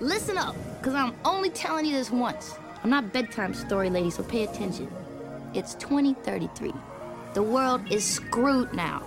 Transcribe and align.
Listen 0.00 0.36
up, 0.36 0.54
because 0.78 0.94
I'm 0.94 1.14
only 1.24 1.48
telling 1.48 1.86
you 1.86 1.92
this 1.92 2.10
once. 2.10 2.56
I'm 2.84 2.90
not 2.90 3.14
bedtime 3.14 3.54
story 3.54 3.88
lady, 3.88 4.10
so 4.10 4.22
pay 4.22 4.44
attention. 4.44 4.92
It's 5.54 5.74
2033. 5.74 6.72
The 7.32 7.42
world 7.42 7.80
is 7.90 8.04
screwed 8.04 8.74
now. 8.74 9.02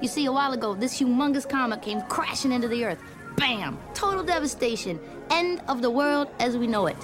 You 0.00 0.08
see, 0.08 0.24
a 0.24 0.32
while 0.32 0.54
ago, 0.54 0.74
this 0.74 0.98
humongous 0.98 1.46
comet 1.46 1.82
came 1.82 2.00
crashing 2.02 2.52
into 2.52 2.68
the 2.68 2.86
Earth. 2.86 2.98
Bam! 3.36 3.78
Total 3.92 4.24
devastation. 4.24 4.98
End 5.30 5.60
of 5.68 5.82
the 5.82 5.90
world 5.90 6.28
as 6.38 6.56
we 6.56 6.66
know 6.66 6.86
it. 6.86 6.96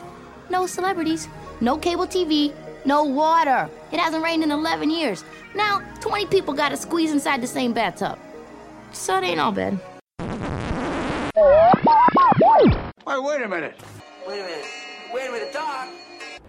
No 0.49 0.67
celebrities, 0.67 1.29
no 1.61 1.77
cable 1.77 2.07
TV, 2.07 2.55
no 2.87 3.05
water. 3.05 3.69
It 3.93 4.01
hasn't 4.01 4.25
rained 4.25 4.45
in 4.45 4.51
11 4.51 4.89
years. 4.89 5.25
Now, 5.55 5.83
20 6.01 6.27
people 6.27 6.55
gotta 6.55 6.77
squeeze 6.79 7.13
inside 7.13 7.43
the 7.43 7.47
same 7.47 7.75
bathtub. 7.75 8.19
So 8.93 9.19
it 9.19 9.25
ain't 9.25 9.41
all 9.41 9.53
bad. 9.53 9.79
Wait, 13.07 13.23
wait 13.23 13.43
a 13.43 13.49
minute. 13.49 13.81
Wait 14.27 14.41
a 14.41 14.43
minute. 14.43 14.65
Wait 15.15 15.29
a 15.29 15.31
minute, 15.31 15.53
Doc. 15.53 15.89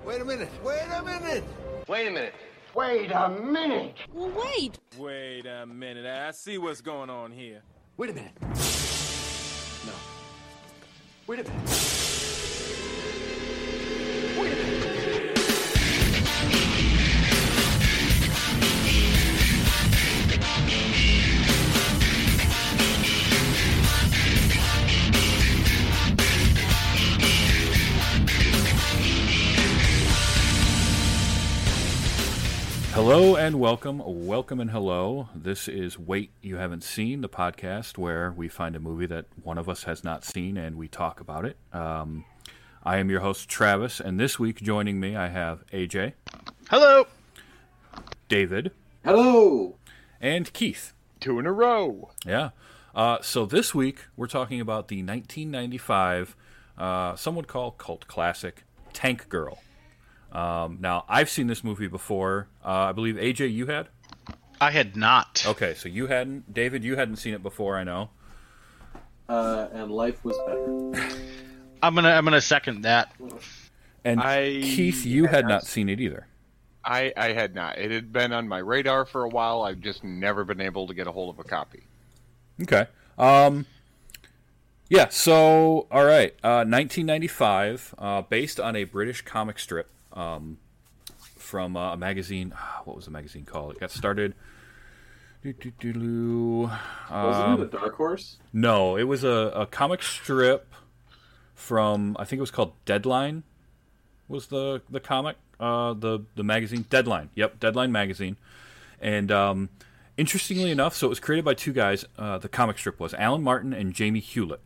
Wait 0.03 0.21
a 0.21 0.25
minute. 0.25 0.49
Wait 0.63 0.79
a 0.91 1.03
minute. 1.03 1.43
Wait 1.87 2.07
a 2.07 2.11
minute. 2.11 2.33
Wait 2.73 3.11
a 3.11 3.29
minute. 3.29 3.95
Well, 4.11 4.31
wait. 4.31 4.79
Wait 4.97 5.45
a 5.45 5.67
minute. 5.67 6.07
I 6.07 6.31
see 6.31 6.57
what's 6.57 6.81
going 6.81 7.11
on 7.11 7.31
here. 7.31 7.61
Wait 7.97 8.09
a 8.09 8.13
minute. 8.13 8.31
No. 8.41 9.93
Wait 11.27 11.41
a 11.41 11.43
minute. 11.43 11.61
Wait 14.39 14.51
a 14.51 14.55
minute. 14.55 15.06
Hello 32.97 33.35
and 33.35 33.59
welcome. 33.59 34.01
Welcome 34.03 34.59
and 34.59 34.71
hello. 34.71 35.29
This 35.35 35.67
is 35.67 35.99
Wait 35.99 36.31
You 36.41 36.55
Haven't 36.55 36.83
Seen, 36.83 37.21
the 37.21 37.29
podcast 37.29 37.95
where 37.99 38.31
we 38.31 38.47
find 38.49 38.75
a 38.75 38.79
movie 38.79 39.05
that 39.05 39.25
one 39.43 39.59
of 39.59 39.69
us 39.69 39.83
has 39.83 40.03
not 40.03 40.25
seen 40.25 40.57
and 40.57 40.75
we 40.75 40.87
talk 40.87 41.19
about 41.19 41.45
it. 41.45 41.57
Um, 41.71 42.25
I 42.83 42.97
am 42.97 43.11
your 43.11 43.19
host, 43.19 43.47
Travis, 43.47 43.99
and 43.99 44.19
this 44.19 44.39
week 44.39 44.63
joining 44.63 44.99
me 44.99 45.15
I 45.15 45.27
have 45.27 45.63
AJ, 45.67 46.13
Hello. 46.71 47.05
David, 48.29 48.71
Hello. 49.05 49.75
and 50.19 50.51
Keith. 50.51 50.93
Two 51.19 51.37
in 51.37 51.45
a 51.45 51.53
row. 51.53 52.09
Yeah. 52.25 52.49
Uh, 52.95 53.19
so 53.21 53.45
this 53.45 53.75
week 53.75 54.05
we're 54.15 54.25
talking 54.25 54.59
about 54.59 54.87
the 54.87 55.03
1995, 55.03 56.35
uh, 56.79 57.15
some 57.15 57.35
would 57.35 57.47
call 57.47 57.69
cult 57.69 58.07
classic, 58.07 58.63
Tank 58.91 59.29
Girl. 59.29 59.59
Um, 60.31 60.77
now, 60.81 61.05
I've 61.07 61.29
seen 61.29 61.47
this 61.47 61.63
movie 61.63 61.87
before. 61.87 62.47
Uh, 62.63 62.67
I 62.69 62.91
believe, 62.91 63.15
AJ, 63.15 63.53
you 63.53 63.67
had? 63.67 63.87
I 64.59 64.71
had 64.71 64.95
not. 64.95 65.45
Okay, 65.47 65.73
so 65.73 65.87
you 65.89 66.07
hadn't. 66.07 66.53
David, 66.53 66.83
you 66.83 66.95
hadn't 66.95 67.17
seen 67.17 67.33
it 67.33 67.43
before, 67.43 67.77
I 67.77 67.83
know. 67.83 68.09
Uh, 69.29 69.67
and 69.73 69.91
life 69.91 70.23
was 70.23 70.37
better. 70.45 71.15
I'm 71.83 71.93
gonna 71.93 72.09
I'm 72.09 72.23
gonna 72.23 72.41
second 72.41 72.81
that. 72.83 73.13
And 74.03 74.19
I 74.19 74.61
Keith, 74.61 75.05
you 75.05 75.27
had 75.27 75.45
not 75.45 75.63
seen 75.65 75.89
it 75.89 75.99
either. 75.99 76.27
I, 76.83 77.11
I 77.17 77.33
had 77.33 77.53
not. 77.53 77.77
It 77.77 77.91
had 77.91 78.13
been 78.13 78.31
on 78.31 78.47
my 78.47 78.59
radar 78.59 79.05
for 79.05 79.23
a 79.23 79.27
while. 79.27 79.63
I've 79.63 79.81
just 79.81 80.03
never 80.05 80.45
been 80.45 80.61
able 80.61 80.87
to 80.87 80.93
get 80.93 81.05
a 81.05 81.11
hold 81.11 81.35
of 81.35 81.45
a 81.45 81.47
copy. 81.47 81.83
Okay. 82.61 82.87
Um, 83.17 83.65
yeah, 84.89 85.09
so, 85.09 85.87
all 85.91 86.05
right. 86.05 86.31
Uh, 86.41 86.63
1995, 86.63 87.95
uh, 87.97 88.21
based 88.21 88.57
on 88.59 88.77
a 88.77 88.85
British 88.85 89.21
comic 89.21 89.59
strip 89.59 89.89
um, 90.17 90.57
from 91.37 91.77
uh, 91.77 91.93
a 91.93 91.97
magazine. 91.97 92.53
What 92.83 92.95
was 92.95 93.05
the 93.05 93.11
magazine 93.11 93.45
called? 93.45 93.75
It 93.75 93.79
got 93.79 93.91
started. 93.91 94.33
doo-doo-doo-doo, 95.43 96.69
Wasn't 97.11 97.45
um, 97.47 97.61
it 97.61 97.65
a 97.65 97.67
dark 97.67 97.95
horse? 97.95 98.37
No, 98.51 98.97
it 98.97 99.03
was 99.03 99.23
a, 99.23 99.51
a 99.55 99.65
comic 99.65 100.01
strip 100.03 100.73
from 101.53 102.15
I 102.19 102.25
think 102.25 102.37
it 102.37 102.41
was 102.41 102.51
called 102.51 102.73
Deadline. 102.85 103.43
Was 104.27 104.47
the 104.47 104.81
the 104.89 104.99
comic 104.99 105.37
uh, 105.59 105.93
the 105.93 106.25
the 106.35 106.43
magazine 106.43 106.85
Deadline? 106.89 107.29
Yep, 107.35 107.59
Deadline 107.59 107.91
magazine. 107.91 108.35
And 108.99 109.31
um, 109.31 109.69
interestingly 110.17 110.71
enough, 110.71 110.95
so 110.95 111.07
it 111.07 111.09
was 111.09 111.19
created 111.19 111.45
by 111.45 111.53
two 111.53 111.71
guys. 111.71 112.05
Uh, 112.17 112.39
the 112.39 112.49
comic 112.49 112.77
strip 112.79 112.99
was 112.99 113.13
Alan 113.13 113.43
Martin 113.43 113.73
and 113.73 113.93
Jamie 113.93 114.19
Hewlett. 114.19 114.61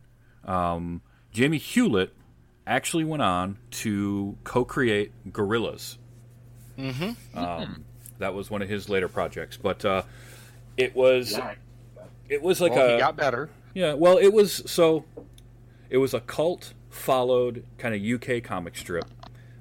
Um, 0.45 1.01
Jamie 1.31 1.57
Hewlett 1.57 2.13
actually 2.67 3.03
went 3.03 3.21
on 3.21 3.57
to 3.71 4.37
co-create 4.43 5.11
Gorillaz. 5.31 5.97
Mm-hmm. 6.77 7.37
Um, 7.37 7.85
that 8.19 8.33
was 8.33 8.49
one 8.49 8.61
of 8.61 8.69
his 8.69 8.89
later 8.89 9.07
projects, 9.07 9.57
but 9.57 9.83
uh, 9.83 10.03
it 10.77 10.95
was 10.95 11.31
Yeah. 11.33 11.55
it 12.29 12.41
was 12.41 12.61
like 12.61 12.73
well, 12.73 12.87
a 12.87 12.93
he 12.93 12.99
got 12.99 13.15
better. 13.15 13.49
yeah, 13.73 13.93
well, 13.93 14.17
it 14.17 14.29
was 14.33 14.61
so. 14.69 15.05
It 15.89 15.97
was 15.97 16.13
a 16.13 16.21
cult 16.21 16.73
followed 16.89 17.65
kind 17.77 17.93
of 17.95 18.01
UK 18.01 18.43
comic 18.43 18.77
strip, 18.77 19.05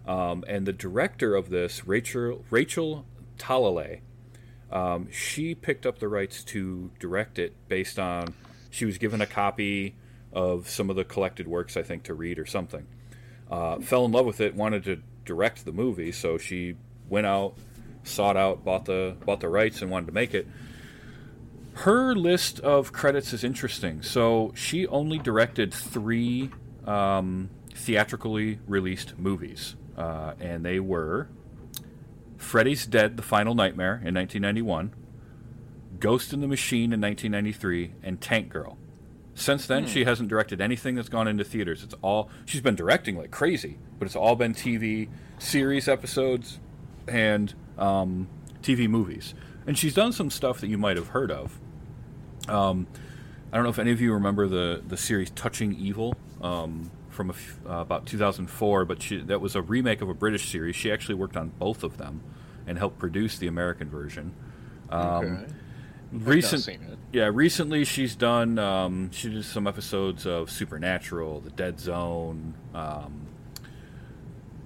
um, 0.06 0.44
and 0.46 0.66
the 0.66 0.72
director 0.72 1.34
of 1.34 1.50
this, 1.50 1.86
Rachel 1.86 2.44
Rachel 2.50 3.04
Talalay, 3.38 4.00
um, 4.70 5.08
she 5.10 5.54
picked 5.54 5.86
up 5.86 5.98
the 5.98 6.08
rights 6.08 6.44
to 6.44 6.90
direct 7.00 7.38
it 7.38 7.54
based 7.68 7.98
on 7.98 8.34
she 8.70 8.84
was 8.84 8.98
given 8.98 9.20
a 9.20 9.26
copy 9.26 9.96
of 10.32 10.68
some 10.68 10.90
of 10.90 10.96
the 10.96 11.04
collected 11.04 11.48
works, 11.48 11.76
I 11.76 11.82
think, 11.82 12.04
to 12.04 12.14
read 12.14 12.38
or 12.38 12.46
something. 12.46 12.86
Uh, 13.50 13.80
fell 13.80 14.04
in 14.04 14.12
love 14.12 14.26
with 14.26 14.40
it, 14.40 14.54
wanted 14.54 14.84
to 14.84 15.02
direct 15.24 15.64
the 15.64 15.72
movie, 15.72 16.12
so 16.12 16.38
she 16.38 16.76
went 17.08 17.26
out, 17.26 17.54
sought 18.04 18.36
out, 18.36 18.64
bought 18.64 18.84
the 18.84 19.16
bought 19.24 19.40
the 19.40 19.48
rights, 19.48 19.82
and 19.82 19.90
wanted 19.90 20.06
to 20.06 20.12
make 20.12 20.34
it 20.34 20.46
her 21.74 22.14
list 22.14 22.60
of 22.60 22.92
credits 22.92 23.32
is 23.32 23.44
interesting. 23.44 24.02
So 24.02 24.52
she 24.54 24.86
only 24.88 25.18
directed 25.18 25.72
three 25.72 26.50
um, 26.86 27.50
theatrically 27.74 28.58
released 28.66 29.18
movies, 29.18 29.76
uh, 29.96 30.34
and 30.40 30.64
they 30.64 30.80
were 30.80 31.28
Freddy's 32.36 32.86
Dead: 32.86 33.16
The 33.16 33.22
Final 33.22 33.54
Nightmare 33.54 33.94
in 34.04 34.14
1991, 34.14 34.92
Ghost 35.98 36.32
in 36.32 36.40
the 36.40 36.48
Machine 36.48 36.92
in 36.92 37.00
1993, 37.00 37.94
and 38.02 38.20
Tank 38.20 38.48
Girl. 38.48 38.76
Since 39.40 39.66
then, 39.66 39.86
she 39.86 40.04
hasn't 40.04 40.28
directed 40.28 40.60
anything 40.60 40.96
that's 40.96 41.08
gone 41.08 41.26
into 41.26 41.44
theaters. 41.44 41.82
It's 41.82 41.94
all 42.02 42.28
she's 42.44 42.60
been 42.60 42.74
directing 42.74 43.16
like 43.16 43.30
crazy, 43.30 43.78
but 43.98 44.04
it's 44.06 44.14
all 44.16 44.36
been 44.36 44.52
TV 44.54 45.08
series 45.38 45.88
episodes 45.88 46.60
and 47.08 47.54
um, 47.78 48.28
TV 48.62 48.88
movies. 48.88 49.34
And 49.66 49.78
she's 49.78 49.94
done 49.94 50.12
some 50.12 50.30
stuff 50.30 50.60
that 50.60 50.68
you 50.68 50.76
might 50.76 50.96
have 50.98 51.08
heard 51.08 51.30
of. 51.30 51.58
Um, 52.48 52.86
I 53.52 53.56
don't 53.56 53.64
know 53.64 53.70
if 53.70 53.78
any 53.78 53.92
of 53.92 54.00
you 54.00 54.12
remember 54.12 54.46
the 54.46 54.82
the 54.86 54.96
series 54.98 55.30
Touching 55.30 55.74
Evil 55.74 56.14
um, 56.42 56.90
from 57.08 57.30
a 57.30 57.32
f- 57.32 57.58
uh, 57.66 57.72
about 57.78 58.04
2004, 58.06 58.84
but 58.84 59.02
she, 59.02 59.22
that 59.22 59.40
was 59.40 59.56
a 59.56 59.62
remake 59.62 60.02
of 60.02 60.08
a 60.10 60.14
British 60.14 60.50
series. 60.50 60.76
She 60.76 60.92
actually 60.92 61.14
worked 61.14 61.36
on 61.36 61.48
both 61.58 61.82
of 61.82 61.96
them 61.96 62.20
and 62.66 62.76
helped 62.78 62.98
produce 62.98 63.38
the 63.38 63.46
American 63.46 63.88
version. 63.88 64.34
Um, 64.90 65.00
Okay. 65.24 65.52
Recent, 66.12 66.62
seen 66.62 66.82
it. 66.82 66.98
yeah, 67.12 67.30
recently 67.32 67.84
she's 67.84 68.16
done. 68.16 68.58
Um, 68.58 69.10
she 69.12 69.30
did 69.30 69.44
some 69.44 69.66
episodes 69.66 70.26
of 70.26 70.50
Supernatural, 70.50 71.40
The 71.40 71.50
Dead 71.50 71.78
Zone, 71.78 72.54
um, 72.74 73.28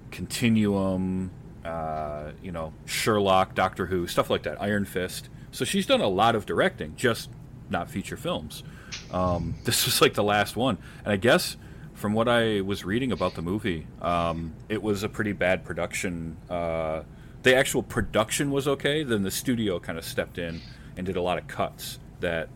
Continuum, 0.09 1.29
uh, 1.63 2.31
you 2.41 2.51
know, 2.51 2.73
Sherlock, 2.85 3.53
Doctor 3.53 3.85
Who, 3.85 4.07
stuff 4.07 4.29
like 4.29 4.43
that. 4.43 4.61
Iron 4.61 4.85
Fist. 4.85 5.29
So 5.51 5.65
she's 5.65 5.85
done 5.85 6.01
a 6.01 6.07
lot 6.07 6.35
of 6.35 6.45
directing, 6.45 6.95
just 6.95 7.29
not 7.69 7.89
feature 7.89 8.17
films. 8.17 8.63
Um, 9.11 9.55
this 9.65 9.85
was 9.85 10.01
like 10.01 10.15
the 10.15 10.23
last 10.23 10.55
one, 10.55 10.77
and 11.03 11.13
I 11.13 11.17
guess 11.17 11.57
from 11.93 12.13
what 12.13 12.27
I 12.27 12.61
was 12.61 12.83
reading 12.83 13.11
about 13.11 13.35
the 13.35 13.41
movie, 13.41 13.87
um, 14.01 14.53
it 14.67 14.81
was 14.81 15.03
a 15.03 15.09
pretty 15.09 15.31
bad 15.31 15.63
production. 15.63 16.37
Uh, 16.49 17.03
the 17.43 17.55
actual 17.55 17.83
production 17.83 18.49
was 18.51 18.67
okay. 18.67 19.03
Then 19.03 19.21
the 19.21 19.31
studio 19.31 19.79
kind 19.79 19.97
of 19.97 20.03
stepped 20.03 20.37
in 20.39 20.61
and 20.97 21.05
did 21.05 21.15
a 21.15 21.21
lot 21.21 21.37
of 21.37 21.47
cuts 21.47 21.99
that 22.19 22.49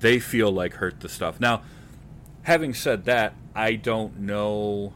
they 0.00 0.18
feel 0.18 0.50
like 0.50 0.74
hurt 0.74 1.00
the 1.00 1.08
stuff. 1.08 1.40
Now, 1.40 1.62
having 2.42 2.74
said 2.74 3.04
that, 3.04 3.34
I 3.54 3.74
don't 3.74 4.20
know. 4.20 4.94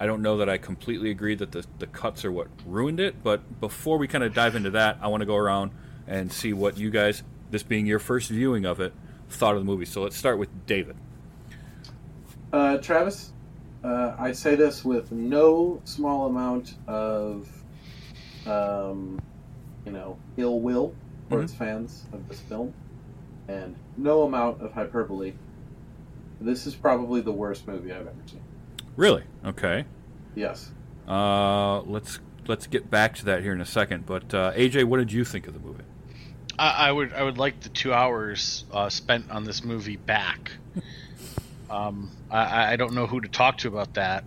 I 0.00 0.06
don't 0.06 0.22
know 0.22 0.36
that 0.36 0.48
I 0.48 0.58
completely 0.58 1.10
agree 1.10 1.34
that 1.34 1.50
the, 1.50 1.66
the 1.80 1.86
cuts 1.86 2.24
are 2.24 2.30
what 2.30 2.46
ruined 2.64 3.00
it, 3.00 3.22
but 3.24 3.60
before 3.60 3.98
we 3.98 4.06
kind 4.06 4.22
of 4.22 4.32
dive 4.32 4.54
into 4.54 4.70
that, 4.70 4.98
I 5.02 5.08
want 5.08 5.22
to 5.22 5.26
go 5.26 5.34
around 5.34 5.72
and 6.06 6.32
see 6.32 6.52
what 6.52 6.78
you 6.78 6.90
guys, 6.90 7.24
this 7.50 7.64
being 7.64 7.84
your 7.84 7.98
first 7.98 8.30
viewing 8.30 8.64
of 8.64 8.80
it, 8.80 8.92
thought 9.28 9.54
of 9.54 9.60
the 9.60 9.64
movie. 9.64 9.84
So 9.84 10.02
let's 10.02 10.16
start 10.16 10.38
with 10.38 10.66
David. 10.66 10.94
Uh, 12.52 12.78
Travis, 12.78 13.32
uh, 13.82 14.14
I 14.18 14.30
say 14.30 14.54
this 14.54 14.84
with 14.84 15.10
no 15.10 15.80
small 15.84 16.26
amount 16.26 16.76
of, 16.86 17.48
um, 18.46 19.20
you 19.84 19.90
know, 19.90 20.16
ill 20.36 20.60
will 20.60 20.94
towards 21.28 21.54
fans 21.54 22.04
of 22.12 22.28
this 22.28 22.40
film, 22.40 22.72
and 23.48 23.76
no 23.96 24.22
amount 24.22 24.62
of 24.62 24.72
hyperbole. 24.72 25.34
This 26.40 26.66
is 26.66 26.74
probably 26.74 27.20
the 27.20 27.32
worst 27.32 27.66
movie 27.66 27.92
I've 27.92 28.06
ever 28.06 28.14
seen. 28.26 28.40
Really? 28.96 29.24
Okay. 29.44 29.84
Yes. 30.34 30.70
Uh, 31.06 31.80
let's 31.82 32.20
let's 32.46 32.66
get 32.66 32.90
back 32.90 33.14
to 33.16 33.24
that 33.26 33.42
here 33.42 33.52
in 33.52 33.60
a 33.60 33.66
second. 33.66 34.06
But 34.06 34.32
uh, 34.34 34.52
AJ, 34.52 34.84
what 34.84 34.98
did 34.98 35.12
you 35.12 35.24
think 35.24 35.46
of 35.46 35.54
the 35.54 35.60
movie? 35.60 35.84
I, 36.58 36.88
I 36.88 36.92
would 36.92 37.12
I 37.12 37.22
would 37.22 37.38
like 37.38 37.60
the 37.60 37.68
two 37.68 37.92
hours 37.92 38.64
uh, 38.72 38.88
spent 38.88 39.30
on 39.30 39.44
this 39.44 39.64
movie 39.64 39.96
back. 39.96 40.52
um, 41.70 42.10
I, 42.30 42.72
I 42.72 42.76
don't 42.76 42.94
know 42.94 43.06
who 43.06 43.20
to 43.20 43.28
talk 43.28 43.58
to 43.58 43.68
about 43.68 43.94
that, 43.94 44.24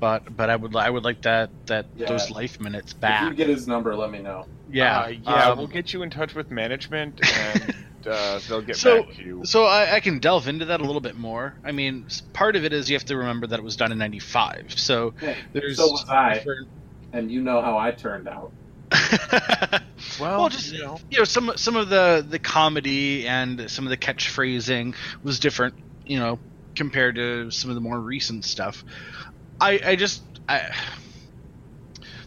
but 0.00 0.34
but 0.36 0.50
I 0.50 0.56
would 0.56 0.74
I 0.74 0.90
would 0.90 1.04
like 1.04 1.22
that 1.22 1.50
that 1.66 1.86
Yeah. 1.96 2.08
those 2.08 2.30
life 2.30 2.58
minutes 2.58 2.92
If 2.92 2.96
you 2.96 3.00
back. 3.00 3.36
get 3.36 3.48
his 3.48 3.68
number, 3.68 3.94
let 3.94 4.10
me 4.10 4.18
know. 4.20 4.46
Yeah, 4.72 5.00
Uh, 5.00 5.08
yeah. 5.08 5.48
um, 5.50 5.58
we'll 5.58 5.66
get 5.66 5.92
you 5.92 6.02
in 6.02 6.10
touch 6.10 6.34
with 6.34 6.50
management, 6.50 7.20
and 7.36 7.74
uh, 8.06 8.40
they'll 8.48 8.62
get 8.62 8.76
So- 8.76 9.02
back 9.02 9.14
to 9.16 9.22
you. 9.22 9.40
So 9.44 9.64
I, 9.64 9.96
I 9.96 10.00
can 10.00 10.18
delve 10.20 10.48
into 10.48 10.64
that 10.66 10.80
a 10.80 10.84
little 10.84 11.00
bit 11.00 11.16
more. 11.16 11.54
I 11.64 11.72
mean, 11.72 12.06
part 12.32 12.56
of 12.56 12.64
it 12.64 12.72
is 12.72 12.88
you 12.88 12.96
have 12.96 13.04
to 13.06 13.16
remember 13.16 13.46
that 13.48 13.58
it 13.58 13.62
was 13.64 13.76
done 13.76 13.92
in 13.92 13.98
'95. 13.98 14.74
So 14.76 15.12
Hey, 15.20 15.36
there's 15.52 15.76
so 15.76 15.90
was 15.90 16.08
I, 16.08 16.34
different- 16.34 16.68
and 17.12 17.30
you 17.30 17.42
know 17.42 17.60
how 17.60 17.76
I 17.76 17.90
turned 17.90 18.28
out. 18.28 18.52
well, 20.20 20.48
just 20.48 20.72
you 20.72 20.82
know, 21.18 21.24
some 21.24 21.52
some 21.56 21.76
of 21.76 21.88
the 21.88 22.24
the 22.28 22.38
comedy 22.38 23.26
and 23.26 23.70
some 23.70 23.84
of 23.86 23.90
the 23.90 23.96
catchphrasing 23.96 24.94
was 25.22 25.38
different, 25.38 25.74
you 26.06 26.18
know, 26.18 26.38
compared 26.74 27.14
to 27.16 27.50
some 27.50 27.70
of 27.70 27.74
the 27.74 27.80
more 27.80 27.98
recent 27.98 28.44
stuff. 28.44 28.84
I 29.60 29.80
I 29.84 29.96
just 29.96 30.22
I 30.48 30.70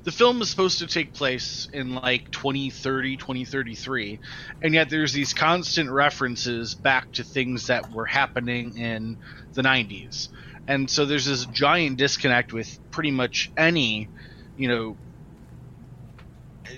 the 0.03 0.11
film 0.11 0.41
is 0.41 0.49
supposed 0.49 0.79
to 0.79 0.87
take 0.87 1.13
place 1.13 1.67
in 1.71 1.95
like 1.95 2.29
2030 2.31 3.17
2033 3.17 4.19
and 4.61 4.73
yet 4.73 4.89
there's 4.89 5.13
these 5.13 5.33
constant 5.33 5.89
references 5.89 6.75
back 6.75 7.11
to 7.13 7.23
things 7.23 7.67
that 7.67 7.89
were 7.89 8.05
happening 8.05 8.77
in 8.77 9.17
the 9.55 9.61
90s 9.61 10.27
and 10.67 10.89
so 10.89 11.05
there's 11.05 11.25
this 11.25 11.45
giant 11.45 11.97
disconnect 11.97 12.53
with 12.53 12.69
pretty 12.91 13.11
much 13.11 13.51
any 13.57 14.09
you 14.55 14.67
know 14.67 14.97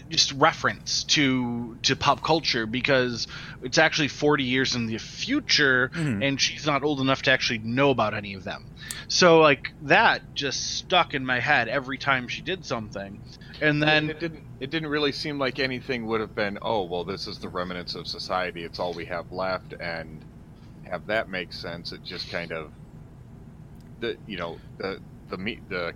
just 0.10 0.32
reference 0.34 1.04
to 1.04 1.78
to 1.82 1.96
pop 1.96 2.22
culture 2.22 2.66
because 2.66 3.28
it's 3.64 3.78
actually 3.78 4.08
40 4.08 4.44
years 4.44 4.76
in 4.76 4.86
the 4.86 4.98
future 4.98 5.90
mm-hmm. 5.94 6.22
and 6.22 6.40
she's 6.40 6.66
not 6.66 6.84
old 6.84 7.02
enough 7.02 7.24
to 7.24 7.32
actually 7.32 7.60
know 7.60 7.90
about 7.90 8.14
any 8.14 8.36
of 8.36 8.44
them 8.44 8.66
so 9.08 9.40
like 9.40 9.72
that 9.84 10.22
just 10.36 10.78
stuck 10.78 11.14
in 11.14 11.26
my 11.26 11.40
head 11.40 11.68
every 11.68 11.98
time 11.98 12.28
she 12.28 12.42
did 12.42 12.64
something 12.64 13.20
and 13.62 13.82
then 13.82 14.10
it 14.10 14.20
didn't. 14.20 14.44
It 14.60 14.70
didn't 14.70 14.90
really 14.90 15.12
seem 15.12 15.38
like 15.38 15.60
anything 15.60 16.06
would 16.08 16.22
have 16.22 16.36
been. 16.36 16.58
Oh, 16.62 16.84
well, 16.84 17.04
this 17.04 17.28
is 17.28 17.40
the 17.40 17.50
remnants 17.50 17.96
of 17.96 18.08
society. 18.08 18.64
It's 18.64 18.80
all 18.80 18.94
we 18.94 19.06
have 19.06 19.32
left, 19.32 19.74
and 19.80 20.24
have 20.84 21.08
that 21.08 21.30
make 21.30 21.54
sense. 21.54 21.92
It 21.92 22.04
just 22.04 22.30
kind 22.30 22.52
of 22.52 22.72
the 24.00 24.18
you 24.28 24.38
know 24.38 24.58
the 24.78 25.00
the 25.30 25.38
me 25.38 25.60
the 25.70 25.94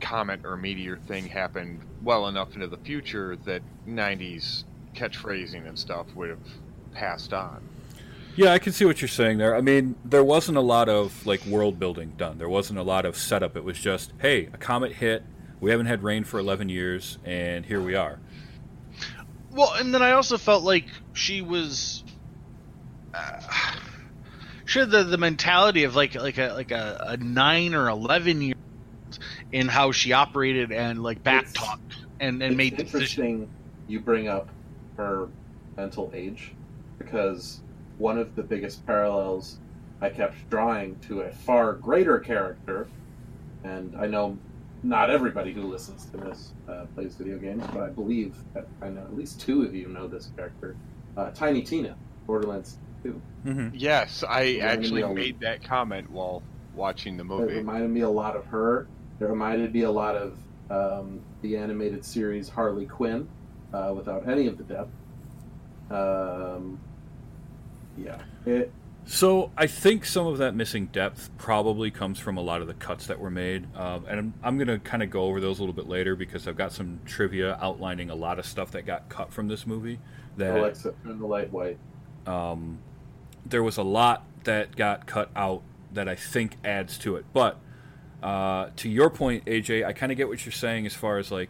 comet 0.00 0.40
or 0.44 0.56
meteor 0.56 0.96
thing 1.06 1.26
happened 1.26 1.80
well 2.02 2.28
enough 2.28 2.54
into 2.54 2.66
the 2.66 2.78
future 2.78 3.36
that 3.44 3.62
'90s 3.88 4.64
catchphrasing 4.94 5.66
and 5.66 5.78
stuff 5.78 6.06
would 6.14 6.30
have 6.30 6.38
passed 6.92 7.32
on. 7.32 7.62
Yeah, 8.36 8.52
I 8.52 8.58
can 8.58 8.72
see 8.72 8.84
what 8.84 9.00
you're 9.00 9.08
saying 9.08 9.38
there. 9.38 9.56
I 9.56 9.62
mean, 9.62 9.96
there 10.04 10.24
wasn't 10.24 10.58
a 10.58 10.62
lot 10.62 10.90
of 10.90 11.26
like 11.26 11.44
world 11.46 11.78
building 11.78 12.12
done. 12.18 12.36
There 12.36 12.48
wasn't 12.48 12.78
a 12.78 12.82
lot 12.82 13.06
of 13.06 13.16
setup. 13.16 13.56
It 13.56 13.64
was 13.64 13.78
just, 13.78 14.12
hey, 14.18 14.50
a 14.52 14.58
comet 14.58 14.92
hit. 14.92 15.24
We 15.58 15.70
haven't 15.70 15.86
had 15.86 16.02
rain 16.02 16.24
for 16.24 16.38
11 16.38 16.68
years, 16.68 17.16
and 17.24 17.64
here 17.64 17.80
we 17.80 17.94
are. 17.94 18.18
Well, 19.52 19.72
and 19.72 19.94
then 19.94 20.02
I 20.02 20.12
also 20.12 20.36
felt 20.36 20.64
like 20.64 20.84
she 21.14 21.40
was. 21.40 22.04
Uh, 23.14 23.40
she 24.66 24.80
had 24.80 24.90
the, 24.90 25.04
the 25.04 25.16
mentality 25.16 25.84
of 25.84 25.96
like 25.96 26.14
like 26.14 26.36
a 26.36 26.52
like 26.52 26.72
a, 26.72 27.04
a 27.08 27.16
nine 27.16 27.74
or 27.74 27.88
eleven 27.88 28.42
year 28.42 28.54
old 28.54 28.65
in 29.52 29.68
how 29.68 29.92
she 29.92 30.12
operated 30.12 30.72
and 30.72 31.02
like 31.02 31.22
back 31.22 31.46
talked 31.52 31.96
and 32.20 32.42
and 32.42 32.52
it's 32.52 32.56
made 32.56 32.76
decisions. 32.76 32.94
interesting 32.94 33.48
you 33.88 34.00
bring 34.00 34.28
up 34.28 34.48
her 34.96 35.28
mental 35.76 36.10
age 36.14 36.52
because 36.98 37.60
one 37.98 38.18
of 38.18 38.34
the 38.34 38.42
biggest 38.42 38.84
parallels 38.86 39.58
I 40.00 40.10
kept 40.10 40.50
drawing 40.50 40.98
to 41.00 41.22
a 41.22 41.30
far 41.30 41.72
greater 41.72 42.18
character, 42.18 42.86
and 43.64 43.96
I 43.96 44.06
know 44.06 44.36
not 44.82 45.10
everybody 45.10 45.52
who 45.52 45.62
listens 45.62 46.04
to 46.06 46.18
this 46.18 46.52
uh, 46.68 46.84
plays 46.94 47.14
video 47.14 47.38
games, 47.38 47.64
but 47.72 47.82
I 47.82 47.88
believe 47.88 48.36
that 48.54 48.66
I 48.82 48.90
know 48.90 49.02
at 49.02 49.16
least 49.16 49.40
two 49.40 49.62
of 49.62 49.74
you 49.74 49.88
know 49.88 50.06
this 50.06 50.30
character, 50.36 50.76
uh, 51.16 51.30
Tiny 51.30 51.62
Tina, 51.62 51.96
Borderlands 52.26 52.76
2. 53.02 53.20
Mm-hmm. 53.46 53.68
Yes, 53.72 54.22
I 54.28 54.56
actually 54.56 55.02
made 55.14 55.40
that 55.40 55.64
comment 55.64 56.10
while 56.10 56.42
watching 56.74 57.16
the 57.16 57.24
movie. 57.24 57.44
It 57.44 57.46
movie. 57.46 57.58
reminded 57.58 57.90
me 57.90 58.00
a 58.00 58.10
lot 58.10 58.36
of 58.36 58.44
her. 58.46 58.86
It 59.20 59.24
reminded 59.24 59.72
me 59.72 59.82
a 59.82 59.90
lot 59.90 60.14
of 60.16 60.38
um, 60.70 61.20
the 61.42 61.56
animated 61.56 62.04
series 62.04 62.48
Harley 62.48 62.86
Quinn, 62.86 63.28
uh, 63.72 63.92
without 63.96 64.28
any 64.28 64.46
of 64.46 64.58
the 64.58 64.64
depth. 64.64 64.90
Um, 65.90 66.78
yeah, 67.96 68.18
it. 68.44 68.72
So 69.08 69.52
I 69.56 69.68
think 69.68 70.04
some 70.04 70.26
of 70.26 70.38
that 70.38 70.56
missing 70.56 70.86
depth 70.86 71.30
probably 71.38 71.92
comes 71.92 72.18
from 72.18 72.36
a 72.36 72.40
lot 72.40 72.60
of 72.60 72.66
the 72.66 72.74
cuts 72.74 73.06
that 73.06 73.20
were 73.20 73.30
made, 73.30 73.66
um, 73.76 74.04
and 74.08 74.18
I'm, 74.18 74.34
I'm 74.42 74.58
going 74.58 74.66
to 74.66 74.80
kind 74.80 75.02
of 75.02 75.10
go 75.10 75.22
over 75.22 75.40
those 75.40 75.60
a 75.60 75.62
little 75.62 75.74
bit 75.74 75.88
later 75.88 76.16
because 76.16 76.48
I've 76.48 76.56
got 76.56 76.72
some 76.72 76.98
trivia 77.04 77.56
outlining 77.62 78.10
a 78.10 78.16
lot 78.16 78.40
of 78.40 78.46
stuff 78.46 78.72
that 78.72 78.84
got 78.84 79.08
cut 79.08 79.32
from 79.32 79.46
this 79.46 79.64
movie. 79.64 80.00
That 80.36 80.58
Alexa, 80.58 80.92
turn 81.04 81.20
the 81.20 81.26
light 81.26 81.52
white. 81.52 81.78
um, 82.26 82.78
there 83.44 83.62
was 83.62 83.76
a 83.76 83.82
lot 83.82 84.24
that 84.42 84.74
got 84.74 85.06
cut 85.06 85.30
out 85.36 85.62
that 85.92 86.08
I 86.08 86.16
think 86.16 86.56
adds 86.64 86.98
to 86.98 87.14
it. 87.14 87.24
But 87.32 87.58
uh, 88.26 88.70
to 88.74 88.88
your 88.88 89.08
point, 89.08 89.44
AJ, 89.44 89.86
I 89.86 89.92
kind 89.92 90.10
of 90.10 90.18
get 90.18 90.26
what 90.26 90.44
you're 90.44 90.52
saying 90.52 90.84
as 90.84 90.94
far 90.94 91.18
as 91.18 91.30
like, 91.30 91.48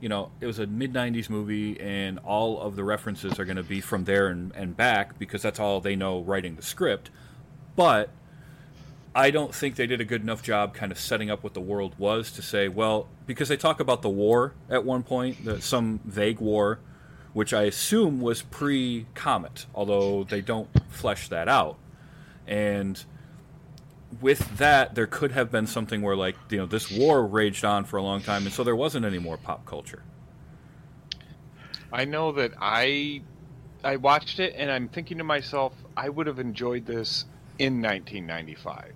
you 0.00 0.08
know, 0.08 0.32
it 0.40 0.46
was 0.46 0.58
a 0.58 0.66
mid 0.66 0.92
90s 0.92 1.30
movie 1.30 1.80
and 1.80 2.18
all 2.18 2.60
of 2.60 2.74
the 2.74 2.82
references 2.82 3.38
are 3.38 3.44
going 3.44 3.58
to 3.58 3.62
be 3.62 3.80
from 3.80 4.06
there 4.06 4.26
and, 4.26 4.52
and 4.56 4.76
back 4.76 5.20
because 5.20 5.40
that's 5.40 5.60
all 5.60 5.80
they 5.80 5.94
know 5.94 6.20
writing 6.20 6.56
the 6.56 6.62
script. 6.62 7.10
But 7.76 8.10
I 9.14 9.30
don't 9.30 9.54
think 9.54 9.76
they 9.76 9.86
did 9.86 10.00
a 10.00 10.04
good 10.04 10.20
enough 10.20 10.42
job 10.42 10.74
kind 10.74 10.90
of 10.90 10.98
setting 10.98 11.30
up 11.30 11.44
what 11.44 11.54
the 11.54 11.60
world 11.60 11.94
was 11.96 12.32
to 12.32 12.42
say, 12.42 12.66
well, 12.66 13.06
because 13.28 13.48
they 13.48 13.56
talk 13.56 13.78
about 13.78 14.02
the 14.02 14.10
war 14.10 14.52
at 14.68 14.84
one 14.84 15.04
point, 15.04 15.44
the, 15.44 15.62
some 15.62 16.00
vague 16.04 16.40
war, 16.40 16.80
which 17.34 17.54
I 17.54 17.62
assume 17.62 18.20
was 18.20 18.42
pre 18.42 19.06
Comet, 19.14 19.66
although 19.76 20.24
they 20.24 20.40
don't 20.40 20.70
flesh 20.90 21.28
that 21.28 21.46
out. 21.46 21.78
And 22.48 23.04
with 24.20 24.58
that, 24.58 24.94
there 24.94 25.06
could 25.06 25.32
have 25.32 25.50
been 25.50 25.66
something 25.66 26.02
where, 26.02 26.16
like, 26.16 26.36
you 26.50 26.58
know, 26.58 26.66
this 26.66 26.90
war 26.90 27.26
raged 27.26 27.64
on 27.64 27.84
for 27.84 27.96
a 27.96 28.02
long 28.02 28.20
time, 28.20 28.44
and 28.44 28.52
so 28.52 28.62
there 28.64 28.76
wasn't 28.76 29.04
any 29.06 29.18
more 29.18 29.36
pop 29.36 29.64
culture. 29.66 30.02
I 31.92 32.04
know 32.04 32.32
that 32.32 32.52
I 32.60 33.22
I 33.84 33.96
watched 33.96 34.40
it 34.40 34.54
and 34.56 34.70
I'm 34.70 34.88
thinking 34.88 35.18
to 35.18 35.24
myself, 35.24 35.72
I 35.96 36.08
would 36.08 36.26
have 36.26 36.38
enjoyed 36.40 36.84
this 36.84 37.24
in 37.58 37.80
1995. 37.80 38.92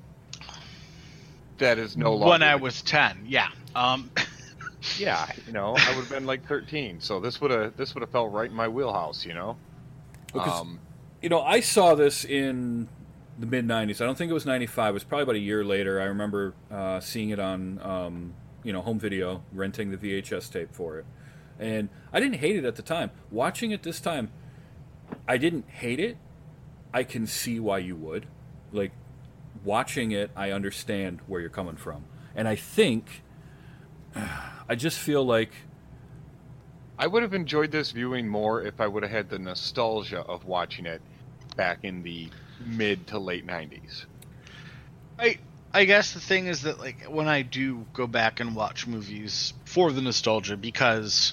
That 1.59 1.79
is 1.79 1.97
no 1.97 2.13
longer 2.15 2.31
when 2.31 2.43
I 2.43 2.57
was 2.57 2.83
ten. 2.83 3.25
Yeah. 3.27 3.49
Um, 3.75 4.11
yeah, 4.99 5.31
you 5.47 5.53
know, 5.53 5.77
I 5.77 5.89
would 5.95 6.01
have 6.05 6.11
been 6.11 6.27
like 6.27 6.47
13, 6.49 7.01
so 7.01 7.21
this 7.21 7.41
would 7.41 7.51
have 7.51 7.77
this 7.77 7.95
would 7.95 8.01
have 8.01 8.11
felt 8.11 8.33
right 8.33 8.51
in 8.51 8.57
my 8.57 8.69
wheelhouse, 8.69 9.25
you 9.25 9.35
know. 9.35 9.57
Because- 10.33 10.61
Um, 10.61 10.81
You 11.23 11.29
know, 11.29 11.43
I 11.43 11.61
saw 11.61 11.95
this 11.95 12.25
in 12.25 12.89
the 13.39 13.47
mid 13.47 13.67
90s. 13.67 14.01
I 14.01 14.05
don't 14.05 14.17
think 14.17 14.31
it 14.31 14.35
was 14.35 14.47
95. 14.47 14.91
It 14.91 14.93
was 14.93 15.05
probably 15.05 15.23
about 15.23 15.35
a 15.37 15.41
year 15.41 15.65
later. 15.65 16.01
I 16.01 16.05
remember 16.05 16.55
uh, 16.71 17.01
seeing 17.01 17.31
it 17.31 17.39
on, 17.39 17.81
um, 17.83 18.35
you 18.63 18.73
know, 18.73 18.83
home 18.83 18.99
video, 18.99 19.43
renting 19.53 19.91
the 19.91 19.97
VHS 19.97 20.53
tape 20.53 20.75
for 20.75 20.99
it. 20.99 21.07
And 21.59 21.89
I 22.13 22.21
didn't 22.21 22.39
hate 22.39 22.57
it 22.57 22.65
at 22.65 22.77
the 22.77 22.83
time. 22.83 23.11
Watching 23.31 23.71
it 23.71 23.83
this 23.83 24.01
time, 24.01 24.31
I 25.29 25.37
didn't 25.37 25.69
hate 25.69 26.01
it. 26.01 26.17
I 26.93 27.05
can 27.05 27.27
see 27.27 27.61
why 27.61 27.79
you 27.79 27.97
would. 27.97 28.27
Like, 28.73 28.93
watching 29.65 30.13
it, 30.13 30.31
I 30.35 30.51
understand 30.51 31.21
where 31.27 31.41
you're 31.41 31.51
coming 31.51 31.77
from. 31.77 32.05
And 32.35 32.49
I 32.49 32.57
think, 32.57 33.23
I 34.15 34.75
just 34.75 34.99
feel 34.99 35.25
like 35.25 35.53
I 36.99 37.07
would 37.07 37.23
have 37.23 37.33
enjoyed 37.33 37.71
this 37.71 37.93
viewing 37.93 38.29
more 38.29 38.63
if 38.63 38.81
I 38.81 38.87
would 38.87 39.03
have 39.03 39.13
had 39.13 39.31
the 39.31 39.39
nostalgia 39.39 40.21
of 40.21 40.45
watching 40.45 40.85
it 40.85 41.01
back 41.57 41.79
in 41.83 42.03
the 42.03 42.29
mid 42.67 43.07
to 43.09 43.19
late 43.19 43.47
90s. 43.47 44.05
I 45.19 45.39
I 45.73 45.85
guess 45.85 46.13
the 46.13 46.21
thing 46.21 46.47
is 46.47 46.63
that 46.63 46.81
like 46.81 47.05
when 47.05 47.29
I 47.29 47.43
do 47.43 47.87
go 47.93 48.07
back 48.07 48.41
and 48.41 48.57
watch 48.57 48.87
movies 48.87 49.53
for 49.65 49.93
the 49.93 50.01
nostalgia 50.01 50.57
because 50.57 51.33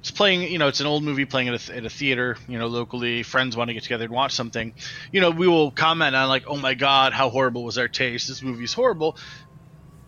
it's 0.00 0.10
playing 0.10 0.42
you 0.42 0.58
know 0.58 0.66
it's 0.66 0.80
an 0.80 0.86
old 0.86 1.04
movie 1.04 1.24
playing 1.24 1.48
at 1.48 1.68
a, 1.68 1.76
at 1.76 1.84
a 1.84 1.90
theater 1.90 2.36
you 2.48 2.58
know 2.58 2.66
locally 2.66 3.22
friends 3.22 3.56
want 3.56 3.68
to 3.68 3.74
get 3.74 3.84
together 3.84 4.04
and 4.04 4.12
watch 4.12 4.32
something. 4.32 4.74
You 5.12 5.20
know 5.20 5.30
we 5.30 5.46
will 5.46 5.70
comment 5.70 6.16
on 6.16 6.28
like 6.28 6.44
oh 6.48 6.56
my 6.56 6.74
god 6.74 7.12
how 7.12 7.30
horrible 7.30 7.62
was 7.62 7.78
our 7.78 7.88
taste. 7.88 8.28
This 8.28 8.42
movie's 8.42 8.72
horrible. 8.72 9.16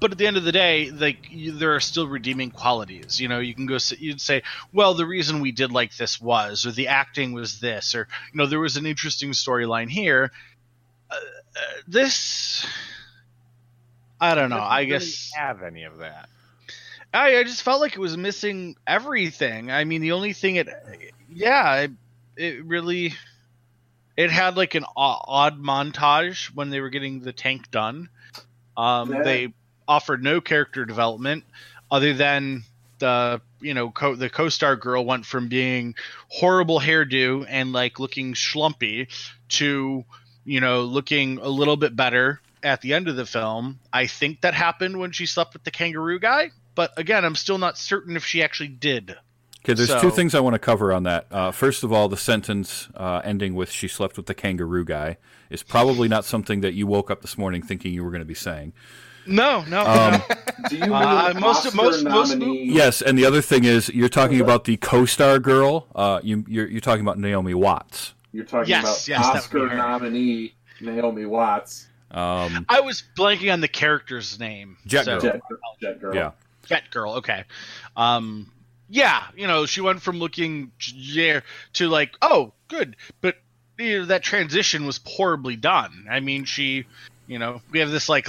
But 0.01 0.13
at 0.13 0.19
the 0.19 0.29
end 0.29 0.37
of 0.37 0.45
the 0.45 0.53
day 0.53 0.91
like 0.91 1.29
you, 1.31 1.53
there 1.53 1.77
are 1.77 1.81
still 1.81 2.09
redeeming 2.09 2.51
qualities. 2.51 3.21
You 3.21 3.29
know 3.29 3.39
you 3.39 3.55
can 3.55 3.67
go 3.67 3.79
you'd 3.97 4.21
say 4.21 4.43
well 4.73 4.95
the 4.95 5.07
reason 5.07 5.41
we 5.41 5.53
did 5.53 5.71
like 5.71 5.97
this 5.97 6.21
was 6.21 6.67
or 6.67 6.73
the 6.73 6.89
acting 6.89 7.33
was 7.33 7.61
this 7.61 7.95
or 7.95 8.09
you 8.33 8.39
know 8.39 8.47
there 8.47 8.59
was 8.59 8.77
an 8.77 8.87
interesting 8.87 9.31
storyline 9.31 9.89
here 9.89 10.33
Uh, 11.59 11.81
this 11.89 12.67
I 14.21 14.35
don't 14.35 14.51
know. 14.51 14.57
Doesn't 14.57 14.71
I 14.73 14.81
really 14.81 14.91
guess 14.91 15.33
have 15.37 15.63
any 15.63 15.85
of 15.85 15.99
that. 15.99 16.29
I, 17.13 17.39
I 17.39 17.45
just 17.45 17.63
felt 17.63 17.81
like 17.81 17.95
it 17.95 18.01
was 18.01 18.17
missing 18.17 18.77
everything. 18.87 19.71
I 19.71 19.85
mean, 19.85 20.01
the 20.03 20.13
only 20.13 20.33
thing 20.33 20.57
it, 20.57 20.69
yeah, 21.33 21.77
it, 21.77 21.91
it 22.37 22.65
really, 22.65 23.15
it 24.17 24.31
had 24.31 24.57
like 24.57 24.75
an 24.75 24.85
o- 24.85 25.21
odd 25.27 25.59
montage 25.63 26.47
when 26.55 26.71
they 26.71 26.81
were 26.81 26.91
getting 26.91 27.21
the 27.21 27.33
tank 27.33 27.71
done. 27.71 28.09
Um, 28.77 29.13
Yeah. 29.13 29.23
They 29.23 29.53
offered 29.87 30.23
no 30.23 30.41
character 30.41 30.85
development 30.85 31.45
other 31.91 32.13
than 32.13 32.65
the 32.99 33.41
you 33.61 33.73
know 33.75 33.91
co- 33.91 34.17
the 34.17 34.29
co-star 34.29 34.77
girl 34.77 35.05
went 35.05 35.25
from 35.25 35.49
being 35.49 35.95
horrible 36.29 36.81
hairdo 36.81 37.47
and 37.49 37.73
like 37.73 37.99
looking 38.01 38.35
schlumpy 38.35 39.07
to 39.49 40.05
you 40.49 40.61
know 40.61 40.83
looking 40.83 41.39
a 41.39 41.49
little 41.49 41.77
bit 41.77 41.95
better 41.95 42.41
at 42.63 42.81
the 42.81 42.95
end 42.95 43.09
of 43.09 43.17
the 43.17 43.27
film. 43.27 43.79
I 43.93 44.07
think 44.07 44.41
that 44.41 44.55
happened 44.55 44.99
when 44.99 45.13
she 45.13 45.27
slept 45.27 45.53
with 45.53 45.65
the 45.65 45.71
kangaroo 45.71 46.19
guy, 46.19 46.51
but 46.75 46.93
again, 46.97 47.25
I'm 47.25 47.35
still 47.37 47.59
not 47.59 47.79
certain 47.79 48.17
if 48.17 48.25
she 48.25 48.43
actually 48.43 48.69
did. 48.69 49.17
Okay, 49.65 49.75
there's 49.75 49.89
So- 49.89 50.01
two 50.01 50.11
things 50.11 50.35
I 50.35 50.41
want 50.41 50.55
to 50.55 50.59
cover 50.61 50.93
on 50.93 51.03
that. 51.03 51.27
Uh, 51.31 51.51
first 51.51 51.85
of 51.85 51.93
all, 51.93 52.09
the 52.09 52.17
sentence 52.17 52.89
uh, 52.97 53.21
ending 53.25 53.55
with 53.55 53.71
"she 53.71 53.87
slept 53.89 54.17
with 54.17 54.27
the 54.27 54.35
kangaroo 54.35 54.85
guy" 54.85 55.19
is 55.51 55.63
probably 55.63 56.09
not 56.09 56.25
something 56.25 56.61
that 56.63 56.75
you 56.75 56.87
woke 56.87 57.11
up 57.11 57.21
this 57.23 57.37
morning 57.39 57.63
thinking 57.63 57.93
you 57.93 58.03
were 58.05 58.11
going 58.11 58.21
to 58.21 58.25
be 58.27 58.35
saying. 58.35 58.73
No, 59.27 59.63
no. 59.69 59.85
Um, 59.85 60.23
Do 60.71 60.77
you 60.77 60.83
mean 60.85 60.93
Uh, 60.93 61.35
most- 61.39 61.67
Oscar 61.67 61.77
most- 61.77 62.05
most 62.05 62.37
yes, 62.41 63.03
and 63.03 63.19
the 63.19 63.27
other 63.27 63.43
thing 63.43 63.65
is 63.65 63.89
you're 63.91 64.09
talking 64.09 64.41
about 64.41 64.65
the 64.65 64.77
co-star 64.79 65.39
girl. 65.39 65.87
Uh, 65.95 66.21
you, 66.23 66.45
you're, 66.49 66.67
you're 66.67 66.81
talking 66.81 67.03
about 67.03 67.19
Naomi 67.19 67.53
Watts. 67.55 68.15
You're 68.33 68.45
talking 68.45 68.69
Yes, 68.71 68.83
about 68.85 69.09
yes, 69.09 69.27
that 69.27 69.53
would 69.53 69.69
be 69.69 69.75
Oscar 69.75 69.77
nominee 69.77 70.55
Naomi 70.81 71.25
Watts, 71.27 71.87
Um, 72.11 72.65
I 72.69 72.81
was 72.81 73.03
blanking 73.17 73.53
on 73.53 73.61
the 73.61 73.69
character's 73.69 74.39
name. 74.39 74.77
Jet 74.87 75.05
so- 75.07 75.19
Girl. 75.21 75.33
Jet, 75.33 75.41
Jet 75.81 76.01
Girl. 76.01 76.15
yeah, 76.15 76.31
Jet 76.67 76.91
Girl. 76.91 77.15
Okay. 77.15 77.45
Um, 77.97 78.51
yeah, 78.89 79.25
you 79.37 79.47
know, 79.47 79.67
she 79.67 79.81
went 79.81 80.01
from 80.03 80.19
looking 80.19 80.73
yeah 80.95 81.41
to 81.75 81.89
like, 81.89 82.15
oh, 82.23 82.53
good, 82.69 82.97
but 83.21 83.37
you 83.79 84.01
know, 84.01 84.05
that 84.07 84.23
transition 84.23 84.87
was 84.87 85.01
horribly 85.05 85.57
done. 85.57 86.07
I 86.11 86.21
mean, 86.21 86.45
she, 86.45 86.85
you 87.27 87.39
know, 87.39 87.61
we 87.71 87.81
have 87.81 87.91
this 87.91 88.09
like 88.09 88.27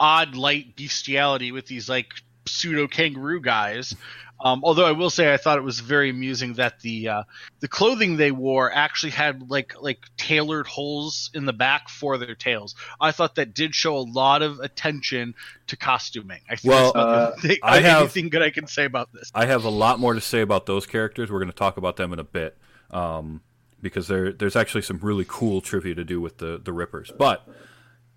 odd 0.00 0.34
light 0.34 0.76
bestiality 0.76 1.52
with 1.52 1.66
these 1.66 1.88
like 1.88 2.12
pseudo 2.46 2.86
kangaroo 2.86 3.40
guys. 3.40 3.94
Um, 4.38 4.60
although 4.64 4.84
I 4.84 4.92
will 4.92 5.08
say 5.08 5.32
I 5.32 5.38
thought 5.38 5.56
it 5.56 5.62
was 5.62 5.80
very 5.80 6.10
amusing 6.10 6.54
that 6.54 6.80
the 6.80 7.08
uh, 7.08 7.22
the 7.60 7.68
clothing 7.68 8.16
they 8.16 8.30
wore 8.30 8.70
actually 8.70 9.12
had 9.12 9.50
like 9.50 9.80
like 9.80 10.00
tailored 10.18 10.66
holes 10.66 11.30
in 11.32 11.46
the 11.46 11.52
back 11.54 11.88
for 11.88 12.18
their 12.18 12.34
tails. 12.34 12.74
I 13.00 13.12
thought 13.12 13.36
that 13.36 13.54
did 13.54 13.74
show 13.74 13.96
a 13.96 14.04
lot 14.04 14.42
of 14.42 14.60
attention 14.60 15.34
to 15.68 15.76
costuming. 15.76 16.40
I 16.50 16.56
think 16.56 16.70
Well, 16.72 16.92
uh, 16.94 17.32
thing, 17.40 17.56
I 17.62 17.80
have- 17.80 18.02
anything 18.02 18.28
good 18.28 18.42
I 18.42 18.50
can 18.50 18.66
say 18.66 18.84
about 18.84 19.12
this. 19.12 19.30
I 19.34 19.46
have 19.46 19.64
a 19.64 19.70
lot 19.70 19.98
more 19.98 20.12
to 20.12 20.20
say 20.20 20.42
about 20.42 20.66
those 20.66 20.86
characters. 20.86 21.30
We're 21.30 21.38
going 21.40 21.50
to 21.50 21.56
talk 21.56 21.78
about 21.78 21.96
them 21.96 22.12
in 22.12 22.18
a 22.18 22.24
bit 22.24 22.58
um, 22.90 23.40
because 23.80 24.06
there, 24.08 24.32
there's 24.32 24.56
actually 24.56 24.82
some 24.82 24.98
really 24.98 25.24
cool 25.26 25.60
trivia 25.62 25.94
to 25.94 26.04
do 26.04 26.20
with 26.20 26.38
the 26.38 26.60
the 26.62 26.72
Rippers. 26.72 27.10
But 27.16 27.46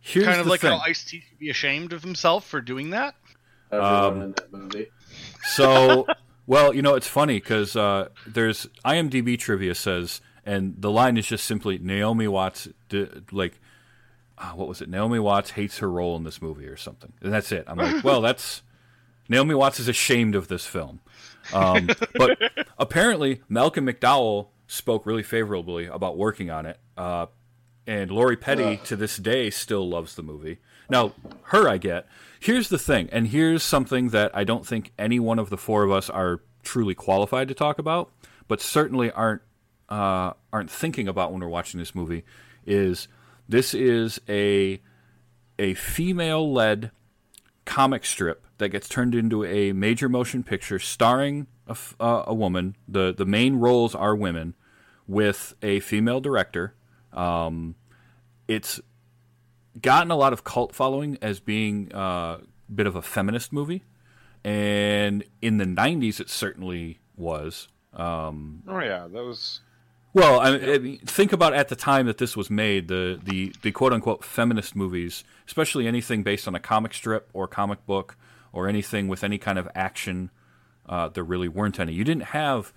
here's 0.02 0.26
kind 0.26 0.42
of 0.42 0.48
like 0.48 0.62
thing. 0.62 0.72
how 0.72 0.80
Ice 0.80 1.04
T 1.06 1.22
could 1.22 1.40
be 1.40 1.50
ashamed 1.50 1.94
of 1.94 2.04
himself 2.04 2.46
for 2.46 2.60
doing 2.62 2.90
that. 2.90 3.16
Everyone 3.72 4.04
Um, 4.04 4.22
in 4.22 4.32
that 4.32 4.52
movie. 4.54 4.88
So, 5.44 6.08
well, 6.48 6.74
you 6.74 6.82
know, 6.82 6.96
it's 6.96 7.08
funny 7.08 7.40
because 7.40 7.76
uh, 7.76 8.10
there's 8.28 8.68
IMDb 8.86 9.38
trivia 9.38 9.76
says, 9.76 10.22
and 10.46 10.76
the 10.78 10.92
line 10.92 11.18
is 11.18 11.28
just 11.28 11.46
simply 11.46 11.78
Naomi 11.78 12.28
Watts, 12.28 12.68
d- 12.90 13.08
like, 13.32 13.60
ah, 14.38 14.54
what 14.56 14.68
was 14.68 14.82
it? 14.82 14.90
Naomi 14.90 15.20
Watts 15.20 15.52
hates 15.52 15.78
her 15.80 15.90
role 15.90 16.16
in 16.18 16.24
this 16.24 16.42
movie 16.42 16.66
or 16.68 16.78
something, 16.78 17.14
and 17.22 17.32
that's 17.32 17.52
it. 17.52 17.66
I'm 17.68 17.78
like, 17.78 18.04
well, 18.04 18.22
that's 18.22 18.64
Naomi 19.28 19.54
Watts 19.56 19.80
is 19.80 19.88
ashamed 19.88 20.36
of 20.36 20.48
this 20.48 20.66
film. 20.66 21.02
Um, 21.54 21.90
but 22.16 22.38
apparently, 22.78 23.42
Malcolm 23.48 23.86
McDowell 23.88 24.48
spoke 24.68 25.06
really 25.06 25.24
favorably 25.24 25.86
about 25.88 26.18
working 26.18 26.50
on 26.50 26.66
it. 26.66 26.80
Uh, 26.98 27.28
and 27.88 28.12
Lori 28.12 28.38
Petty 28.38 28.78
to 28.86 28.96
this 28.96 29.18
day 29.18 29.50
still 29.50 29.88
loves 29.90 30.16
the 30.16 30.22
movie. 30.22 30.60
Now, 30.90 31.14
her 31.44 31.70
I 31.70 31.78
get. 31.78 32.08
Here's 32.40 32.70
the 32.70 32.78
thing, 32.78 33.10
and 33.12 33.28
here's 33.28 33.64
something 33.64 34.10
that 34.10 34.32
I 34.34 34.44
don't 34.44 34.66
think 34.66 34.92
any 34.98 35.20
one 35.20 35.40
of 35.40 35.50
the 35.50 35.58
four 35.58 35.84
of 35.84 35.92
us 35.92 36.10
are 36.10 36.42
truly 36.64 36.96
qualified 36.96 37.48
to 37.50 37.54
talk 37.54 37.80
about, 37.80 38.12
but 38.48 38.62
certainly 38.62 39.12
aren't 39.12 39.42
uh, 39.90 40.34
aren't 40.54 40.70
thinking 40.72 41.08
about 41.08 41.32
when 41.32 41.42
we're 41.42 41.48
watching 41.48 41.80
this 41.80 41.94
movie. 41.94 42.24
Is 42.66 43.08
this 43.48 43.74
is 43.74 44.22
a 44.30 44.82
a 45.58 45.74
female 45.74 46.52
led 46.52 46.92
comic 47.66 48.06
strip 48.06 48.46
that 48.58 48.70
gets 48.70 48.88
turned 48.88 49.14
into 49.14 49.44
a 49.46 49.74
major 49.74 50.08
motion 50.08 50.44
picture 50.44 50.80
starring 50.80 51.48
a, 51.68 51.78
uh, 52.00 52.24
a 52.28 52.34
woman. 52.34 52.76
the 52.88 53.14
The 53.16 53.26
main 53.26 53.56
roles 53.56 53.94
are 53.96 54.16
women 54.16 54.56
with 55.08 55.56
a 55.62 55.80
female 55.82 56.22
director. 56.22 56.74
Um, 57.14 57.76
it's 58.48 58.80
gotten 59.82 60.12
a 60.12 60.16
lot 60.16 60.34
of 60.34 60.44
cult 60.44 60.74
following 60.74 61.18
as 61.22 61.40
being 61.40 61.94
uh, 61.94 62.40
a 62.40 62.72
bit 62.74 62.88
of 62.88 62.96
a 62.96 63.02
feminist 63.02 63.54
movie, 63.54 63.84
and 64.44 65.24
in 65.42 65.58
the 65.58 65.66
'90s, 65.66 66.20
it 66.20 66.30
certainly 66.30 67.00
was. 67.16 67.68
Um, 67.94 68.64
Oh 68.68 68.80
yeah, 68.80 69.08
that 69.08 69.24
was 69.24 69.62
well, 70.14 70.40
I, 70.40 70.58
I 70.58 70.78
mean, 70.80 70.98
think 71.00 71.34
about 71.34 71.54
at 71.54 71.68
the 71.68 71.76
time 71.76 72.08
that 72.08 72.18
this 72.18 72.36
was 72.36 72.50
made, 72.50 72.88
the 72.88 73.20
the 73.24 73.54
the 73.62 73.72
quote 73.72 73.94
unquote 73.94 74.24
feminist 74.24 74.76
movies, 74.76 75.24
especially 75.46 75.88
anything 75.88 76.24
based 76.24 76.48
on 76.48 76.56
a 76.56 76.60
comic 76.60 76.94
strip 76.94 77.30
or 77.34 77.48
comic 77.48 77.86
book 77.86 78.18
or 78.52 78.68
anything 78.68 79.08
with 79.08 79.24
any 79.24 79.38
kind 79.38 79.60
of 79.60 79.70
action. 79.76 80.32
Uh, 80.88 81.10
there 81.10 81.24
really 81.24 81.48
weren't 81.48 81.80
any. 81.80 81.94
You 81.94 82.04
didn't 82.04 82.24
have, 82.24 82.74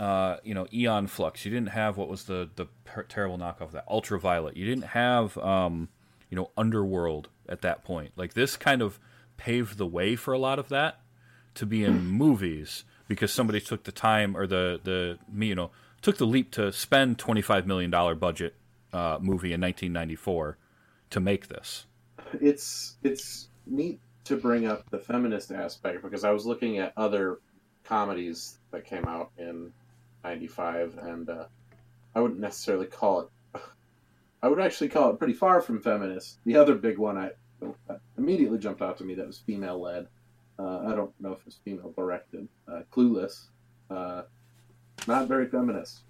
uh, 0.00 0.38
you 0.42 0.52
know, 0.52 0.66
Aeon 0.72 1.06
Flux. 1.06 1.44
You 1.44 1.52
didn't 1.52 1.68
have 1.68 1.96
what 1.96 2.08
was 2.08 2.24
the 2.24 2.50
the 2.56 2.66
per- 2.84 3.04
terrible 3.04 3.38
knockoff 3.38 3.60
of 3.60 3.72
that 3.72 3.84
Ultraviolet. 3.88 4.56
You 4.56 4.66
didn't 4.66 4.86
have, 4.88 5.38
um, 5.38 5.88
you 6.34 6.40
know, 6.40 6.50
Underworld 6.56 7.28
at 7.48 7.62
that 7.62 7.84
point. 7.84 8.10
Like 8.16 8.34
this 8.34 8.56
kind 8.56 8.82
of 8.82 8.98
paved 9.36 9.78
the 9.78 9.86
way 9.86 10.16
for 10.16 10.34
a 10.34 10.38
lot 10.38 10.58
of 10.58 10.68
that 10.68 10.98
to 11.54 11.64
be 11.64 11.84
in 11.84 12.04
movies 12.08 12.82
because 13.06 13.30
somebody 13.30 13.60
took 13.60 13.84
the 13.84 13.92
time 13.92 14.36
or 14.36 14.44
the 14.44 14.80
the 14.82 15.16
me 15.32 15.46
you 15.46 15.54
know 15.54 15.70
took 16.02 16.16
the 16.18 16.26
leap 16.26 16.50
to 16.50 16.72
spend 16.72 17.20
twenty 17.20 17.40
five 17.40 17.68
million 17.68 17.88
dollar 17.88 18.16
budget 18.16 18.56
uh, 18.92 19.16
movie 19.20 19.52
in 19.52 19.60
nineteen 19.60 19.92
ninety 19.92 20.16
four 20.16 20.58
to 21.10 21.20
make 21.20 21.46
this. 21.46 21.86
it's 22.40 22.96
it's 23.04 23.46
neat 23.64 24.00
to 24.24 24.36
bring 24.36 24.66
up 24.66 24.90
the 24.90 24.98
feminist 24.98 25.52
aspect 25.52 26.02
because 26.02 26.24
I 26.24 26.32
was 26.32 26.44
looking 26.44 26.78
at 26.78 26.92
other 26.96 27.38
comedies 27.84 28.58
that 28.72 28.84
came 28.84 29.04
out 29.04 29.30
in 29.38 29.72
'95, 30.24 30.98
and 30.98 31.30
uh, 31.30 31.44
I 32.12 32.20
wouldn't 32.20 32.40
necessarily 32.40 32.86
call 32.86 33.20
it. 33.20 33.28
I 34.44 34.48
would 34.48 34.60
actually 34.60 34.90
call 34.90 35.08
it 35.10 35.18
pretty 35.18 35.32
far 35.32 35.62
from 35.62 35.80
feminist. 35.80 36.38
The 36.44 36.56
other 36.56 36.74
big 36.74 36.98
one 36.98 37.16
I 37.16 37.30
that 37.88 38.00
immediately 38.18 38.58
jumped 38.58 38.82
out 38.82 38.98
to 38.98 39.04
me 39.04 39.14
that 39.14 39.26
was 39.26 39.38
female 39.38 39.80
led. 39.80 40.06
Uh, 40.58 40.80
I 40.80 40.94
don't 40.94 41.18
know 41.18 41.32
if 41.32 41.38
it 41.38 41.46
was 41.46 41.58
female 41.64 41.92
directed. 41.96 42.46
Uh, 42.68 42.82
Clueless, 42.92 43.46
uh, 43.90 44.22
not 45.08 45.28
very 45.28 45.46
feminist. 45.48 46.00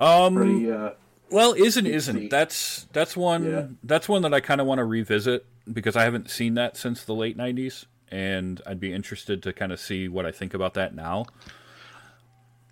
Um, 0.00 0.34
Pretty. 0.34 0.68
Uh, 0.72 0.90
well, 1.30 1.52
isn't 1.54 1.84
Deep 1.84 1.94
isn't 1.94 2.18
sea. 2.22 2.28
that's 2.28 2.88
that's 2.92 3.16
one 3.16 3.44
Yeah. 3.44 3.66
that's 3.84 4.08
one 4.08 4.22
that 4.22 4.34
I 4.34 4.40
kind 4.40 4.60
of 4.60 4.66
want 4.66 4.78
to 4.80 4.84
revisit 4.84 5.46
because 5.72 5.94
I 5.94 6.02
haven't 6.02 6.28
seen 6.28 6.54
that 6.54 6.76
since 6.76 7.04
the 7.04 7.14
late 7.14 7.36
nineties, 7.36 7.86
and 8.10 8.60
I'd 8.66 8.80
be 8.80 8.92
interested 8.92 9.44
to 9.44 9.52
kind 9.52 9.70
of 9.70 9.78
see 9.78 10.08
what 10.08 10.26
I 10.26 10.32
think 10.32 10.54
about 10.54 10.74
that 10.74 10.92
now. 10.92 11.26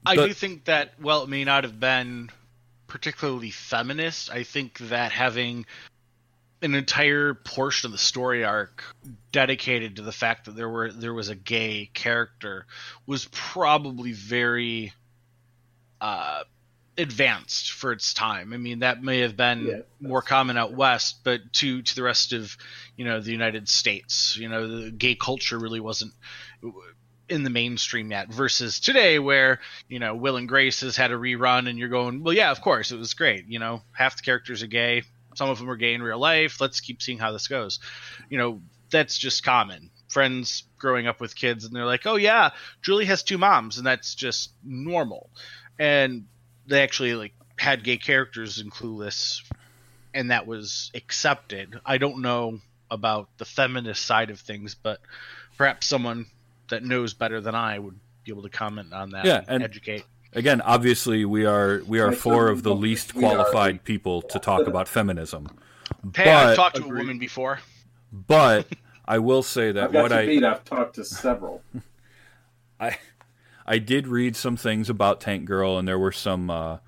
I 0.04 0.16
But- 0.16 0.26
do 0.26 0.32
think 0.34 0.64
that 0.64 0.94
well, 1.00 1.22
it 1.22 1.28
may 1.28 1.44
not 1.44 1.62
have 1.62 1.78
been 1.78 2.30
particularly 2.86 3.50
feminist. 3.50 4.30
I 4.30 4.42
think 4.42 4.78
that 4.78 5.12
having 5.12 5.66
an 6.62 6.74
entire 6.74 7.34
portion 7.34 7.88
of 7.88 7.92
the 7.92 7.98
story 7.98 8.44
arc 8.44 8.82
dedicated 9.32 9.96
to 9.96 10.02
the 10.02 10.12
fact 10.12 10.46
that 10.46 10.56
there 10.56 10.68
were 10.68 10.90
there 10.90 11.12
was 11.12 11.28
a 11.28 11.34
gay 11.34 11.90
character 11.92 12.66
was 13.06 13.28
probably 13.30 14.12
very 14.12 14.92
uh, 16.00 16.42
advanced 16.96 17.72
for 17.72 17.92
its 17.92 18.14
time. 18.14 18.52
I 18.52 18.56
mean, 18.56 18.80
that 18.80 19.02
may 19.02 19.20
have 19.20 19.36
been 19.36 19.66
Yeah, 19.66 19.80
more 20.00 20.22
common 20.22 20.56
out 20.56 20.72
west, 20.72 21.20
but 21.24 21.40
to 21.54 21.82
to 21.82 21.94
the 21.94 22.02
rest 22.02 22.32
of 22.32 22.56
you 22.96 23.04
know 23.04 23.20
the 23.20 23.32
United 23.32 23.68
States, 23.68 24.36
you 24.36 24.48
know, 24.48 24.84
the 24.84 24.90
gay 24.90 25.14
culture 25.14 25.58
really 25.58 25.80
wasn't 25.80 26.12
in 27.28 27.42
the 27.42 27.50
mainstream 27.50 28.10
yet 28.10 28.28
versus 28.28 28.80
today 28.80 29.18
where 29.18 29.60
you 29.88 29.98
know 29.98 30.14
will 30.14 30.36
and 30.36 30.48
grace 30.48 30.80
has 30.80 30.96
had 30.96 31.10
a 31.10 31.14
rerun 31.14 31.68
and 31.68 31.78
you're 31.78 31.88
going 31.88 32.22
well 32.22 32.34
yeah 32.34 32.50
of 32.50 32.60
course 32.60 32.92
it 32.92 32.98
was 32.98 33.14
great. 33.14 33.46
You 33.48 33.58
know 33.58 33.82
half 33.92 34.16
the 34.16 34.22
characters 34.22 34.62
are 34.62 34.68
gay 34.68 35.02
some 35.34 35.48
of 35.48 35.58
them 35.58 35.68
are 35.70 35.76
gay 35.76 35.94
in 35.94 36.02
real 36.02 36.18
life 36.18 36.60
let's 36.60 36.80
keep 36.80 37.02
seeing 37.02 37.18
how 37.18 37.32
this 37.32 37.48
goes. 37.48 37.80
You 38.28 38.38
know 38.38 38.60
that's 38.90 39.18
just 39.18 39.44
common. 39.44 39.90
Friends 40.08 40.64
growing 40.78 41.06
up 41.06 41.20
with 41.20 41.34
kids 41.34 41.64
and 41.64 41.74
they're 41.74 41.86
like 41.86 42.06
oh 42.06 42.16
yeah 42.16 42.50
julie 42.82 43.06
has 43.06 43.22
two 43.22 43.38
moms 43.38 43.78
and 43.78 43.86
that's 43.86 44.14
just 44.14 44.52
normal. 44.62 45.30
And 45.78 46.26
they 46.66 46.82
actually 46.82 47.14
like 47.14 47.32
had 47.58 47.84
gay 47.84 47.96
characters 47.96 48.60
in 48.60 48.70
clueless 48.70 49.40
and 50.12 50.30
that 50.30 50.46
was 50.46 50.90
accepted. 50.94 51.80
I 51.84 51.98
don't 51.98 52.22
know 52.22 52.60
about 52.90 53.28
the 53.38 53.44
feminist 53.44 54.04
side 54.04 54.30
of 54.30 54.40
things, 54.40 54.74
but 54.74 55.00
perhaps 55.56 55.86
someone 55.86 56.26
that 56.68 56.84
knows 56.84 57.14
better 57.14 57.40
than 57.40 57.54
I 57.54 57.78
would 57.78 57.98
be 58.24 58.32
able 58.32 58.42
to 58.42 58.48
comment 58.48 58.92
on 58.92 59.10
that. 59.10 59.24
Yeah, 59.24 59.38
and, 59.38 59.48
and- 59.48 59.64
educate. 59.64 60.04
Again, 60.36 60.60
obviously, 60.62 61.24
we 61.24 61.46
are 61.46 61.80
we 61.86 62.00
are 62.00 62.10
four 62.10 62.48
of 62.48 62.64
the 62.64 62.74
least 62.74 63.12
think 63.12 63.24
are. 63.24 63.30
qualified 63.30 63.84
people 63.84 64.20
to 64.22 64.40
talk 64.40 64.66
about 64.66 64.88
feminism. 64.88 65.48
Hey, 66.12 66.28
I've 66.28 66.56
talked 66.56 66.74
to 66.74 66.84
a 66.84 66.88
woman 66.88 67.20
before. 67.20 67.60
But 68.12 68.66
I 69.04 69.18
will 69.20 69.44
say 69.44 69.70
that 69.70 69.84
I've 69.84 69.92
got 69.92 70.02
what 70.02 70.10
you 70.10 70.16
I 70.16 70.26
beat. 70.26 70.44
I've 70.44 70.64
talked 70.64 70.96
to 70.96 71.04
several. 71.04 71.62
I 72.80 72.98
I 73.66 73.78
did 73.78 74.08
read 74.08 74.36
some 74.36 74.56
things 74.56 74.90
about 74.90 75.20
Tank 75.20 75.44
Girl, 75.44 75.78
and 75.78 75.86
there 75.86 75.98
were 75.98 76.12
some 76.12 76.50
uh, 76.50 76.78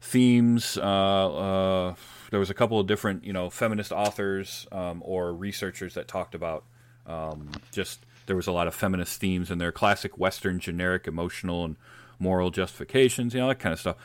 themes. 0.00 0.76
Uh, 0.76 0.82
uh, 0.82 1.94
there 2.30 2.40
was 2.40 2.50
a 2.50 2.54
couple 2.54 2.80
of 2.80 2.86
different, 2.86 3.24
you 3.24 3.32
know, 3.32 3.50
feminist 3.50 3.92
authors 3.92 4.66
um, 4.72 5.02
or 5.04 5.32
researchers 5.32 5.94
that 5.94 6.08
talked 6.08 6.34
about 6.34 6.64
um, 7.06 7.50
just 7.72 8.04
there 8.26 8.36
was 8.36 8.46
a 8.46 8.52
lot 8.52 8.66
of 8.66 8.74
feminist 8.74 9.20
themes 9.20 9.50
in 9.50 9.58
there, 9.58 9.72
classic 9.72 10.18
Western 10.18 10.58
generic 10.58 11.06
emotional 11.06 11.64
and 11.64 11.76
moral 12.18 12.50
justifications, 12.50 13.34
you 13.34 13.40
know, 13.40 13.48
that 13.48 13.58
kind 13.58 13.72
of 13.72 13.80
stuff. 13.80 13.96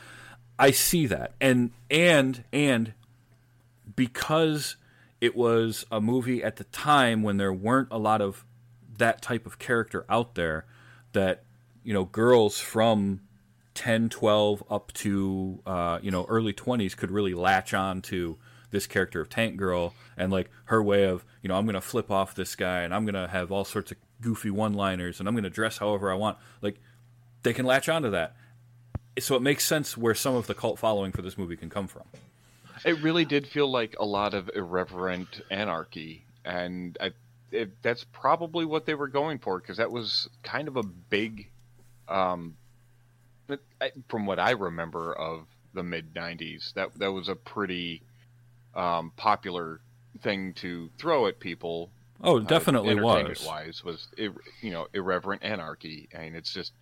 I 0.58 0.70
see 0.70 1.06
that, 1.06 1.34
and 1.40 1.72
and 1.90 2.44
and 2.52 2.94
because 3.96 4.76
it 5.20 5.36
was 5.36 5.86
a 5.90 6.00
movie 6.00 6.42
at 6.42 6.56
the 6.56 6.64
time 6.64 7.22
when 7.22 7.36
there 7.36 7.52
weren't 7.52 7.88
a 7.90 7.98
lot 7.98 8.20
of 8.20 8.44
that 8.98 9.22
type 9.22 9.46
of 9.46 9.58
character 9.58 10.04
out 10.08 10.34
there 10.34 10.64
that 11.12 11.44
you 11.82 11.92
know 11.92 12.04
girls 12.04 12.60
from 12.60 13.20
10 13.74 14.08
12 14.08 14.62
up 14.70 14.92
to 14.92 15.60
uh, 15.66 15.98
you 16.02 16.10
know 16.10 16.26
early 16.28 16.52
20s 16.52 16.96
could 16.96 17.10
really 17.10 17.34
latch 17.34 17.72
on 17.72 18.02
to 18.02 18.36
this 18.70 18.86
character 18.86 19.20
of 19.20 19.28
tank 19.28 19.56
girl 19.56 19.94
and 20.16 20.32
like 20.32 20.50
her 20.64 20.82
way 20.82 21.04
of 21.04 21.24
you 21.42 21.48
know 21.48 21.54
i'm 21.54 21.66
gonna 21.66 21.80
flip 21.80 22.10
off 22.10 22.34
this 22.34 22.54
guy 22.54 22.80
and 22.80 22.94
i'm 22.94 23.04
gonna 23.04 23.28
have 23.28 23.52
all 23.52 23.64
sorts 23.64 23.92
of 23.92 24.01
goofy 24.22 24.50
one 24.50 24.72
liners 24.72 25.20
and 25.20 25.28
i'm 25.28 25.34
gonna 25.34 25.50
dress 25.50 25.78
however 25.78 26.10
i 26.10 26.14
want 26.14 26.38
like 26.62 26.80
they 27.42 27.52
can 27.52 27.66
latch 27.66 27.88
onto 27.88 28.10
that 28.10 28.34
so 29.18 29.36
it 29.36 29.42
makes 29.42 29.66
sense 29.66 29.96
where 29.96 30.14
some 30.14 30.34
of 30.34 30.46
the 30.46 30.54
cult 30.54 30.78
following 30.78 31.12
for 31.12 31.20
this 31.20 31.36
movie 31.36 31.56
can 31.56 31.68
come 31.68 31.86
from 31.86 32.04
It 32.84 33.00
really 33.02 33.24
did 33.24 33.46
feel 33.46 33.70
like 33.70 33.94
a 34.00 34.04
lot 34.04 34.34
of 34.34 34.50
irreverent 34.54 35.40
anarchy, 35.50 36.24
and 36.44 36.96
I, 37.00 37.12
it, 37.50 37.70
that's 37.82 38.04
probably 38.04 38.64
what 38.64 38.86
they 38.86 38.94
were 38.94 39.08
going 39.08 39.38
for 39.38 39.60
because 39.60 39.76
that 39.76 39.90
was 39.92 40.28
kind 40.42 40.66
of 40.66 40.76
a 40.76 40.82
big, 40.82 41.48
um, 42.08 42.56
from 44.08 44.26
what 44.26 44.38
I 44.38 44.52
remember 44.52 45.12
of 45.12 45.46
the 45.74 45.82
mid 45.82 46.14
'90s, 46.14 46.72
that 46.74 46.94
that 46.98 47.12
was 47.12 47.28
a 47.28 47.36
pretty 47.36 48.02
um, 48.74 49.12
popular 49.16 49.80
thing 50.22 50.54
to 50.54 50.90
throw 50.98 51.26
at 51.26 51.38
people. 51.38 51.90
Oh 52.22 52.38
it 52.38 52.48
definitely 52.48 52.94
was 52.94 53.44
Wise 53.46 53.82
was 53.84 54.08
you 54.16 54.70
know 54.70 54.86
irreverent 54.94 55.42
anarchy, 55.42 56.08
and 56.12 56.34
it's 56.36 56.52
just 56.52 56.72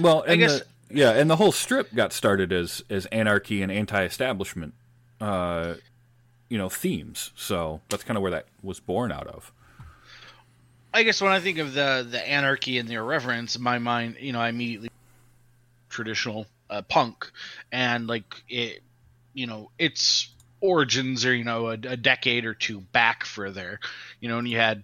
Well, 0.00 0.22
and 0.22 0.40
guess- 0.40 0.60
the, 0.60 0.66
yeah, 0.92 1.10
and 1.10 1.30
the 1.30 1.36
whole 1.36 1.52
strip 1.52 1.94
got 1.94 2.12
started 2.12 2.52
as 2.52 2.82
as 2.90 3.06
anarchy 3.06 3.62
and 3.62 3.70
anti-establishment, 3.70 4.74
uh, 5.20 5.74
you 6.48 6.58
know, 6.58 6.68
themes. 6.68 7.30
So 7.36 7.80
that's 7.88 8.02
kind 8.02 8.16
of 8.16 8.22
where 8.22 8.32
that 8.32 8.46
was 8.62 8.80
born 8.80 9.12
out 9.12 9.28
of. 9.28 9.52
I 10.92 11.04
guess 11.04 11.22
when 11.22 11.30
I 11.30 11.38
think 11.38 11.58
of 11.58 11.74
the 11.74 12.06
the 12.08 12.26
anarchy 12.28 12.78
and 12.78 12.88
the 12.88 12.94
irreverence, 12.94 13.54
in 13.54 13.62
my 13.62 13.78
mind, 13.78 14.16
you 14.18 14.32
know, 14.32 14.40
I 14.40 14.48
immediately 14.48 14.90
traditional 15.88 16.46
uh, 16.68 16.82
punk, 16.82 17.30
and 17.70 18.08
like 18.08 18.42
it, 18.48 18.80
you 19.32 19.46
know, 19.46 19.70
its 19.78 20.28
origins 20.60 21.24
are 21.24 21.34
you 21.34 21.44
know 21.44 21.68
a, 21.68 21.72
a 21.72 21.96
decade 21.96 22.44
or 22.44 22.54
two 22.54 22.80
back 22.80 23.24
further, 23.24 23.80
you 24.20 24.28
know, 24.28 24.38
and 24.38 24.48
you 24.48 24.58
had 24.58 24.82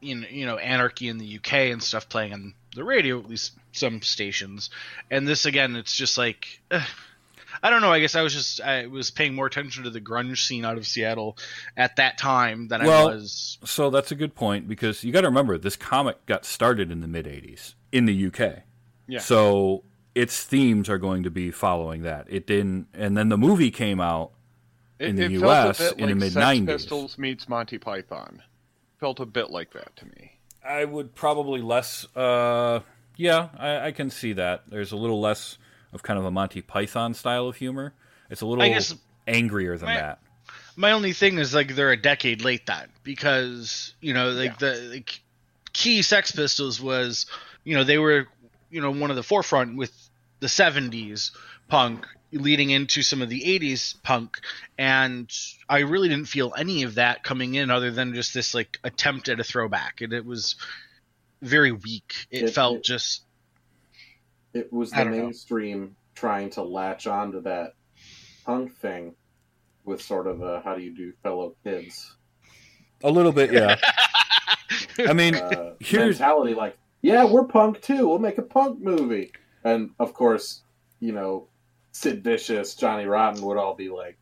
you 0.00 0.16
know, 0.16 0.26
you 0.28 0.46
know 0.46 0.56
anarchy 0.56 1.08
in 1.08 1.18
the 1.18 1.36
UK 1.36 1.52
and 1.52 1.82
stuff 1.82 2.08
playing 2.08 2.32
on 2.32 2.54
the 2.74 2.84
radio, 2.84 3.18
at 3.18 3.28
least 3.28 3.52
some 3.72 4.02
stations, 4.02 4.70
and 5.10 5.26
this 5.26 5.46
again, 5.46 5.76
it's 5.76 5.94
just 5.94 6.18
like. 6.18 6.60
I 7.60 7.70
don't 7.70 7.80
know. 7.80 7.90
I 7.90 7.98
guess 7.98 8.14
I 8.14 8.22
was 8.22 8.32
just 8.32 8.60
I 8.60 8.86
was 8.86 9.10
paying 9.10 9.34
more 9.34 9.46
attention 9.46 9.82
to 9.82 9.90
the 9.90 10.00
grunge 10.00 10.46
scene 10.46 10.64
out 10.64 10.76
of 10.76 10.86
Seattle 10.86 11.36
at 11.76 11.96
that 11.96 12.16
time 12.16 12.68
than 12.68 12.84
Well, 12.84 13.08
I 13.08 13.14
was 13.14 13.58
So 13.64 13.90
that's 13.90 14.12
a 14.12 14.14
good 14.14 14.36
point 14.36 14.68
because 14.68 15.02
you 15.02 15.12
got 15.12 15.22
to 15.22 15.26
remember 15.26 15.58
this 15.58 15.74
comic 15.74 16.24
got 16.26 16.44
started 16.44 16.92
in 16.92 17.00
the 17.00 17.08
mid 17.08 17.26
'80s 17.26 17.74
in 17.90 18.04
the 18.04 18.26
UK. 18.26 18.62
Yeah. 19.08 19.18
So 19.18 19.82
its 20.14 20.42
themes 20.42 20.88
are 20.88 20.98
going 20.98 21.22
to 21.22 21.30
be 21.30 21.50
following 21.50 22.02
that. 22.02 22.26
It 22.28 22.46
didn't, 22.46 22.88
and 22.92 23.16
then 23.16 23.28
the 23.28 23.38
movie 23.38 23.70
came 23.70 24.00
out. 24.00 24.32
It, 24.98 25.08
In 25.10 25.16
the 25.16 25.24
it 25.24 25.30
US 25.32 25.76
felt 25.78 25.92
a 25.92 25.94
bit 25.96 26.02
in 26.02 26.18
the 26.18 26.26
like 26.26 26.34
mid-90s. 26.34 26.66
Sex 26.66 26.82
Pistols 26.82 27.18
meets 27.18 27.48
Monty 27.48 27.78
Python. 27.78 28.42
Felt 29.00 29.20
a 29.20 29.26
bit 29.26 29.50
like 29.50 29.72
that 29.72 29.94
to 29.96 30.06
me. 30.06 30.32
I 30.66 30.84
would 30.84 31.14
probably 31.14 31.60
less. 31.62 32.06
Uh, 32.16 32.80
yeah, 33.16 33.48
I, 33.56 33.86
I 33.86 33.92
can 33.92 34.10
see 34.10 34.32
that. 34.34 34.64
There's 34.68 34.92
a 34.92 34.96
little 34.96 35.20
less 35.20 35.56
of 35.92 36.02
kind 36.02 36.18
of 36.18 36.24
a 36.24 36.30
Monty 36.30 36.62
Python 36.62 37.14
style 37.14 37.46
of 37.46 37.56
humor. 37.56 37.94
It's 38.30 38.40
a 38.42 38.46
little 38.46 38.64
guess- 38.64 38.94
angrier 39.26 39.76
than 39.78 39.88
My- 39.88 39.94
that. 39.96 40.18
my 40.76 40.92
only 40.92 41.12
thing 41.12 41.38
is 41.38 41.54
like 41.54 41.74
they're 41.74 41.92
a 41.92 42.00
decade 42.00 42.42
late 42.42 42.66
that 42.66 42.88
because 43.04 43.94
you 44.00 44.12
know 44.14 44.30
like 44.30 44.58
the 44.58 44.72
like, 44.92 45.20
key 45.72 46.02
Sex 46.02 46.32
Pistols 46.32 46.80
was 46.80 47.26
you 47.64 47.76
know 47.76 47.84
they 47.84 47.98
were 47.98 48.26
you 48.70 48.80
know 48.80 48.90
one 48.90 49.10
of 49.10 49.16
the 49.16 49.22
forefront 49.22 49.76
with 49.76 49.92
the 50.40 50.46
70s 50.46 51.30
punk 51.68 52.06
leading 52.32 52.70
into 52.70 53.02
some 53.02 53.22
of 53.22 53.28
the 53.28 53.40
80s 53.40 53.94
punk. 54.02 54.38
And 54.76 55.30
I 55.68 55.78
really 55.80 56.08
didn't 56.08 56.28
feel 56.28 56.52
any 56.56 56.82
of 56.82 56.96
that 56.96 57.24
coming 57.24 57.54
in 57.54 57.70
other 57.70 57.90
than 57.90 58.14
just 58.14 58.34
this 58.34 58.54
like 58.54 58.78
attempt 58.84 59.28
at 59.28 59.40
a 59.40 59.44
throwback. 59.44 60.00
And 60.02 60.12
it 60.12 60.24
was 60.26 60.56
very 61.42 61.72
weak. 61.72 62.26
It, 62.30 62.44
It- 62.44 62.50
felt 62.54 62.76
it- 62.78 62.84
just 62.84 63.22
It 64.54 64.72
was 64.72 64.90
the 64.90 64.96
don't 65.04 65.10
know. 65.12 65.22
mainstream 65.24 65.96
trying 66.14 66.50
to 66.50 66.62
latch 66.62 67.06
onto 67.06 67.40
that 67.42 67.74
punk 68.44 68.76
thing 68.76 69.14
with 69.84 70.02
sort 70.02 70.26
of 70.26 70.42
a 70.42 70.60
how 70.62 70.74
do 70.74 70.82
you 70.82 70.94
do 70.94 71.12
fellow 71.22 71.54
kids? 71.64 72.14
A 73.04 73.10
little 73.10 73.30
bit, 73.32 73.52
yeah. 73.52 73.76
I 74.98 75.12
mean, 75.12 75.34
uh, 75.36 75.74
here's 75.80 76.18
mentality 76.18 76.54
like 76.54 76.76
yeah 77.02 77.24
we're 77.24 77.44
punk 77.44 77.80
too. 77.80 78.08
We'll 78.08 78.18
make 78.18 78.38
a 78.38 78.42
punk 78.42 78.80
movie. 78.80 79.32
And 79.64 79.90
of 79.98 80.12
course 80.14 80.62
you 81.00 81.12
know 81.12 81.46
sid 82.00 82.22
vicious 82.22 82.74
johnny 82.74 83.06
rotten 83.06 83.42
would 83.42 83.56
all 83.58 83.74
be 83.74 83.88
like 83.88 84.16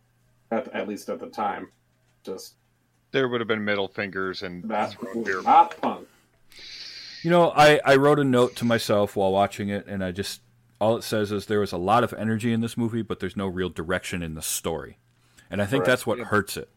at, 0.51 0.67
at 0.75 0.89
least 0.89 1.09
at 1.09 1.19
the 1.21 1.27
time 1.29 1.69
just 2.25 2.55
There 3.13 3.29
would 3.29 3.41
have 3.41 3.49
been 3.49 3.65
middle 3.65 3.89
fingers 3.89 4.43
and 4.43 4.65
that's 4.65 4.95
thrown 4.95 5.23
beer 5.25 5.43
not 5.43 5.81
punk 5.81 6.07
You 7.23 7.31
know, 7.31 7.51
I, 7.57 7.81
I 7.85 7.97
wrote 7.97 8.21
a 8.21 8.25
note 8.25 8.55
to 8.57 8.65
myself 8.65 9.17
while 9.17 9.33
watching 9.33 9.69
it, 9.69 9.87
and 9.89 10.05
I 10.05 10.13
just 10.13 10.43
all 10.79 10.97
it 10.97 11.03
says 11.03 11.33
is 11.33 11.47
there 11.47 11.59
was 11.59 11.73
a 11.73 11.79
lot 11.79 12.05
of 12.05 12.13
energy 12.13 12.53
in 12.53 12.61
this 12.61 12.77
movie, 12.77 13.03
but 13.03 13.19
there's 13.19 13.37
no 13.37 13.49
real 13.49 13.69
direction 13.71 14.23
in 14.23 14.35
the 14.35 14.43
story, 14.43 14.99
and 15.51 15.61
I 15.61 15.67
think 15.67 15.83
Correct. 15.85 15.87
that's 15.87 16.07
what 16.07 16.19
hurts 16.21 16.57
it 16.57 16.69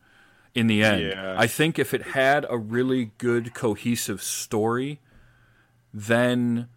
in 0.56 0.66
the 0.66 0.82
end. 0.82 1.02
Yeah. 1.04 1.36
I 1.38 1.46
think 1.46 1.78
if 1.78 1.94
it 1.94 2.02
had 2.18 2.48
a 2.50 2.58
really 2.58 3.12
good 3.20 3.54
cohesive 3.54 4.24
story, 4.24 5.02
then 5.94 6.68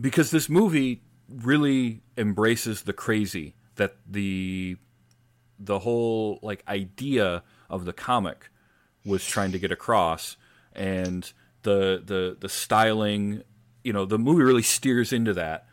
because 0.00 0.30
this 0.30 0.48
movie 0.48 1.02
really 1.28 2.00
embraces 2.16 2.82
the 2.82 2.94
crazy 2.94 3.54
that 3.78 3.96
the 4.06 4.76
the 5.58 5.80
whole 5.80 6.38
like 6.42 6.62
idea 6.68 7.42
of 7.68 7.84
the 7.84 7.92
comic 7.92 8.50
was 9.04 9.26
trying 9.26 9.52
to 9.52 9.58
get 9.58 9.72
across 9.72 10.36
and 10.72 11.32
the 11.62 12.02
the 12.04 12.36
the 12.38 12.48
styling 12.48 13.42
you 13.82 13.92
know 13.92 14.04
the 14.04 14.18
movie 14.18 14.42
really 14.42 14.62
steers 14.62 15.12
into 15.12 15.34
that. 15.34 15.64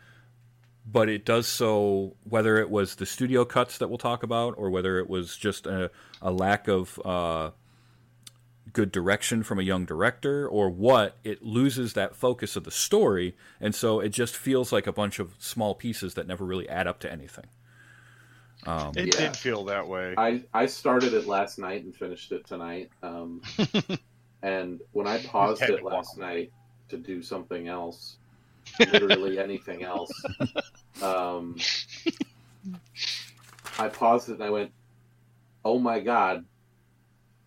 But 0.87 1.09
it 1.09 1.25
does 1.25 1.47
so 1.47 2.15
whether 2.23 2.57
it 2.57 2.69
was 2.69 2.95
the 2.95 3.07
studio 3.07 3.43
cuts 3.43 3.79
that 3.79 3.87
we'll 3.87 3.97
talk 3.97 4.23
about 4.23 4.53
or 4.57 4.69
whether 4.69 4.99
it 4.99 5.09
was 5.09 5.35
just 5.35 5.65
a, 5.65 5.89
a 6.21 6.31
lack 6.31 6.67
of 6.67 6.99
uh, 7.03 7.51
good 8.71 8.91
direction 8.91 9.41
from 9.41 9.57
a 9.57 9.63
young 9.63 9.85
director 9.85 10.47
or 10.47 10.69
what 10.69 11.17
it 11.23 11.43
loses 11.43 11.93
that 11.93 12.15
focus 12.15 12.55
of 12.55 12.65
the 12.65 12.71
story. 12.71 13.35
And 13.59 13.73
so 13.73 13.99
it 13.99 14.09
just 14.09 14.37
feels 14.37 14.71
like 14.71 14.85
a 14.85 14.93
bunch 14.93 15.17
of 15.17 15.33
small 15.39 15.73
pieces 15.73 16.13
that 16.13 16.27
never 16.27 16.45
really 16.45 16.69
add 16.69 16.85
up 16.85 16.99
to 16.99 17.11
anything 17.11 17.45
um, 18.65 18.93
It 18.97 19.07
Yeah. 19.07 19.17
did 19.17 19.37
feel 19.37 19.65
that 19.65 19.87
way. 19.87 20.15
I, 20.17 20.43
I 20.53 20.65
started 20.65 21.13
it 21.13 21.27
last 21.27 21.59
night 21.59 21.83
and 21.83 21.95
finished 21.95 22.31
it 22.31 22.45
tonight. 22.45 22.89
Um, 23.03 23.41
and 24.41 24.81
when 24.91 25.07
I 25.07 25.17
paused 25.19 25.61
it 25.63 25.83
last 25.83 26.17
walk. 26.17 26.29
night 26.29 26.51
to 26.89 26.97
do 26.97 27.21
something 27.21 27.67
else, 27.67 28.17
literally 28.79 29.39
anything 29.47 29.83
else, 29.83 30.11
um, 31.01 31.57
I 33.77 33.89
paused 33.89 34.29
it 34.29 34.33
and 34.33 34.43
I 34.43 34.49
went, 34.49 34.71
"Oh 35.63 35.79
my 35.79 35.99
god, 35.99 36.45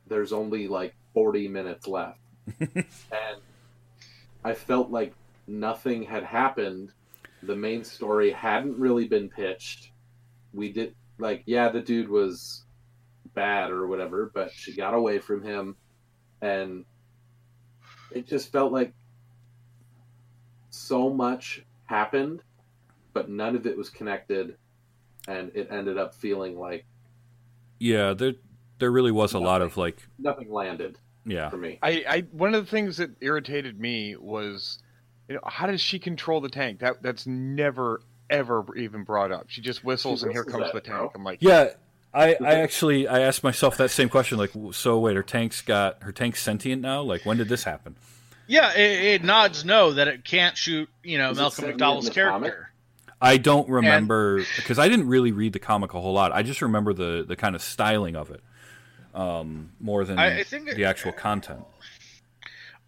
there's 0.07 0.33
only 0.33 0.69
like 0.69 0.95
40 1.15 1.49
minutes 1.49 1.87
left," 1.89 2.19
and 2.61 3.41
I 4.45 4.55
felt 4.55 4.91
like 4.91 5.15
nothing 5.47 6.03
had 6.03 6.25
happened. 6.25 6.93
The 7.43 7.57
main 7.57 7.85
story 7.85 8.31
hadn't 8.31 8.79
really 8.79 9.07
been 9.09 9.29
pitched. 9.29 9.91
We 10.53 10.73
did 10.73 10.95
like, 11.19 11.43
yeah, 11.47 11.69
the 11.71 11.81
dude 11.81 12.09
was 12.09 12.65
bad 13.35 13.71
or 13.71 13.87
whatever, 13.87 14.31
but 14.35 14.53
she 14.53 14.75
got 14.75 14.95
away 14.95 15.19
from 15.19 15.43
him, 15.43 15.77
and 16.41 16.85
it 18.11 18.27
just 18.27 18.51
felt 18.53 18.73
like 18.73 18.93
so 20.71 21.11
much 21.11 21.65
happened, 21.85 22.43
but 23.13 23.29
none 23.29 23.57
of 23.57 23.67
it 23.67 23.77
was 23.77 23.91
connected, 23.91 24.57
and 25.27 25.51
it 25.55 25.69
ended 25.71 25.99
up 25.99 26.15
feeling 26.15 26.59
like 26.59 26.87
Yeah, 27.79 28.15
there 28.15 28.35
there 28.79 28.91
really 28.91 29.13
was 29.13 29.35
a 29.35 29.39
lot 29.39 29.63
of 29.63 29.77
like 29.77 30.09
nothing 30.19 30.51
landed 30.51 30.99
yeah. 31.27 31.51
for 31.51 31.57
me. 31.57 31.79
I, 31.83 32.05
I 32.09 32.21
one 32.33 32.55
of 32.55 32.65
the 32.65 32.71
things 32.71 32.97
that 32.97 33.11
irritated 33.21 33.79
me 33.79 34.17
was, 34.17 34.79
you 35.29 35.35
know, 35.35 35.41
how 35.45 35.67
does 35.67 35.81
she 35.81 35.99
control 35.99 36.41
the 36.41 36.49
tank? 36.49 36.81
That 36.81 37.03
that's 37.03 37.27
never 37.27 38.01
ever 38.31 38.65
even 38.77 39.05
brought 39.05 39.33
up. 39.33 39.47
She 39.49 39.61
just 39.61 39.85
whistles, 39.85 40.21
She 40.21 40.27
and 40.27 40.33
here 40.33 40.45
comes 40.45 40.73
the 40.73 40.81
tank. 40.81 40.99
bro. 40.99 41.13
I'm 41.15 41.25
like, 41.25 41.39
Yeah, 41.41 41.71
I, 42.15 42.37
I 42.43 42.55
actually 42.57 43.07
I 43.09 43.21
asked 43.21 43.43
myself 43.45 43.77
that 43.79 43.91
same 43.91 44.09
question. 44.09 44.39
Like, 44.39 44.51
so 44.73 44.99
wait, 44.99 45.17
her 45.17 45.23
tank's 45.23 45.61
got 45.63 46.03
her 46.03 46.13
tank's 46.13 46.43
sentient 46.43 46.83
now. 46.83 47.03
Like, 47.03 47.25
when 47.27 47.37
did 47.37 47.49
this 47.49 47.65
happen? 47.65 47.97
Yeah, 48.47 48.73
it, 48.75 49.05
it 49.21 49.25
nods 49.25 49.65
no 49.65 49.93
that 49.93 50.09
it 50.09 50.25
can't 50.25 50.57
shoot. 50.57 50.89
You 51.03 51.19
know, 51.19 51.31
Is 51.33 51.39
Malcolm 51.39 51.65
McDowell's 51.67 52.09
in 52.09 52.15
comic? 52.15 52.15
character. 52.53 52.71
I 53.21 53.37
don't 53.37 53.69
remember 53.69 54.45
because 54.57 54.79
I 54.79 54.89
didn't 54.89 55.09
really 55.09 55.33
read 55.33 55.53
the 55.53 55.59
comic 55.59 55.93
a 55.93 56.01
whole 56.01 56.13
lot. 56.13 56.33
I 56.33 56.43
just 56.43 56.63
remember 56.63 56.93
the 56.95 57.25
the 57.27 57.37
kind 57.37 57.55
of 57.57 57.63
styling 57.63 58.15
of 58.17 58.31
it 58.31 58.41
um, 59.15 59.71
more 59.81 60.05
than 60.05 60.19
I- 60.19 60.39
I 60.41 60.45
think- 60.45 60.71
the 60.75 60.85
actual 60.85 61.13
content. 61.13 61.65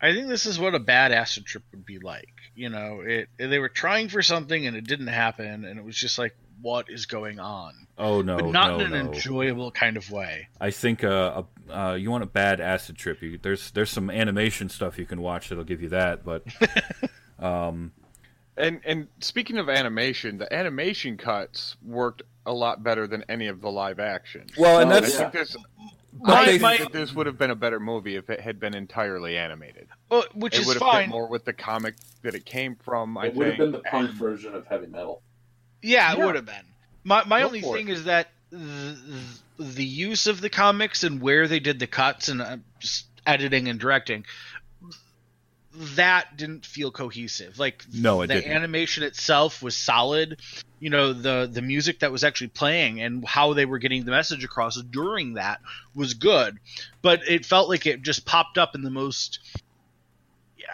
I 0.03 0.13
think 0.13 0.29
this 0.29 0.47
is 0.47 0.59
what 0.59 0.75
a 0.75 0.79
bad 0.79 1.13
acid 1.13 1.45
trip 1.45 1.65
would 1.73 1.85
be 1.85 1.99
like. 1.99 2.29
You 2.55 2.69
know, 2.71 3.01
it 3.01 3.29
they 3.39 3.59
were 3.59 3.69
trying 3.69 4.09
for 4.09 4.23
something 4.23 4.67
and 4.67 4.77
it 4.77 4.87
didn't 4.87 5.09
happen, 5.09 5.65
and 5.65 5.79
it 5.79 5.85
was 5.85 5.97
just 5.97 6.19
like, 6.19 6.35
what 6.63 6.87
is 6.89 7.07
going 7.07 7.39
on? 7.39 7.75
Oh 7.99 8.23
no, 8.23 8.37
but 8.37 8.47
not 8.51 8.79
no, 8.79 8.85
in 8.85 8.93
an 8.93 9.07
no. 9.07 9.13
enjoyable 9.13 9.71
kind 9.71 9.97
of 9.97 10.11
way. 10.11 10.49
I 10.61 10.71
think 10.71 11.05
uh, 11.05 11.43
a, 11.69 11.79
uh, 11.79 11.95
you 11.95 12.11
want 12.11 12.23
a 12.23 12.27
bad 12.27 12.61
acid 12.61 12.97
trip. 12.97 13.23
You, 13.23 13.39
there's 13.41 13.71
there's 13.73 13.91
some 13.91 14.11
animation 14.11 14.69
stuff 14.69 14.99
you 14.99 15.07
can 15.07 15.21
watch 15.21 15.49
that'll 15.49 15.65
give 15.65 15.83
you 15.83 15.91
that, 15.91 16.25
but 16.25 16.45
um, 17.39 17.93
and 18.57 18.81
and 18.85 19.09
speaking 19.21 19.59
of 19.59 19.69
animation, 19.69 20.39
the 20.39 20.53
animation 20.53 21.17
cuts 21.17 21.77
worked 21.83 22.23
a 22.47 22.53
lot 22.53 22.83
better 22.83 23.07
than 23.07 23.25
any 23.29 23.47
of 23.47 23.61
the 23.61 23.71
live 23.71 24.01
action. 24.01 24.47
well, 24.59 24.81
and 24.81 24.91
Oh, 24.91 24.97
I 24.97 25.01
that's 25.01 25.19
yeah. 25.19 25.31
Think 26.13 26.23
this. 26.25 26.29
but 26.29 26.35
My- 26.35 26.45
they- 26.47 26.59
my- 26.59 26.73
I 26.73 26.77
think 26.79 26.93
this 26.93 27.13
would 27.15 27.27
have 27.27 27.39
been 27.39 27.51
a 27.51 27.55
better 27.57 27.81
movie 27.81 28.17
if 28.17 28.31
it 28.31 28.41
had 28.41 28.59
been 28.61 28.75
entirely 28.75 29.37
animated. 29.37 29.89
Well, 30.11 30.25
which 30.35 30.55
it 30.55 30.61
is 30.63 30.67
would 30.67 30.81
have 30.81 30.93
fit 31.03 31.09
more 31.09 31.29
with 31.29 31.45
the 31.45 31.53
comic 31.53 31.95
that 32.23 32.35
it 32.35 32.45
came 32.45 32.77
from. 32.77 33.17
I 33.19 33.27
it 33.27 33.35
would 33.35 33.47
have 33.49 33.57
been 33.59 33.73
the 33.73 33.79
punk 33.81 34.11
version 34.13 34.55
of 34.55 34.67
heavy 34.67 34.87
metal. 34.87 35.23
Yeah, 35.83 36.13
it 36.13 36.19
Yeah. 36.19 36.25
would 36.27 36.35
have 36.35 36.47
been. 36.47 36.65
My 37.05 37.25
my 37.25 37.41
Go 37.41 37.47
only 37.47 37.61
thing 37.63 37.89
it. 37.89 37.93
is 37.93 38.05
that 38.05 38.29
the, 38.51 38.97
the 39.59 39.85
use 39.85 40.27
of 40.27 40.41
the 40.41 40.51
comics 40.51 41.05
and 41.05 41.21
where 41.21 41.47
they 41.49 41.61
did 41.61 41.79
the 41.79 41.87
cuts 41.87 42.29
and 42.29 42.43
uh, 42.43 42.57
just 42.81 43.07
editing 43.27 43.69
and 43.69 43.79
directing 43.79 44.25
that 45.73 46.37
didn't 46.37 46.67
feel 46.67 46.91
cohesive. 46.91 47.59
Like 47.59 47.85
No, 47.93 48.23
it 48.23 48.27
the 48.27 48.35
didn't. 48.35 48.53
animation 48.53 49.03
itself 49.05 49.63
was 49.63 49.77
solid. 49.77 50.41
You 50.81 50.91
know, 50.91 51.13
the 51.13 51.49
the 51.51 51.63
music 51.63 52.01
that 52.01 52.11
was 52.11 52.25
actually 52.25 52.49
playing 52.49 53.01
and 53.01 53.25
how 53.25 53.53
they 53.53 53.67
were 53.67 53.79
getting 53.79 54.05
the 54.05 54.11
message 54.11 54.45
across 54.45 54.81
during 54.83 55.35
that 55.35 55.61
was 55.95 56.15
good, 56.15 56.59
but 57.03 57.21
it 57.29 57.47
felt 57.47 57.69
like 57.69 57.87
it 57.87 58.03
just 58.03 58.25
popped 58.25 58.59
up 58.59 58.75
in 58.75 58.83
the 58.83 58.91
most 58.91 59.39
yeah, 60.59 60.67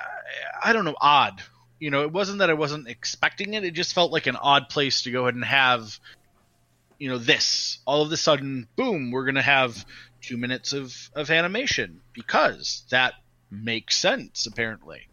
I 0.62 0.72
don't 0.72 0.84
know, 0.84 0.96
odd. 1.00 1.42
You 1.78 1.90
know, 1.90 2.02
it 2.02 2.12
wasn't 2.12 2.38
that 2.38 2.48
I 2.50 2.54
wasn't 2.54 2.88
expecting 2.88 3.52
it. 3.54 3.64
It 3.64 3.72
just 3.72 3.94
felt 3.94 4.12
like 4.12 4.26
an 4.26 4.36
odd 4.36 4.68
place 4.70 5.02
to 5.02 5.10
go 5.10 5.22
ahead 5.22 5.34
and 5.34 5.44
have, 5.44 5.98
you 6.98 7.10
know, 7.10 7.18
this. 7.18 7.78
All 7.84 8.00
of 8.02 8.10
a 8.10 8.16
sudden, 8.16 8.66
boom, 8.76 9.10
we're 9.10 9.24
going 9.26 9.34
to 9.34 9.42
have 9.42 9.84
two 10.22 10.38
minutes 10.38 10.72
of, 10.72 11.10
of 11.14 11.30
animation 11.30 12.00
because 12.14 12.84
that 12.90 13.12
makes 13.50 13.96
sense, 13.96 14.46
apparently. 14.46 15.08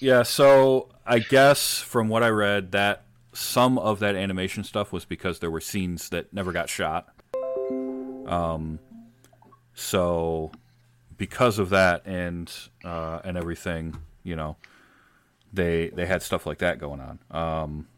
Yeah, 0.00 0.22
so 0.22 0.88
I 1.06 1.18
guess 1.18 1.78
from 1.80 2.08
what 2.08 2.22
I 2.22 2.28
read, 2.28 2.72
that 2.72 3.04
some 3.32 3.78
of 3.78 4.00
that 4.00 4.14
animation 4.14 4.64
stuff 4.64 4.92
was 4.92 5.04
because 5.04 5.38
there 5.38 5.50
were 5.50 5.60
scenes 5.60 6.08
that 6.10 6.32
never 6.32 6.52
got 6.52 6.68
shot. 6.68 7.08
Um, 8.26 8.78
so 9.74 10.50
because 11.16 11.58
of 11.58 11.70
that 11.70 12.06
and 12.06 12.50
uh, 12.84 13.20
and 13.24 13.36
everything, 13.36 13.96
you 14.22 14.36
know, 14.36 14.56
they 15.52 15.90
they 15.90 16.06
had 16.06 16.22
stuff 16.22 16.46
like 16.46 16.58
that 16.58 16.78
going 16.78 17.00
on. 17.00 17.18
Um, 17.30 17.88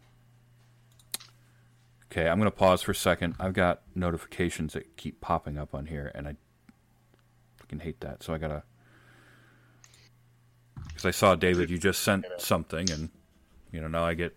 okay, 2.11 2.29
I'm 2.29 2.39
gonna 2.39 2.51
pause 2.51 2.83
for 2.83 2.93
a 2.93 2.97
second. 2.97 3.35
I've 3.39 3.55
got 3.55 3.83
notifications 3.95 4.73
that 4.75 4.97
keep 4.97 5.21
popping 5.21 5.57
up 5.57 5.75
on 5.75 5.87
here, 5.87 6.11
and 6.15 6.27
I 6.27 6.37
fucking 7.59 7.81
hate 7.81 8.01
that. 8.01 8.23
So 8.23 8.35
I 8.35 8.39
gotta 8.39 8.65
because 10.99 11.15
I 11.15 11.17
saw 11.17 11.37
David, 11.37 11.71
you 11.71 11.79
just 11.79 12.03
sent 12.03 12.27
something, 12.39 12.91
and 12.91 13.09
you 13.71 13.81
know 13.81 13.87
now 13.87 14.05
I 14.05 14.15
get 14.15 14.35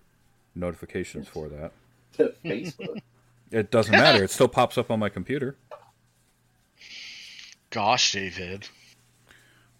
notifications 0.54 1.28
for 1.28 1.50
that. 1.50 1.72
To 2.14 2.34
Facebook. 2.46 3.02
It 3.54 3.70
doesn't 3.70 3.92
matter; 3.92 4.24
it 4.24 4.32
still 4.32 4.48
pops 4.60 4.78
up 4.78 4.90
on 4.90 4.98
my 4.98 5.10
computer. 5.10 5.58
Gosh, 7.70 8.14
David. 8.14 8.70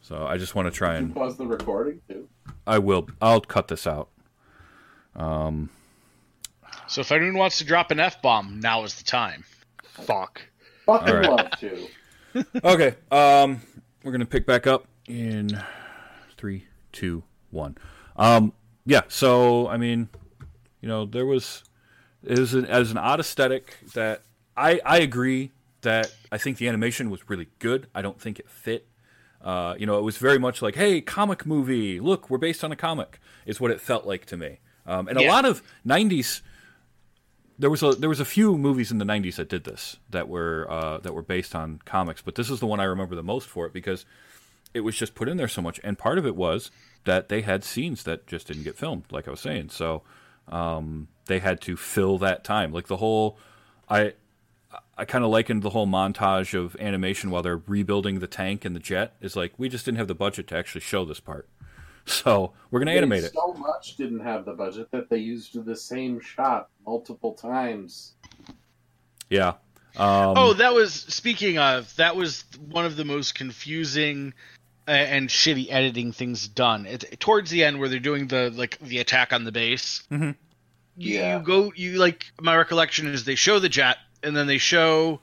So 0.02 0.28
I 0.28 0.38
just 0.38 0.56
want 0.56 0.66
to 0.66 0.72
try 0.78 0.96
and 0.96 1.16
Pause 1.16 1.38
the 1.38 1.46
recording 1.48 2.02
too. 2.10 2.28
I 2.68 2.80
will. 2.80 3.08
I'll 3.22 3.40
cut 3.40 3.70
this 3.70 3.88
out. 3.88 4.10
So 5.16 7.00
if 7.00 7.14
anyone 7.14 7.36
wants 7.38 7.60
to 7.60 7.64
drop 7.64 7.92
an 7.92 8.02
F 8.02 8.22
bomb, 8.22 8.60
now 8.60 8.84
is 8.84 8.96
the 8.96 9.06
time. 9.06 9.46
Fuck. 9.84 10.42
Fucking 10.86 11.14
right. 11.14 11.30
love 11.30 11.52
to. 11.62 11.88
Okay. 12.66 12.96
Um, 13.10 13.62
we're 14.04 14.12
gonna 14.12 14.26
pick 14.26 14.46
back 14.46 14.68
up 14.68 14.86
in 15.08 15.58
three, 16.42 16.66
two, 16.92 17.24
one. 17.50 17.78
Um, 18.16 18.54
yeah. 18.86 19.02
So 19.08 19.68
I 19.68 19.78
mean, 19.78 20.10
you 20.82 20.88
know, 20.88 21.06
there 21.06 21.26
was 21.26 21.64
it 22.24 22.40
was 22.40 22.54
an, 22.54 22.66
as 22.66 22.92
an 22.92 22.98
odd 22.98 23.20
aesthetic 23.20 23.78
that 23.94 24.24
I 24.56 24.80
I 24.86 25.00
agree 25.00 25.52
that 25.82 26.14
I 26.32 26.38
think 26.38 26.58
the 26.58 26.68
animation 26.68 27.10
was 27.10 27.30
really 27.30 27.48
good. 27.60 27.88
I 27.94 28.02
don't 28.02 28.20
think 28.20 28.40
it 28.40 28.50
fit. 28.50 28.88
Uh, 29.42 29.76
you 29.78 29.88
know, 29.88 29.98
it 29.98 30.04
was 30.04 30.18
very 30.18 30.38
much 30.38 30.62
like, 30.62 30.76
hey, 30.76 31.02
comic 31.02 31.48
movie. 31.48 32.00
Look, 32.00 32.30
we're 32.30 32.38
based 32.38 32.64
on 32.64 32.72
a 32.72 32.76
comic. 32.76 33.20
Is 33.46 33.60
what 33.60 33.72
it 33.72 33.82
felt 33.82 34.06
like 34.06 34.26
to 34.28 34.38
me. 34.38 34.60
Um, 34.86 35.08
and 35.08 35.18
a 35.18 35.28
lot 35.28 35.46
of 35.46 35.64
'90s 35.86 36.42
there 37.62 37.70
was 37.70 37.84
a 37.84 37.92
there 37.92 38.10
was 38.10 38.20
a 38.20 38.26
few 38.26 38.58
movies 38.58 38.92
in 38.92 38.98
the 38.98 39.06
90s 39.06 39.36
that 39.36 39.48
did 39.48 39.64
this 39.64 39.98
that 40.10 40.28
were 40.28 40.66
uh, 40.70 40.98
that 40.98 41.14
were 41.14 41.22
based 41.22 41.56
on 41.56 41.80
comics 41.86 42.22
but 42.22 42.34
this 42.36 42.50
is 42.50 42.60
the 42.60 42.66
one 42.66 42.80
I 42.80 42.86
remember 42.86 43.16
the 43.16 43.24
most 43.24 43.48
for 43.48 43.68
it 43.68 43.74
because 43.74 44.04
it 44.74 44.82
was 44.82 44.96
just 44.96 45.16
put 45.16 45.28
in 45.28 45.38
there 45.38 45.48
so 45.48 45.62
much. 45.62 45.80
And 45.84 45.98
part 45.98 46.18
of 46.18 46.26
it 46.26 46.36
was 46.36 46.72
that 47.04 47.30
they 47.30 47.42
had 47.42 47.64
scenes 47.64 48.04
that 48.04 48.28
just 48.28 48.48
didn't 48.48 48.64
get 48.64 48.78
filmed 48.78 49.06
like 49.12 49.28
I 49.28 49.32
was 49.32 49.40
saying. 49.40 49.70
So 49.70 50.04
um, 50.48 51.08
they 51.26 51.40
had 51.40 51.62
to 51.62 51.76
fill 51.76 52.18
that 52.20 52.44
time. 52.44 52.72
Like 52.72 52.88
the 52.88 52.98
whole 52.98 53.38
I 53.90 54.14
I 54.98 55.06
kind 55.06 55.24
of 55.24 55.32
likened 55.32 55.64
the 55.64 55.72
whole 55.72 55.88
montage 55.88 56.58
of 56.58 56.76
animation 56.80 57.30
while 57.32 57.42
they're 57.42 57.62
rebuilding 57.68 58.20
the 58.20 58.28
tank 58.28 58.64
and 58.66 58.76
the 58.76 58.80
jet 58.80 59.16
is 59.20 59.36
like 59.36 59.54
we 59.58 59.68
just 59.70 59.86
didn't 59.86 59.98
have 59.98 60.08
the 60.08 60.16
budget 60.16 60.48
to 60.48 60.58
actually 60.58 60.82
show 60.82 61.06
this 61.06 61.20
part. 61.20 61.48
So 62.08 62.54
we're 62.72 62.80
gonna 62.80 62.94
animate 62.94 63.24
it. 63.24 63.32
So 63.32 63.54
much 63.54 63.96
didn't 63.96 64.22
have 64.22 64.44
the 64.44 64.54
budget 64.54 64.90
that 64.90 65.08
they 65.08 65.20
used 65.20 65.64
the 65.64 65.76
same 65.76 66.20
shot 66.20 66.68
multiple 66.84 67.34
times. 67.34 68.14
yeah. 69.30 69.54
Um, 69.98 70.34
oh, 70.36 70.54
that 70.54 70.74
was 70.74 70.94
speaking 70.94 71.60
of 71.60 71.96
that 71.98 72.16
was 72.16 72.46
one 72.72 72.86
of 72.86 72.96
the 72.96 73.06
most 73.06 73.36
confusing 73.36 74.34
and 74.88 75.30
shitty 75.30 75.68
editing 75.70 76.12
things 76.12 76.48
done. 76.48 76.86
It, 76.86 77.20
towards 77.20 77.50
the 77.52 77.64
end, 77.64 77.80
where 77.80 77.88
they're 77.90 78.00
doing 78.00 78.28
the 78.28 78.50
like 78.50 78.78
the 78.80 79.00
attack 79.00 79.32
on 79.34 79.44
the 79.44 79.52
base, 79.52 80.04
Mhm. 80.12 80.36
you, 80.98 81.18
Yeah. 81.20 81.38
you 81.40 81.44
go 81.46 81.72
you 81.76 81.98
like 81.98 82.26
my 82.42 82.56
recollection 82.56 83.08
is 83.08 83.24
they 83.26 83.36
show 83.36 83.60
the 83.60 83.70
jet 83.70 83.98
and 84.24 84.36
then 84.36 84.48
they 84.48 84.58
show 84.58 85.20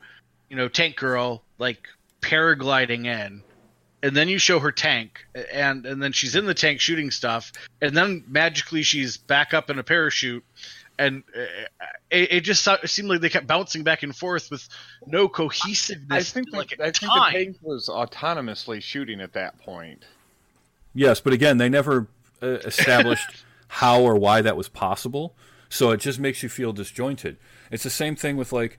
you 0.49 0.57
know 0.57 0.69
Tank 0.69 0.97
Girl 0.97 1.43
like 1.59 1.89
paragliding 2.23 3.07
in, 3.07 3.43
and 4.03 4.17
then 4.17 4.29
you 4.29 4.39
show 4.39 4.59
her 4.61 4.73
tank 4.73 5.27
and 5.53 5.85
and 5.87 6.03
then 6.03 6.13
she's 6.13 6.37
in 6.37 6.47
the 6.47 6.55
tank 6.55 6.81
shooting 6.81 7.11
stuff, 7.11 7.53
and 7.83 7.97
then 7.97 8.25
magically 8.29 8.83
she's 8.83 9.17
back 9.17 9.53
up 9.55 9.71
in 9.71 9.79
a 9.79 9.83
parachute. 9.85 10.45
And 10.99 11.23
uh, 11.37 11.41
it, 12.11 12.33
it 12.33 12.41
just 12.41 12.69
seemed 12.87 13.09
like 13.09 13.21
they 13.21 13.29
kept 13.29 13.47
bouncing 13.47 13.85
back 13.85 14.03
and 14.03 14.15
forth 14.15 14.51
with 14.51 14.69
no 15.07 15.29
cohesiveness. 15.29 16.11
I 16.11 16.23
think 16.23 16.49
like 16.53 16.71
the, 16.77 16.85
I 16.85 16.91
think 16.91 17.13
time. 17.13 17.33
the 17.33 17.39
tank 17.39 17.57
was 17.63 17.89
autonomously 17.89 18.83
shooting 18.83 19.21
at 19.21 19.35
that 19.35 19.59
point. 19.61 20.05
Yes, 20.95 21.21
but 21.21 21.33
again, 21.33 21.59
they 21.59 21.69
never 21.69 22.09
uh, 22.43 22.47
established 22.47 23.45
how 23.69 24.03
or 24.03 24.17
why 24.17 24.43
that 24.43 24.57
was 24.57 24.69
possible. 24.69 25.37
So 25.69 25.91
it 25.91 25.99
just 26.01 26.19
makes 26.19 26.43
you 26.43 26.49
feel 26.49 26.73
disjointed. 26.73 27.37
It's 27.71 27.85
the 27.85 27.91
same 27.91 28.17
thing 28.17 28.37
with 28.37 28.53
like 28.53 28.79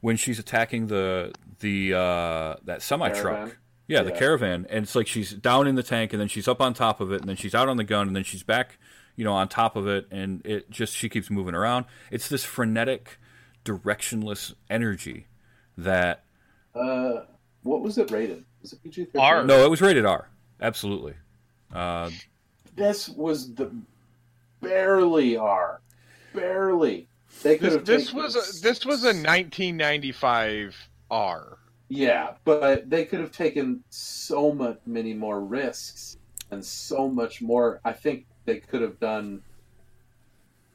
when 0.00 0.16
she's 0.16 0.38
attacking 0.38 0.86
the 0.86 1.32
the 1.60 1.94
uh, 1.94 2.54
that 2.64 2.82
semi 2.82 3.08
truck. 3.08 3.34
Caravan? 3.34 3.56
Yeah, 3.88 4.02
the 4.02 4.10
caravan, 4.10 4.66
and 4.68 4.82
it's 4.82 4.96
like 4.96 5.06
she's 5.06 5.32
down 5.32 5.68
in 5.68 5.76
the 5.76 5.82
tank, 5.82 6.12
and 6.12 6.20
then 6.20 6.26
she's 6.26 6.48
up 6.48 6.60
on 6.60 6.74
top 6.74 7.00
of 7.00 7.12
it, 7.12 7.20
and 7.20 7.28
then 7.28 7.36
she's 7.36 7.54
out 7.54 7.68
on 7.68 7.76
the 7.76 7.84
gun, 7.84 8.08
and 8.08 8.16
then 8.16 8.24
she's 8.24 8.42
back, 8.42 8.78
you 9.16 9.24
know, 9.24 9.32
on 9.32 9.48
top 9.48 9.76
of 9.76 9.86
it, 9.88 10.06
and 10.10 10.44
it 10.46 10.70
just 10.70 10.94
she 10.94 11.08
keeps 11.08 11.30
moving 11.30 11.54
around. 11.54 11.86
It's 12.10 12.28
this 12.28 12.44
frenetic, 12.44 13.18
directionless 13.64 14.54
energy 14.70 15.26
that 15.76 16.24
Uh, 16.74 17.22
what 17.62 17.80
was 17.82 17.98
it 17.98 18.10
rated? 18.10 18.44
Was 18.62 18.72
it 18.72 18.82
PG 18.82 19.04
thirteen? 19.06 19.20
R. 19.20 19.44
No, 19.44 19.64
it 19.64 19.70
was 19.70 19.80
rated 19.80 20.04
R. 20.06 20.28
Absolutely. 20.60 21.14
Uh, 21.72 22.10
This 22.76 23.08
was 23.08 23.54
the 23.54 23.70
barely 24.60 25.36
R, 25.36 25.80
barely. 26.34 27.08
They 27.42 27.58
could 27.58 27.64
This, 27.66 27.74
have. 27.74 27.84
this 27.84 28.12
was 28.14 28.34
a, 28.36 28.62
this 28.62 28.84
was 28.86 29.02
a 29.04 29.08
1995 29.08 30.76
R. 31.10 31.58
Yeah, 31.88 32.34
but 32.44 32.88
they 32.90 33.04
could 33.04 33.20
have 33.20 33.30
taken 33.32 33.82
so 33.90 34.52
much 34.52 34.80
many 34.86 35.14
more 35.14 35.40
risks 35.40 36.16
and 36.50 36.64
so 36.64 37.08
much 37.08 37.40
more. 37.42 37.80
I 37.84 37.92
think 37.92 38.26
they 38.46 38.58
could 38.60 38.80
have 38.82 38.98
done. 38.98 39.42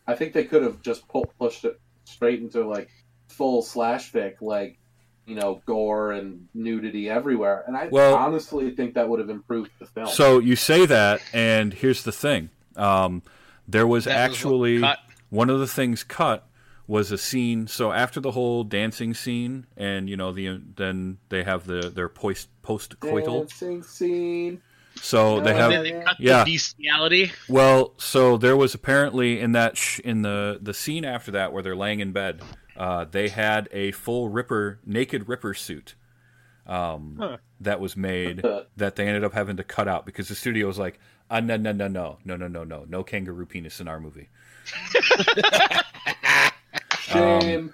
I 0.07 0.15
think 0.15 0.34
they 0.34 0.43
could 0.43 0.63
have 0.63 0.81
just 0.81 1.07
pu- 1.07 1.23
pushed 1.39 1.65
it 1.65 1.79
straight 2.05 2.39
into 2.41 2.65
like 2.67 2.89
full 3.29 3.62
slash 3.62 4.12
fic, 4.12 4.36
like 4.41 4.77
you 5.25 5.36
know, 5.36 5.62
gore 5.65 6.12
and 6.12 6.47
nudity 6.53 7.10
everywhere. 7.10 7.63
And 7.67 7.77
I 7.77 7.88
Well- 7.88 8.15
honestly 8.15 8.71
think 8.71 8.95
that 8.95 9.07
would 9.07 9.19
have 9.19 9.29
improved 9.29 9.71
the 9.79 9.86
film. 9.86 10.07
so 10.07 10.39
you 10.39 10.55
say 10.55 10.86
that, 10.86 11.21
and 11.34 11.73
here's 11.73 12.03
the 12.03 12.12
thing: 12.12 12.49
um, 12.75 13.21
there 13.67 13.88
was 13.88 14.05
That 14.05 14.17
actually 14.17 14.79
cut. 14.79 14.99
one 15.29 15.49
of 15.49 15.60
the 15.60 15.67
things 15.67 16.03
cut 16.03 16.47
was 16.88 17.12
a 17.12 17.17
scene. 17.17 17.67
So 17.67 17.93
after 17.93 18.19
the 18.19 18.31
whole 18.31 18.63
dancing 18.65 19.13
scene, 19.13 19.67
and 19.77 20.10
you 20.10 20.17
know, 20.17 20.31
the 20.34 20.60
then 20.75 21.19
they 21.29 21.43
have 21.43 21.65
the 21.67 21.89
their 21.89 22.10
post 22.10 22.49
post 22.63 22.99
coital. 22.99 23.41
dancing 23.41 23.84
scene. 23.84 24.62
So 25.01 25.39
they 25.39 25.53
have 25.55 25.71
then 25.71 25.83
they 25.83 25.91
cut 26.03 26.19
yeah. 26.19 26.43
the 26.43 26.51
bestiality. 26.51 27.31
Well, 27.49 27.93
so 27.97 28.37
there 28.37 28.55
was 28.55 28.75
apparently 28.75 29.39
in 29.39 29.51
that 29.53 29.75
sh- 29.75 29.99
in 29.99 30.21
the 30.21 30.59
the 30.61 30.73
scene 30.73 31.03
after 31.03 31.31
that 31.31 31.51
where 31.51 31.63
they're 31.63 31.75
laying 31.75 31.99
in 31.99 32.11
bed, 32.11 32.41
uh, 32.77 33.05
they 33.05 33.29
had 33.29 33.67
a 33.71 33.91
full 33.91 34.29
Ripper 34.29 34.79
naked 34.85 35.27
Ripper 35.27 35.53
suit 35.53 35.95
um, 36.67 37.37
that 37.59 37.79
was 37.79 37.97
made 37.97 38.43
that 38.77 38.95
they 38.95 39.07
ended 39.07 39.23
up 39.23 39.33
having 39.33 39.57
to 39.57 39.63
cut 39.63 39.87
out 39.87 40.05
because 40.05 40.27
the 40.27 40.35
studio 40.35 40.67
was 40.67 40.77
like, 40.77 40.99
uh, 41.29 41.39
no, 41.39 41.57
no, 41.57 41.71
no, 41.71 41.87
no, 41.87 42.19
no, 42.23 42.35
no, 42.35 42.47
no, 42.47 42.63
no, 42.63 42.85
no 42.87 43.03
kangaroo 43.03 43.45
penis 43.45 43.79
in 43.79 43.87
our 43.87 43.99
movie. 43.99 44.29
Shame. 46.99 47.73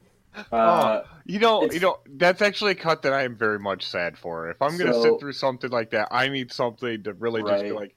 Uh, 0.51 1.03
You 1.25 1.39
know, 1.39 1.69
you 1.71 1.79
know 1.79 1.99
that's 2.15 2.41
actually 2.41 2.71
a 2.71 2.75
cut 2.75 3.01
that 3.03 3.13
I 3.13 3.23
am 3.23 3.35
very 3.35 3.59
much 3.59 3.85
sad 3.87 4.17
for. 4.17 4.49
If 4.49 4.61
I'm 4.61 4.77
going 4.77 4.87
to 4.91 4.93
So- 4.93 5.03
sit 5.03 5.19
through 5.19 5.33
something 5.33 5.69
like 5.71 5.91
that, 5.91 6.07
I 6.11 6.29
need 6.29 6.51
something 6.51 7.03
to 7.03 7.13
really 7.13 7.43
just 7.43 7.63
be 7.63 7.71
like, 7.71 7.95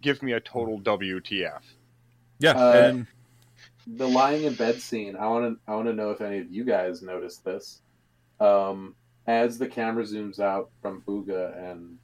give 0.00 0.22
me 0.22 0.32
a 0.32 0.40
total 0.40 0.78
WTF. 0.80 1.62
Yeah, 2.38 2.50
Uh, 2.52 2.72
and 2.72 3.06
the 3.86 4.08
lying 4.08 4.44
in 4.44 4.54
bed 4.54 4.80
scene. 4.80 5.16
I 5.16 5.26
want 5.28 5.54
to. 5.56 5.70
I 5.70 5.76
want 5.76 5.86
to 5.88 5.92
know 5.94 6.10
if 6.10 6.20
any 6.20 6.38
of 6.38 6.50
you 6.50 6.64
guys 6.64 7.02
noticed 7.02 7.44
this. 7.44 7.80
Um, 8.40 8.94
as 9.26 9.56
the 9.58 9.66
camera 9.68 10.04
zooms 10.04 10.40
out 10.40 10.70
from 10.82 11.02
Booga 11.02 11.56
and 11.70 11.98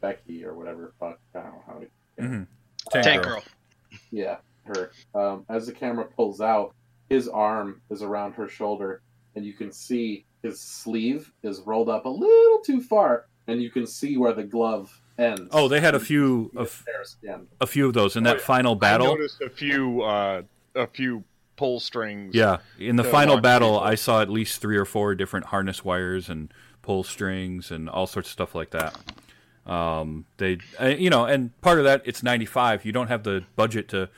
Becky 0.00 0.44
or 0.44 0.54
whatever. 0.54 0.92
Fuck, 1.00 1.18
I 1.34 1.40
don't 1.40 1.52
know 1.52 1.62
how. 1.66 1.72
To, 1.80 2.22
mhm. 2.22 2.46
Uh, 2.94 3.02
Tank 3.02 3.22
girl. 3.24 3.42
Yeah, 4.10 4.36
her. 4.64 4.92
Um, 5.14 5.44
as 5.48 5.66
the 5.66 5.72
camera 5.72 6.04
pulls 6.06 6.40
out, 6.40 6.74
his 7.08 7.28
arm 7.28 7.82
is 7.90 8.02
around 8.02 8.32
her 8.34 8.48
shoulder, 8.48 9.02
and 9.36 9.44
you 9.44 9.52
can 9.52 9.72
see 9.72 10.24
his 10.42 10.60
sleeve 10.60 11.32
is 11.42 11.60
rolled 11.60 11.88
up 11.88 12.04
a 12.04 12.08
little 12.08 12.58
too 12.60 12.80
far, 12.82 13.26
and 13.46 13.62
you 13.62 13.70
can 13.70 13.86
see 13.86 14.16
where 14.16 14.32
the 14.32 14.42
glove 14.44 15.00
ends. 15.18 15.48
oh, 15.52 15.68
they 15.68 15.80
had 15.80 15.94
a 15.94 16.00
few 16.00 16.50
The 16.54 16.60
of 16.60 16.84
a 17.60 17.66
few 17.66 17.86
of 17.86 17.94
those 17.94 18.16
in 18.16 18.26
Oh, 18.26 18.30
that 18.30 18.38
yeah. 18.40 18.44
final 18.44 18.74
I 18.74 18.78
battle. 18.78 19.06
noticed 19.08 19.40
a 19.40 19.50
few, 19.50 20.02
uh, 20.02 20.42
a 20.74 20.86
few 20.86 21.22
pull 21.56 21.78
strings. 21.80 22.34
Yeah, 22.34 22.58
in 22.78 22.96
the 22.96 23.04
final 23.04 23.40
battle, 23.40 23.74
people. 23.74 23.84
I 23.84 23.94
saw 23.94 24.20
at 24.22 24.28
least 24.30 24.60
three 24.60 24.76
or 24.76 24.84
four 24.84 25.14
different 25.14 25.46
harness 25.46 25.84
wires 25.84 26.28
and 26.28 26.52
pull 26.80 27.04
strings 27.04 27.70
and 27.70 27.88
all 27.88 28.06
sorts 28.06 28.28
of 28.28 28.32
stuff 28.32 28.54
like 28.54 28.70
that. 28.70 28.96
Um, 29.66 30.24
they, 30.38 30.58
uh, 30.80 30.86
you 30.86 31.08
know, 31.10 31.24
and 31.24 31.58
part 31.60 31.78
of 31.78 31.84
that, 31.84 32.02
it's 32.04 32.22
'95. 32.22 32.84
You 32.84 32.90
don't 32.92 33.06
have 33.08 33.22
the 33.22 33.44
budget 33.54 33.86
to, 33.90 34.08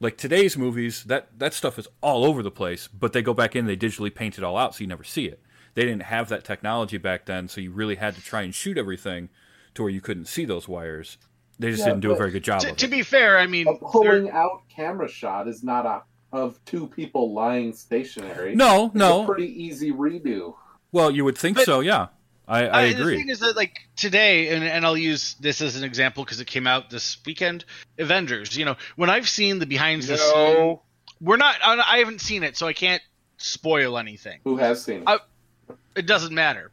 like 0.00 0.16
today's 0.16 0.56
movies. 0.56 1.04
That 1.04 1.28
that 1.38 1.54
stuff 1.54 1.78
is 1.78 1.88
all 2.00 2.24
over 2.24 2.42
the 2.42 2.50
place, 2.50 2.88
but 2.88 3.12
they 3.12 3.22
go 3.22 3.34
back 3.34 3.54
in, 3.56 3.66
they 3.66 3.76
digitally 3.76 4.14
paint 4.14 4.38
it 4.38 4.44
all 4.44 4.56
out, 4.56 4.74
so 4.74 4.80
you 4.80 4.86
never 4.86 5.04
see 5.04 5.26
it. 5.26 5.40
They 5.74 5.82
didn't 5.82 6.04
have 6.04 6.28
that 6.30 6.44
technology 6.44 6.98
back 6.98 7.26
then, 7.26 7.48
so 7.48 7.60
you 7.60 7.70
really 7.70 7.96
had 7.96 8.14
to 8.16 8.22
try 8.22 8.42
and 8.42 8.54
shoot 8.54 8.76
everything 8.78 9.28
to 9.74 9.82
where 9.82 9.90
you 9.92 10.00
couldn't 10.00 10.24
see 10.26 10.44
those 10.44 10.66
wires. 10.66 11.18
They 11.60 11.70
just 11.70 11.80
Yeah, 11.80 11.86
didn't 11.90 12.00
do 12.00 12.12
a 12.12 12.16
very 12.16 12.30
good 12.30 12.44
job 12.44 12.60
To, 12.60 12.70
of 12.70 12.76
to 12.78 12.88
be 12.88 13.02
fair, 13.02 13.38
I 13.38 13.46
mean, 13.46 13.66
A 13.68 13.72
there- 13.72 13.80
pulling 13.90 14.30
out 14.30 14.62
camera 14.68 15.08
shot 15.08 15.46
is 15.48 15.62
not 15.62 15.86
a 15.86 16.02
of 16.30 16.62
two 16.66 16.86
people 16.86 17.32
lying 17.32 17.72
stationary. 17.72 18.54
no, 18.54 18.86
It's 18.86 18.94
a 18.94 18.98
no. 18.98 19.24
pretty 19.24 19.46
easy 19.64 19.90
redo. 19.90 20.54
Well, 20.92 21.10
you 21.10 21.24
would 21.24 21.38
think 21.38 21.56
But- 21.56 21.64
so, 21.66 21.80
yeah. 21.80 22.08
I, 22.48 22.66
I 22.66 22.80
I- 22.80 22.82
agree. 22.84 23.14
The 23.16 23.20
thing 23.20 23.28
is 23.28 23.40
that, 23.40 23.56
like 23.56 23.78
today, 23.96 24.48
and, 24.48 24.64
and 24.64 24.84
I'll 24.86 24.96
use 24.96 25.34
this 25.40 25.60
as 25.60 25.76
an 25.76 25.84
example 25.84 26.24
because 26.24 26.40
it 26.40 26.46
came 26.46 26.66
out 26.66 26.90
this 26.90 27.18
weekend. 27.26 27.64
Avengers. 27.98 28.56
You 28.56 28.64
know, 28.64 28.76
when 28.96 29.10
I've 29.10 29.28
seen 29.28 29.58
the 29.58 29.66
behind 29.66 30.02
the 30.02 30.16
scenes, 30.16 30.32
No. 30.34 30.82
we're 31.20 31.36
not. 31.36 31.56
I 31.62 31.78
I 31.78 31.98
haven't 31.98 32.20
seen 32.20 32.42
it, 32.42 32.56
so 32.56 32.66
I 32.66 32.72
can't 32.72 33.02
spoil 33.36 33.98
anything. 33.98 34.40
Who 34.44 34.56
has 34.56 34.82
seen 34.84 35.02
it? 35.02 35.04
I- 35.06 35.74
It 35.94 36.06
doesn't 36.06 36.34
matter. 36.34 36.70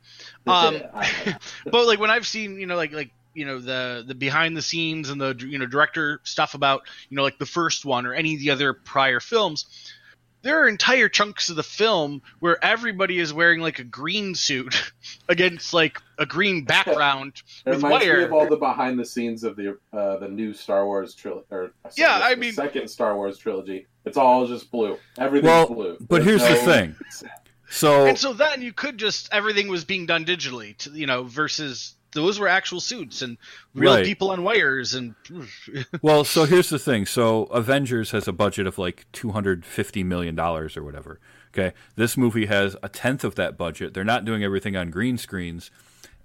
Um, 0.47 0.75
Yeah, 0.75 0.89
I 0.93 1.11
know. 1.25 1.33
but 1.71 1.85
like 1.87 1.99
when 1.99 2.09
I've 2.11 2.25
seen, 2.27 2.59
you 2.59 2.65
know, 2.67 2.75
like 2.77 2.91
like 2.93 3.11
you 3.33 3.45
know 3.45 3.59
the 3.59 4.03
the 4.07 4.15
behind 4.15 4.55
the 4.55 4.61
scenes 4.61 5.09
and 5.09 5.19
the 5.19 5.35
you 5.37 5.57
know 5.59 5.65
director 5.65 6.21
stuff 6.23 6.53
about 6.53 6.83
you 7.09 7.17
know 7.17 7.23
like 7.23 7.37
the 7.37 7.45
first 7.45 7.83
one 7.83 8.05
or 8.05 8.13
any 8.13 8.35
of 8.35 8.39
the 8.39 8.51
other 8.51 8.71
prior 8.73 9.19
films, 9.19 9.65
there 10.45 10.61
are 10.63 10.67
entire 10.69 11.09
chunks 11.09 11.49
of 11.49 11.55
the 11.55 11.63
film 11.63 12.21
where 12.39 12.63
everybody 12.63 13.17
is 13.19 13.33
wearing 13.33 13.59
like 13.59 13.79
a 13.79 13.83
green 13.83 14.35
suit 14.35 14.91
against 15.27 15.73
like 15.73 15.99
a 16.19 16.25
green 16.25 16.63
background 16.63 17.41
It 17.65 17.71
with 17.71 17.83
reminds 17.83 18.05
me 18.05 18.11
wire. 18.11 18.25
of 18.27 18.31
all 18.33 18.47
the 18.47 18.55
behind 18.55 18.99
the 18.99 19.05
scenes 19.05 19.43
of 19.43 19.55
the 19.55 19.77
uh, 19.91 20.17
the 20.17 20.27
new 20.29 20.53
Star 20.53 20.85
Wars 20.85 21.15
trilogy. 21.15 21.45
Or, 21.51 21.71
sorry, 21.89 21.93
Yeah, 21.97 22.19
the 22.19 22.25
I 22.25 22.35
mean- 22.35 22.53
second 22.53 22.87
Star 22.87 23.15
Wars 23.15 23.37
trilogy. 23.39 23.87
It's 24.05 24.17
all 24.17 24.45
just 24.45 24.69
blue. 24.69 24.97
Everything's 25.17 25.47
Well, 25.49 25.67
blue. 25.67 25.97
but 25.99 26.23
There's 26.23 26.41
here's 26.45 26.59
the 26.59 26.71
thing. 26.71 26.95
So, 27.67 28.05
and 28.05 28.17
so 28.17 28.31
then 28.31 28.61
you 28.61 28.71
could 28.71 28.99
just 28.99 29.27
everything 29.33 29.67
was 29.67 29.83
being 29.85 30.05
done 30.05 30.23
digitally, 30.23 30.77
to, 30.77 30.91
you 30.91 31.07
know, 31.07 31.23
versus 31.23 31.95
those 32.15 32.39
were 32.39 32.47
actual 32.47 32.79
suits 32.79 33.21
and 33.21 33.37
real 33.75 33.93
Right. 33.93 34.05
people 34.05 34.31
on 34.31 34.41
wires 34.43 34.95
and 34.95 35.13
well, 36.01 36.23
so 36.23 36.45
here's 36.45 36.69
the 36.69 36.79
thing. 36.79 37.05
So, 37.05 37.43
Avengers 37.45 38.09
has 38.11 38.27
a 38.27 38.33
budget 38.33 38.65
of 38.65 38.79
like 38.79 39.05
two 39.11 39.29
hundred 39.31 39.63
fifty 39.65 40.03
million 40.03 40.33
dollars 40.33 40.75
or 40.75 40.83
whatever. 40.83 41.19
Okay, 41.53 41.73
this 41.95 42.17
movie 42.17 42.47
has 42.47 42.75
a 42.81 42.89
tenth 42.89 43.23
of 43.23 43.35
that 43.35 43.57
budget. 43.57 43.93
They're 43.93 44.03
not 44.03 44.25
doing 44.25 44.43
everything 44.43 44.75
on 44.75 44.89
green 44.89 45.17
screens, 45.17 45.69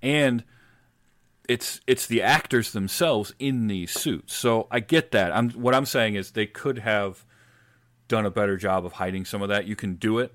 and 0.02 0.42
it's 1.48 1.80
it's 1.86 2.06
the 2.06 2.22
actors 2.22 2.72
themselves 2.72 3.34
in 3.38 3.66
these 3.66 3.90
suits. 3.92 4.34
So 4.34 4.66
I 4.70 4.80
get 4.80 5.10
that. 5.12 5.32
I'm 5.32 5.50
what 5.50 5.74
I'm 5.74 5.86
saying 5.86 6.14
is 6.14 6.30
they 6.32 6.46
could 6.46 6.78
have 6.78 7.24
done 8.08 8.26
a 8.26 8.30
better 8.30 8.56
job 8.56 8.84
of 8.84 8.94
hiding 8.94 9.24
some 9.24 9.42
of 9.42 9.48
that. 9.50 9.66
You 9.66 9.76
can 9.76 9.94
do 9.94 10.18
it 10.18 10.32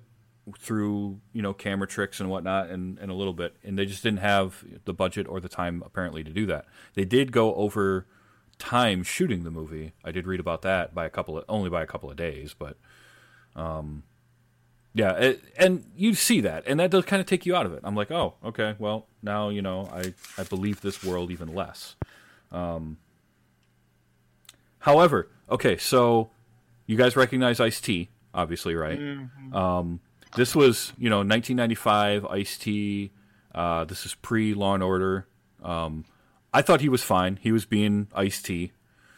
through 0.60 1.20
you 1.34 1.42
know 1.42 1.54
camera 1.54 1.88
tricks 1.88 2.20
and 2.20 2.30
whatnot 2.30 2.70
and, 2.70 3.00
and 3.00 3.10
a 3.10 3.14
little 3.16 3.34
bit 3.34 3.56
and 3.64 3.80
they 3.80 3.86
just 3.86 4.04
didn't 4.04 4.20
have 4.20 4.64
the 4.86 4.94
budget 4.94 5.28
or 5.28 5.40
the 5.40 5.50
time 5.50 5.82
apparently 5.86 6.24
to 6.24 6.32
do 6.32 6.46
that. 6.46 6.66
They 6.94 7.06
did 7.06 7.32
go 7.32 7.56
over 7.56 8.06
time 8.60 9.04
shooting 9.04 9.44
the 9.44 9.52
movie. 9.52 9.94
I 10.04 10.12
did 10.12 10.28
read 10.28 10.40
about 10.40 10.62
that 10.62 10.94
by 10.94 11.06
a 11.06 11.10
couple 11.10 11.38
of 11.38 11.46
only 11.50 11.70
by 11.70 11.82
a 11.82 11.88
couple 11.88 12.12
of 12.12 12.16
days 12.16 12.54
but 12.58 12.78
um 13.56 14.04
yeah 14.94 15.14
it, 15.14 15.44
and 15.58 15.84
you 15.96 16.14
see 16.14 16.42
that 16.42 16.64
and 16.68 16.80
that 16.80 16.92
does 16.92 17.06
kind 17.06 17.20
of 17.20 17.26
take 17.26 17.46
you 17.46 17.56
out 17.56 17.66
of 17.66 17.74
it. 17.74 17.80
I'm 17.84 17.96
like 17.96 18.12
oh 18.12 18.36
okay 18.44 18.76
well 18.78 19.08
now 19.24 19.50
you 19.50 19.62
know 19.64 19.90
i 19.92 20.14
i 20.38 20.44
believe 20.44 20.82
this 20.82 21.04
world 21.04 21.32
even 21.32 21.54
less. 21.56 21.96
Um 22.52 22.98
however 24.80 25.28
okay 25.50 25.76
so 25.78 26.30
you 26.86 26.96
guys 26.98 27.16
recognize 27.16 27.60
ice 27.60 27.82
t 27.82 28.10
obviously 28.34 28.76
right? 28.76 29.00
Um 29.52 30.02
this 30.36 30.56
was, 30.56 30.94
you 30.98 31.10
know, 31.10 31.18
1995, 31.18 32.26
Ice 32.26 32.58
T. 32.58 33.12
Uh, 33.54 33.86
this 33.86 34.06
is 34.06 34.16
pre 34.16 34.54
Law 34.54 34.74
and 34.74 34.84
Order. 34.84 35.28
Um, 35.64 36.06
I 36.54 36.62
thought 36.62 36.82
he 36.82 36.90
was 36.90 37.04
fine. 37.04 37.40
He 37.42 37.52
was 37.52 37.66
being 37.66 38.08
Ice 38.16 38.42
T. 38.42 38.72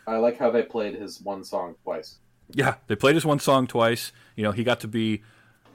I 0.08 0.18
like 0.18 0.38
how 0.38 0.50
they 0.50 0.64
played 0.64 0.96
his 0.96 1.22
one 1.22 1.44
song 1.44 1.76
twice. 1.84 2.18
Yeah, 2.52 2.76
they 2.88 2.96
played 2.96 3.16
his 3.16 3.26
one 3.26 3.40
song 3.40 3.68
twice. 3.68 4.12
You 4.36 4.44
know, 4.44 4.52
he 4.52 4.64
got 4.64 4.80
to 4.82 4.88
be 4.88 5.22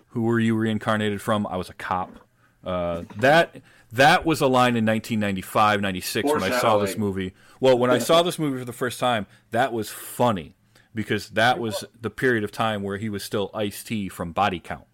"Who 0.08 0.22
were 0.22 0.40
you 0.40 0.56
reincarnated 0.56 1.20
from?" 1.20 1.46
I 1.46 1.56
was 1.56 1.68
a 1.68 1.74
cop. 1.74 2.18
Uh, 2.64 3.02
that 3.16 3.60
that 3.92 4.24
was 4.24 4.40
a 4.40 4.46
line 4.46 4.76
in 4.76 4.86
1995, 4.86 5.80
96 5.80 6.28
when 6.28 6.42
I 6.42 6.58
saw 6.58 6.78
this 6.78 6.96
movie. 6.96 7.34
Well, 7.60 7.76
when 7.76 7.90
I 7.90 7.98
saw 7.98 8.22
this 8.22 8.38
movie 8.38 8.58
for 8.58 8.64
the 8.64 8.72
first 8.72 8.98
time, 8.98 9.26
that 9.50 9.72
was 9.72 9.90
funny 9.90 10.54
because 10.94 11.30
that 11.30 11.58
was 11.58 11.84
the 12.00 12.10
period 12.10 12.44
of 12.44 12.52
time 12.52 12.82
where 12.82 12.96
he 12.96 13.08
was 13.08 13.22
still 13.22 13.50
Ice 13.52 13.84
T 13.84 14.08
from 14.08 14.32
Body 14.32 14.60
Count. 14.60 14.84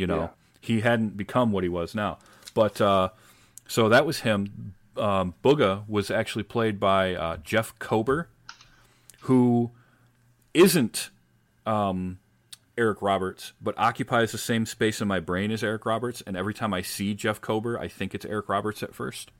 You 0.00 0.06
know, 0.06 0.20
Yeah. 0.20 0.28
he 0.60 0.80
hadn't 0.80 1.16
become 1.16 1.52
what 1.52 1.62
he 1.62 1.68
was 1.68 1.94
now. 1.94 2.18
But 2.54 2.80
uh, 2.80 3.10
so 3.68 3.88
that 3.90 4.06
was 4.06 4.20
him. 4.20 4.74
Um, 4.96 5.34
Booga 5.44 5.86
was 5.88 6.10
actually 6.10 6.42
played 6.44 6.80
by 6.80 7.14
uh, 7.14 7.36
Jeff 7.44 7.78
Kober, 7.78 8.28
who 9.22 9.70
isn't 10.54 11.10
um, 11.66 12.18
Eric 12.78 13.02
Roberts, 13.02 13.52
but 13.60 13.74
occupies 13.78 14.32
the 14.32 14.38
same 14.38 14.64
space 14.66 15.00
in 15.00 15.08
my 15.08 15.20
brain 15.20 15.50
as 15.50 15.62
Eric 15.62 15.84
Roberts. 15.86 16.22
And 16.26 16.36
every 16.36 16.54
time 16.54 16.72
I 16.74 16.82
see 16.82 17.14
Jeff 17.14 17.40
Kober, 17.40 17.78
I 17.78 17.88
think 17.88 18.14
it's 18.14 18.24
Eric 18.24 18.48
Roberts 18.48 18.82
at 18.82 18.94
first. 18.94 19.30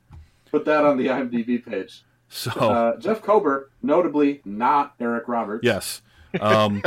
Put 0.51 0.65
that 0.65 0.85
on 0.85 0.97
the 0.97 1.07
IMDb 1.07 1.63
page. 1.65 2.03
So 2.29 2.51
Uh, 2.51 2.97
Jeff 2.97 3.21
Kober, 3.21 3.71
notably 3.81 4.41
not 4.45 4.93
Eric 4.99 5.27
Roberts. 5.27 5.63
Yes. 5.65 6.01
Um, 6.39 6.81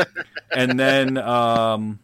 and 0.56 0.80
then 0.80 1.18
um, 1.18 1.98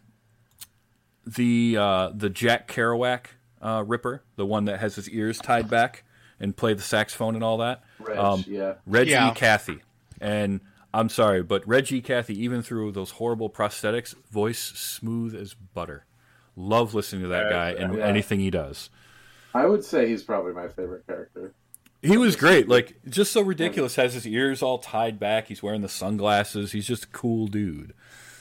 the 1.25 1.77
uh, 1.77 2.11
the 2.13 2.29
Jack 2.29 2.67
Kerouac 2.67 3.25
uh, 3.61 3.83
Ripper, 3.85 4.23
the 4.35 4.45
one 4.45 4.65
that 4.65 4.79
has 4.79 4.95
his 4.95 5.09
ears 5.09 5.37
tied 5.39 5.69
back 5.69 6.03
and 6.39 6.55
play 6.55 6.73
the 6.73 6.81
saxophone 6.81 7.35
and 7.35 7.43
all 7.43 7.57
that. 7.57 7.83
Reg, 7.99 8.47
yeah. 8.47 8.73
Reggie 8.85 9.11
Yeah. 9.11 9.33
Cathey. 9.33 9.81
And 10.19 10.61
I'm 10.93 11.09
sorry, 11.09 11.43
but 11.43 11.67
Reggie 11.67 12.01
Cathey, 12.01 12.35
even 12.35 12.61
through 12.61 12.91
those 12.91 13.11
horrible 13.11 13.49
prosthetics, 13.49 14.15
voice 14.29 14.59
smooth 14.59 15.35
as 15.35 15.53
butter. 15.53 16.05
Love 16.55 16.93
listening 16.93 17.21
to 17.23 17.27
that 17.29 17.49
guy 17.49 17.71
and 17.71 17.97
yeah. 17.97 18.05
anything 18.05 18.39
he 18.39 18.49
does. 18.49 18.89
I 19.53 19.65
would 19.65 19.83
say 19.83 20.07
he's 20.07 20.23
probably 20.23 20.53
my 20.53 20.67
favorite 20.67 21.05
character. 21.07 21.53
He 22.01 22.17
was 22.17 22.35
great. 22.35 22.67
Like 22.67 22.99
just 23.07 23.31
so 23.31 23.41
ridiculous. 23.41 23.95
Has 23.95 24.13
his 24.15 24.27
ears 24.27 24.61
all 24.61 24.79
tied 24.79 25.19
back. 25.19 25.47
He's 25.47 25.61
wearing 25.61 25.81
the 25.81 25.89
sunglasses. 25.89 26.71
He's 26.71 26.87
just 26.87 27.05
a 27.05 27.07
cool 27.07 27.47
dude. 27.47 27.93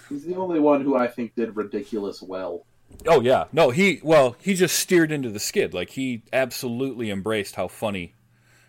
He's 0.09 0.25
the 0.25 0.37
only 0.37 0.59
one 0.59 0.83
who 0.83 0.97
I 0.97 1.07
think 1.07 1.35
did 1.35 1.57
ridiculous 1.57 2.23
well. 2.23 2.65
Oh 3.07 3.21
yeah, 3.21 3.45
no, 3.53 3.71
he 3.71 4.01
well, 4.03 4.37
he 4.41 4.55
just 4.55 4.79
steered 4.79 5.11
into 5.11 5.31
the 5.31 5.41
skid. 5.41 5.73
Like 5.73 5.91
he 5.91 6.23
absolutely 6.33 7.11
embraced 7.11 7.55
how 7.55 7.69
funny 7.69 8.15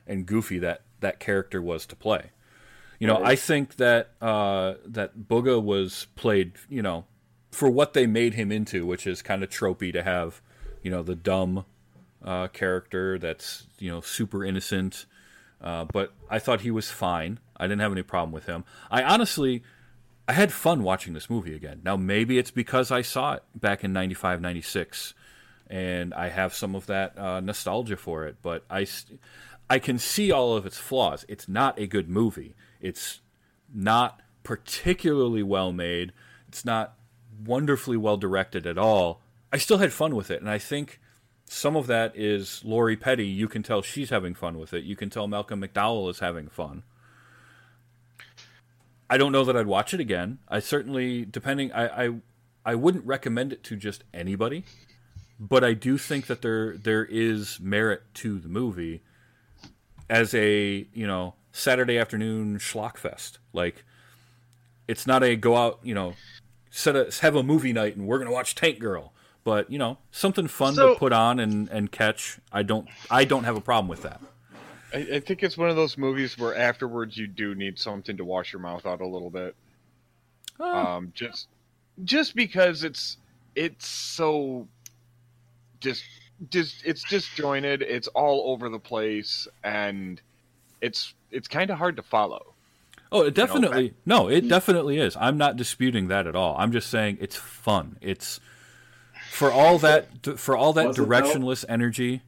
and 0.08 0.26
goofy 0.26 0.60
that 0.60 0.82
that 1.02 1.20
character 1.20 1.62
was 1.62 1.86
to 1.88 1.96
play. 1.96 2.32
You 3.00 3.08
know, 3.08 3.20
Right. 3.20 3.32
I 3.32 3.36
think 3.36 3.78
that 3.78 4.12
uh, 4.22 4.76
that 4.86 5.28
Booga 5.28 5.62
was 5.62 6.08
played, 6.16 6.54
you 6.70 6.82
know, 6.82 7.06
for 7.52 7.70
what 7.70 7.94
they 7.94 8.06
made 8.06 8.36
him 8.36 8.52
into, 8.52 8.86
which 8.86 9.08
is 9.08 9.22
kind 9.22 9.44
of 9.44 9.50
tropey 9.50 9.92
to 9.92 10.04
have, 10.04 10.42
you 10.84 10.92
know, 10.92 11.02
the 11.02 11.16
dumb 11.16 11.66
uh, 12.24 12.48
character 12.50 13.18
that's 13.18 13.68
you 13.80 13.90
know 13.90 14.02
super 14.02 14.46
innocent. 14.46 15.06
Uh, 15.60 15.86
but 15.86 16.14
I 16.30 16.40
thought 16.40 16.62
he 16.62 16.72
was 16.72 16.90
fine. 16.90 17.40
I 17.58 17.66
didn't 17.66 17.82
have 17.82 17.92
any 17.92 18.04
problem 18.04 18.32
with 18.32 18.46
him. 18.46 18.64
I 18.90 19.04
honestly, 19.04 19.64
I 20.32 20.34
had 20.34 20.54
fun 20.54 20.82
watching 20.84 21.14
this 21.14 21.30
movie 21.30 21.54
again. 21.54 21.82
Now, 21.84 21.98
maybe 21.98 22.38
it's 22.38 22.52
because 22.52 22.90
I 22.90 23.02
saw 23.02 23.34
it 23.34 23.44
back 23.54 23.84
in 23.84 23.92
95, 23.92 24.40
96, 24.40 25.14
and 25.68 26.14
I 26.14 26.30
have 26.30 26.54
some 26.54 26.74
of 26.74 26.86
that 26.86 27.20
uh, 27.20 27.42
nostalgia 27.42 27.98
for 27.98 28.26
it, 28.26 28.38
but 28.42 28.64
I, 28.70 28.88
I 29.70 29.78
can 29.78 30.00
see 30.00 30.32
all 30.32 30.56
of 30.56 30.66
its 30.66 30.78
flaws. 30.78 31.26
It's 31.28 31.50
not 31.50 31.78
a 31.78 31.86
good 31.86 32.08
movie. 32.08 32.56
It's 32.80 33.20
not 33.76 34.22
particularly 34.44 35.44
well 35.44 35.74
made. 35.74 36.14
It's 36.48 36.64
not 36.64 36.94
wonderfully 37.46 37.98
well 37.98 38.16
directed 38.16 38.66
at 38.66 38.78
all. 38.78 39.20
I 39.52 39.58
still 39.58 39.80
had 39.80 39.92
fun 39.92 40.16
with 40.16 40.32
it, 40.32 40.40
and 40.40 40.50
I 40.50 40.60
think 40.60 41.02
some 41.44 41.76
of 41.76 41.88
that 41.88 42.16
is 42.16 42.64
Lori 42.64 42.96
Petty. 42.96 43.28
You 43.28 43.50
can 43.50 43.64
tell 43.64 43.82
she's 43.82 44.12
having 44.12 44.36
fun 44.36 44.58
with 44.58 44.74
it. 44.74 44.86
You 44.86 44.96
can 44.96 45.10
tell 45.10 45.28
Malcolm 45.28 45.62
McDowell 45.62 46.10
is 46.10 46.20
having 46.20 46.48
fun. 46.48 46.84
I 49.12 49.18
don't 49.18 49.34
know 49.34 49.44
that 49.44 49.58
I'd 49.58 49.68
watch 49.68 49.94
it 49.94 50.00
again. 50.00 50.40
I 50.48 50.60
certainly, 50.60 51.26
depending, 51.26 51.72
I, 51.74 52.06
I, 52.06 52.10
I 52.66 52.76
wouldn't 52.76 53.06
recommend 53.06 53.52
it 53.52 53.62
to 53.66 53.76
just 53.76 54.06
anybody, 54.14 54.64
but 55.38 55.66
I 55.66 55.74
do 55.74 55.98
think 55.98 56.28
that 56.28 56.42
there 56.42 56.78
there 56.78 57.04
is 57.04 57.60
merit 57.60 58.04
to 58.16 58.40
the 58.40 58.48
movie 58.48 59.02
as 60.10 60.34
a 60.34 60.88
you 60.94 61.06
know 61.06 61.34
Saturday 61.52 61.98
afternoon 61.98 62.58
schlock 62.58 62.96
fest. 62.96 63.40
Like, 63.52 63.84
it's 64.88 65.06
not 65.06 65.24
a 65.24 65.36
go 65.36 65.58
out, 65.58 65.80
you 65.84 65.94
know, 65.94 66.14
set 66.70 66.96
a 66.96 67.12
have 67.22 67.36
a 67.36 67.44
movie 67.44 67.74
night 67.74 67.98
and 67.98 68.08
we're 68.08 68.18
gonna 68.18 68.32
watch 68.32 68.56
Tank 68.56 68.80
Girl, 68.80 69.12
but 69.44 69.70
you 69.70 69.78
know 69.78 69.98
something 70.12 70.48
fun 70.48 70.76
So- 70.76 70.94
to 70.94 71.00
put 71.00 71.12
on 71.12 71.38
and 71.38 71.68
and 71.68 71.92
catch. 71.92 72.40
I 72.52 72.64
don't 72.64 72.88
I 73.10 73.26
don't 73.26 73.44
have 73.44 73.58
a 73.58 73.62
problem 73.62 73.90
with 73.90 74.04
that. 74.04 74.22
I, 74.94 74.98
I 75.16 75.20
think 75.20 75.44
it's 75.44 75.58
one 75.58 75.70
of 75.70 75.76
those 75.76 75.98
movies 75.98 76.38
where 76.38 76.56
afterwards 76.56 77.18
you 77.18 77.28
do 77.28 77.56
need 77.56 77.80
something 77.80 78.18
to 78.18 78.26
wash 78.26 78.54
your 78.54 78.62
mouth 78.62 78.86
out 78.86 79.02
a 79.02 79.08
little 79.08 79.30
bit. 79.30 79.56
Um, 80.60 81.12
just 81.16 81.48
just 82.04 82.36
because 82.36 82.84
it's 82.84 83.18
it's 83.56 83.88
so 83.88 84.68
just 85.80 86.04
just 86.50 86.86
it's 86.86 87.04
disjointed. 87.04 87.82
It's 87.82 88.08
all 88.10 88.52
over 88.52 88.70
the 88.70 88.80
place, 88.80 89.48
and 89.64 90.22
it's 90.82 91.14
it's 91.32 91.48
kind 91.48 91.70
of 91.70 91.78
hard 91.78 91.96
to 91.98 92.04
follow. 92.04 92.54
Oh, 93.12 93.24
it 93.24 93.34
definitely 93.34 93.94
no, 94.06 94.30
it 94.30 94.48
definitely 94.48 94.98
is. 94.98 95.18
I'm 95.18 95.38
not 95.38 95.58
disputing 95.58 96.08
that 96.08 96.28
at 96.28 96.36
all. 96.36 96.56
I'm 96.58 96.72
just 96.72 96.90
saying 96.90 97.18
it's 97.20 97.36
fun. 97.36 97.98
It's 98.02 98.40
for 99.30 99.52
all 99.52 99.78
that 99.80 100.08
for 100.38 100.56
all 100.56 100.74
that 100.74 100.88
Was 100.88 100.98
directionless 100.98 101.66
energy. 101.68 102.22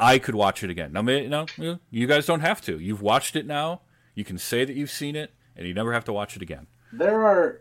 I 0.00 0.18
could 0.18 0.34
watch 0.34 0.62
it 0.64 0.70
again. 0.70 0.92
Now, 0.92 1.02
may- 1.02 1.22
you 1.22 1.28
know, 1.28 1.46
you 1.56 1.78
you 1.90 2.06
guys 2.06 2.26
don't 2.26 2.40
have 2.40 2.60
to. 2.62 2.78
You've 2.78 3.02
watched 3.02 3.36
it 3.36 3.46
now. 3.46 3.82
You 4.14 4.24
can 4.24 4.38
say 4.38 4.64
that 4.64 4.74
you've 4.74 4.90
seen 4.90 5.16
it, 5.16 5.32
and 5.56 5.66
you 5.66 5.74
never 5.74 5.92
have 5.92 6.04
to 6.06 6.12
watch 6.12 6.36
it 6.36 6.42
again. 6.42 6.66
There 6.92 7.24
are 7.26 7.60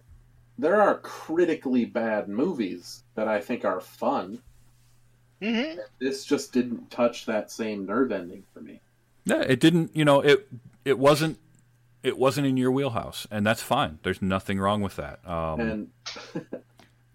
there 0.57 0.81
are 0.81 0.97
critically 0.99 1.85
bad 1.85 2.27
movies 2.27 3.03
that 3.15 3.27
I 3.27 3.39
think 3.39 3.63
are 3.65 3.79
fun. 3.79 4.41
Mm-hmm. 5.41 5.79
This 5.99 6.25
just 6.25 6.51
didn't 6.51 6.91
touch 6.91 7.25
that 7.25 7.49
same 7.51 7.85
nerve 7.85 8.11
ending 8.11 8.43
for 8.53 8.59
me. 8.59 8.81
Yeah, 9.25 9.41
it 9.41 9.59
didn't. 9.59 9.95
You 9.95 10.03
know, 10.05 10.21
it 10.21 10.47
it 10.83 10.99
wasn't 10.99 11.37
it 12.03 12.17
wasn't 12.17 12.47
in 12.47 12.57
your 12.57 12.71
wheelhouse, 12.71 13.27
and 13.31 13.45
that's 13.45 13.61
fine. 13.61 13.99
There's 14.03 14.21
nothing 14.21 14.59
wrong 14.59 14.81
with 14.81 14.95
that. 14.97 15.19
Um, 15.27 15.59
And 15.59 15.89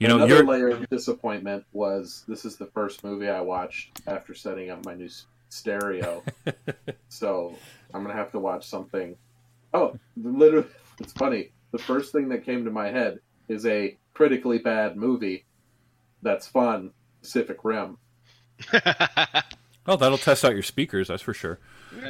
you 0.05 0.09
know, 0.09 0.17
another 0.17 0.35
you're 0.37 0.45
layer 0.45 0.69
of 0.69 0.89
disappointment 0.91 1.65
was 1.73 2.25
this 2.29 2.45
is 2.45 2.57
the 2.57 2.67
first 2.67 3.03
movie 3.05 3.29
I 3.29 3.41
watched 3.41 4.03
after 4.07 4.35
setting 4.35 4.71
up 4.71 4.85
my 4.85 4.95
new 4.95 5.09
stereo. 5.49 6.23
so 7.09 7.55
I'm 7.93 8.03
gonna 8.03 8.15
have 8.15 8.33
to 8.33 8.39
watch 8.39 8.67
something. 8.67 9.17
Oh, 9.73 9.99
literally, 10.17 10.69
it's 11.01 11.13
funny. 11.13 11.53
The 11.73 11.79
first 11.79 12.13
thing 12.13 12.29
that 12.29 12.45
came 12.45 12.65
to 12.65 12.71
my 12.71 12.91
head 12.91 13.21
is 13.49 13.67
a 13.67 13.97
critically 14.13 14.59
bad 14.59 14.97
movie 14.97 15.45
that's 16.23 16.47
fun, 16.47 16.91
Pacific 17.21 17.59
Rim. 17.65 17.99
oh, 19.87 19.97
that'll 19.97 20.19
test 20.19 20.45
out 20.45 20.53
your 20.53 20.63
speakers. 20.63 21.09
That's 21.09 21.23
for 21.23 21.35
sure. 21.35 21.59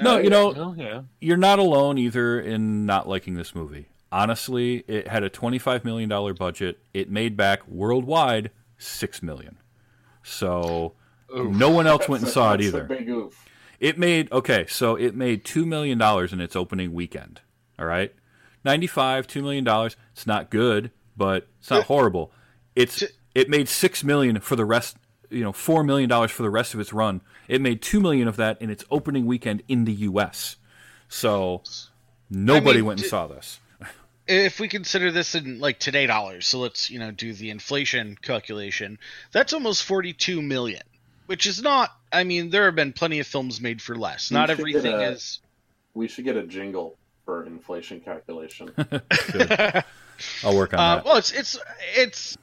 No, 0.02 0.18
you 0.18 0.30
know, 0.30 0.74
yeah. 0.76 1.02
you're 1.20 1.36
not 1.36 1.58
alone 1.58 1.98
either 1.98 2.40
in 2.40 2.86
not 2.86 3.08
liking 3.08 3.34
this 3.34 3.54
movie. 3.54 3.88
Honestly, 4.14 4.84
it 4.86 5.08
had 5.08 5.24
a 5.24 5.28
$25 5.28 5.84
million 5.84 6.08
budget. 6.36 6.78
It 6.94 7.10
made 7.10 7.36
back 7.36 7.66
worldwide 7.66 8.52
6 8.78 9.24
million. 9.24 9.58
So 10.22 10.92
no 11.34 11.68
one 11.68 11.88
else 11.88 12.08
went 12.08 12.22
and 12.22 12.30
saw 12.32 12.52
it 12.52 12.60
a 12.60 12.62
either. 12.62 12.84
big 12.84 13.08
oof. 13.08 13.44
It 13.80 13.98
made, 13.98 14.30
okay, 14.30 14.66
so 14.68 14.94
it 14.94 15.16
made 15.16 15.44
$2 15.44 15.66
million 15.66 16.00
in 16.32 16.40
its 16.40 16.54
opening 16.54 16.92
weekend. 16.92 17.40
All 17.76 17.86
right? 17.86 18.14
95 18.64 19.26
$2 19.26 19.42
million. 19.42 19.66
It's 20.12 20.28
not 20.28 20.48
good, 20.48 20.92
but 21.16 21.48
it's 21.58 21.70
not 21.70 21.86
horrible. 21.86 22.30
It's 22.76 23.02
It 23.34 23.50
made 23.50 23.68
6 23.68 24.04
million 24.04 24.38
for 24.38 24.54
the 24.54 24.64
rest, 24.64 24.96
you 25.28 25.42
know, 25.42 25.50
$4 25.50 25.84
million 25.84 26.28
for 26.28 26.44
the 26.44 26.50
rest 26.50 26.72
of 26.72 26.78
its 26.78 26.92
run. 26.92 27.20
It 27.48 27.60
made 27.60 27.82
2 27.82 27.98
million 27.98 28.28
of 28.28 28.36
that 28.36 28.62
in 28.62 28.70
its 28.70 28.84
opening 28.92 29.26
weekend 29.26 29.64
in 29.66 29.86
the 29.86 29.92
U.S. 29.92 30.54
So 31.08 31.62
nobody 32.30 32.76
mean, 32.78 32.86
went 32.86 33.00
and 33.00 33.04
d- 33.04 33.08
saw 33.08 33.26
this. 33.26 33.58
If 34.26 34.58
we 34.60 34.68
consider 34.68 35.10
this 35.10 35.34
in 35.34 35.58
like 35.60 35.78
today 35.78 36.06
dollars, 36.06 36.46
so 36.46 36.58
let's 36.60 36.90
you 36.90 36.98
know 36.98 37.10
do 37.10 37.32
the 37.32 37.50
inflation 37.50 38.16
calculation. 38.20 38.98
That's 39.32 39.52
almost 39.52 39.82
forty-two 39.84 40.40
million, 40.42 40.82
which 41.26 41.46
is 41.46 41.62
not. 41.62 41.90
I 42.12 42.24
mean, 42.24 42.50
there 42.50 42.66
have 42.66 42.74
been 42.76 42.92
plenty 42.92 43.18
of 43.20 43.26
films 43.26 43.60
made 43.60 43.82
for 43.82 43.96
less. 43.96 44.30
We 44.30 44.34
Not 44.34 44.50
everything 44.50 44.92
a- 44.94 45.10
is. 45.10 45.40
We 45.94 46.08
should 46.08 46.24
get 46.24 46.36
a 46.36 46.42
jingle 46.46 46.96
for 47.24 47.44
inflation 47.46 48.00
calculation. 48.00 48.70
I'll 50.42 50.56
work 50.56 50.74
on 50.74 50.78
Uh, 50.80 50.96
that. 50.96 51.04
well, 51.04 51.16
it's 51.16 51.32
it's 51.32 51.58
it's. 51.96 52.38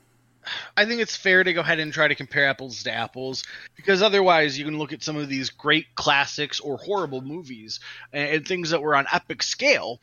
I 0.76 0.86
think 0.86 1.02
it's 1.02 1.16
fair 1.16 1.44
to 1.44 1.54
go 1.54 1.62
ahead 1.62 1.78
and 1.80 1.94
try 1.94 2.08
to 2.08 2.16
compare 2.16 2.48
apples 2.48 2.82
to 2.84 2.92
apples 2.92 3.44
because 3.76 4.02
otherwise 4.02 4.58
you 4.58 4.66
can 4.66 4.80
look 4.80 4.92
at 4.92 5.04
some 5.04 5.16
of 5.16 5.30
these 5.30 5.52
great 5.52 5.94
classics 5.94 6.60
or 6.60 6.78
horrible 6.78 7.22
movies 7.22 7.80
and, 8.12 8.28
and 8.28 8.48
things 8.48 8.72
that 8.72 8.82
were 8.82 8.96
on 8.96 9.06
epic 9.14 9.44
scale, 9.44 10.02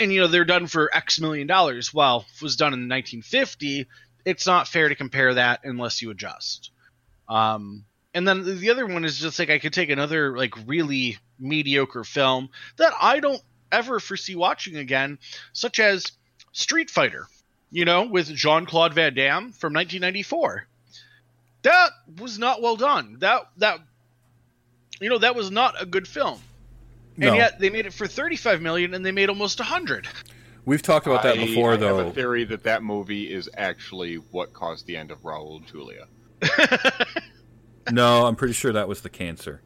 and 0.00 0.12
you 0.12 0.20
know 0.20 0.26
they're 0.26 0.44
done 0.44 0.66
for 0.66 0.94
X 0.94 1.20
million 1.20 1.46
dollars. 1.46 1.94
Well, 1.94 2.24
if 2.28 2.36
it 2.36 2.42
was 2.42 2.56
done 2.56 2.72
in 2.72 2.88
1950, 2.88 3.86
it's 4.24 4.46
not 4.46 4.66
fair 4.66 4.88
to 4.88 4.94
compare 4.94 5.34
that 5.34 5.60
unless 5.64 6.02
you 6.02 6.10
adjust. 6.10 6.70
Um, 7.28 7.84
and 8.12 8.26
then 8.26 8.58
the 8.58 8.70
other 8.70 8.86
one 8.86 9.04
is 9.04 9.18
just 9.18 9.38
like 9.38 9.50
I 9.50 9.58
could 9.58 9.72
take 9.72 9.90
another 9.90 10.36
like 10.36 10.54
really 10.66 11.18
mediocre 11.38 12.02
film 12.02 12.48
that 12.76 12.92
I 13.00 13.20
don't 13.20 13.42
ever 13.70 14.00
foresee 14.00 14.34
watching 14.34 14.76
again, 14.76 15.18
such 15.52 15.78
as 15.78 16.10
Street 16.52 16.90
Fighter, 16.90 17.26
you 17.70 17.84
know, 17.84 18.06
with 18.06 18.26
Jean 18.34 18.66
Claude 18.66 18.94
Van 18.94 19.14
Damme 19.14 19.52
from 19.52 19.74
1994. 19.74 20.66
That 21.62 21.90
was 22.18 22.38
not 22.38 22.62
well 22.62 22.76
done. 22.76 23.18
That 23.20 23.42
that 23.58 23.80
you 25.00 25.10
know 25.10 25.18
that 25.18 25.36
was 25.36 25.50
not 25.50 25.80
a 25.80 25.86
good 25.86 26.08
film. 26.08 26.40
No. 27.20 27.28
And 27.28 27.36
yet 27.36 27.58
they 27.58 27.68
made 27.70 27.84
it 27.86 27.92
for 27.92 28.06
35 28.06 28.62
million 28.62 28.94
and 28.94 29.04
they 29.04 29.12
made 29.12 29.28
almost 29.28 29.58
100. 29.60 30.08
We've 30.64 30.82
talked 30.82 31.06
about 31.06 31.22
that 31.22 31.38
I- 31.38 31.44
before, 31.46 31.74
I 31.74 31.76
though. 31.76 31.98
have 31.98 32.06
a 32.08 32.10
theory 32.12 32.44
that 32.44 32.62
that 32.64 32.82
movie 32.82 33.32
is 33.32 33.48
actually 33.56 34.16
what 34.16 34.52
caused 34.52 34.86
the 34.86 34.96
end 34.96 35.10
of 35.10 35.22
Raul 35.22 35.64
Julia. 35.66 36.06
No, 37.90 38.26
I'm 38.26 38.36
pretty 38.36 38.54
sure 38.54 38.72
that 38.72 38.86
was 38.88 39.00
the 39.00 39.08
cancer. 39.08 39.62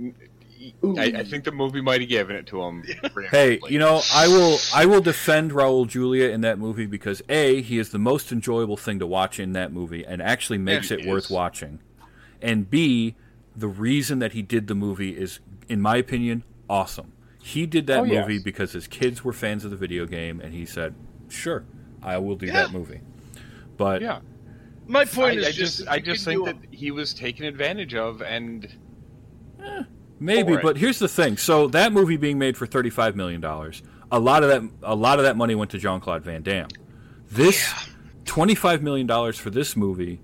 I, 0.00 1.12
I 1.16 1.24
think 1.24 1.44
the 1.44 1.50
movie 1.50 1.80
might 1.80 2.00
have 2.00 2.10
given 2.10 2.36
it 2.36 2.46
to 2.48 2.62
him. 2.62 2.84
Hey, 3.30 3.58
you 3.68 3.78
know, 3.78 4.00
I 4.14 4.28
will 4.28 4.58
I 4.74 4.86
will 4.86 5.00
defend 5.00 5.52
Raul 5.52 5.86
Julia 5.88 6.28
in 6.28 6.42
that 6.42 6.58
movie 6.58 6.86
because 6.86 7.22
a 7.28 7.60
he 7.62 7.78
is 7.78 7.90
the 7.90 7.98
most 7.98 8.30
enjoyable 8.32 8.76
thing 8.76 8.98
to 9.00 9.06
watch 9.06 9.40
in 9.40 9.52
that 9.52 9.72
movie 9.72 10.04
and 10.04 10.20
actually 10.22 10.58
makes 10.58 10.90
he 10.90 10.96
it 10.96 11.06
worth 11.06 11.30
watching, 11.30 11.80
and 12.42 12.70
b 12.70 13.16
the 13.56 13.68
reason 13.68 14.20
that 14.20 14.32
he 14.32 14.42
did 14.42 14.68
the 14.68 14.74
movie 14.74 15.16
is, 15.16 15.40
in 15.68 15.80
my 15.80 15.96
opinion, 15.96 16.44
awesome. 16.68 17.12
He 17.42 17.66
did 17.66 17.86
that 17.86 18.00
Oh, 18.00 18.04
yes. 18.04 18.26
movie 18.26 18.38
because 18.42 18.72
his 18.72 18.86
kids 18.86 19.24
were 19.24 19.32
fans 19.32 19.64
of 19.64 19.70
the 19.70 19.76
video 19.76 20.06
game, 20.06 20.40
and 20.40 20.52
he 20.52 20.66
said, 20.66 20.94
"Sure, 21.28 21.64
I 22.02 22.18
will 22.18 22.36
do 22.36 22.46
Yeah. 22.46 22.52
that 22.64 22.72
movie." 22.72 23.00
But 23.76 24.02
yeah. 24.02 24.20
My 24.86 25.00
I, 25.00 25.04
point 25.04 25.38
is 25.38 25.46
I 25.46 25.50
just, 25.52 25.78
just, 25.78 25.88
I 25.88 25.98
just 25.98 26.24
think 26.24 26.44
that 26.46 26.56
he 26.70 26.90
was 26.90 27.12
taken 27.14 27.44
advantage 27.44 27.94
of, 27.94 28.22
and 28.22 28.66
eh, 29.62 29.82
Maybe, 30.18 30.56
but 30.56 30.76
here's 30.78 30.98
the 30.98 31.08
thing. 31.08 31.36
So 31.36 31.68
that 31.68 31.92
movie 31.92 32.16
being 32.16 32.38
made 32.38 32.56
for 32.56 32.66
thirty-five 32.66 33.14
million 33.14 33.40
dollars, 33.40 33.82
a 34.10 34.18
lot 34.18 34.42
of 34.42 34.48
that, 34.48 34.62
a 34.82 34.94
lot 34.94 35.18
of 35.18 35.24
that 35.24 35.36
money 35.36 35.54
went 35.54 35.70
to 35.72 35.78
Jean 35.78 36.00
Claude 36.00 36.24
Van 36.24 36.42
Damme. 36.42 36.68
This 37.30 37.72
twenty-five 38.24 38.82
million 38.82 39.06
dollars 39.06 39.38
for 39.38 39.50
this 39.50 39.76
movie, 39.76 40.20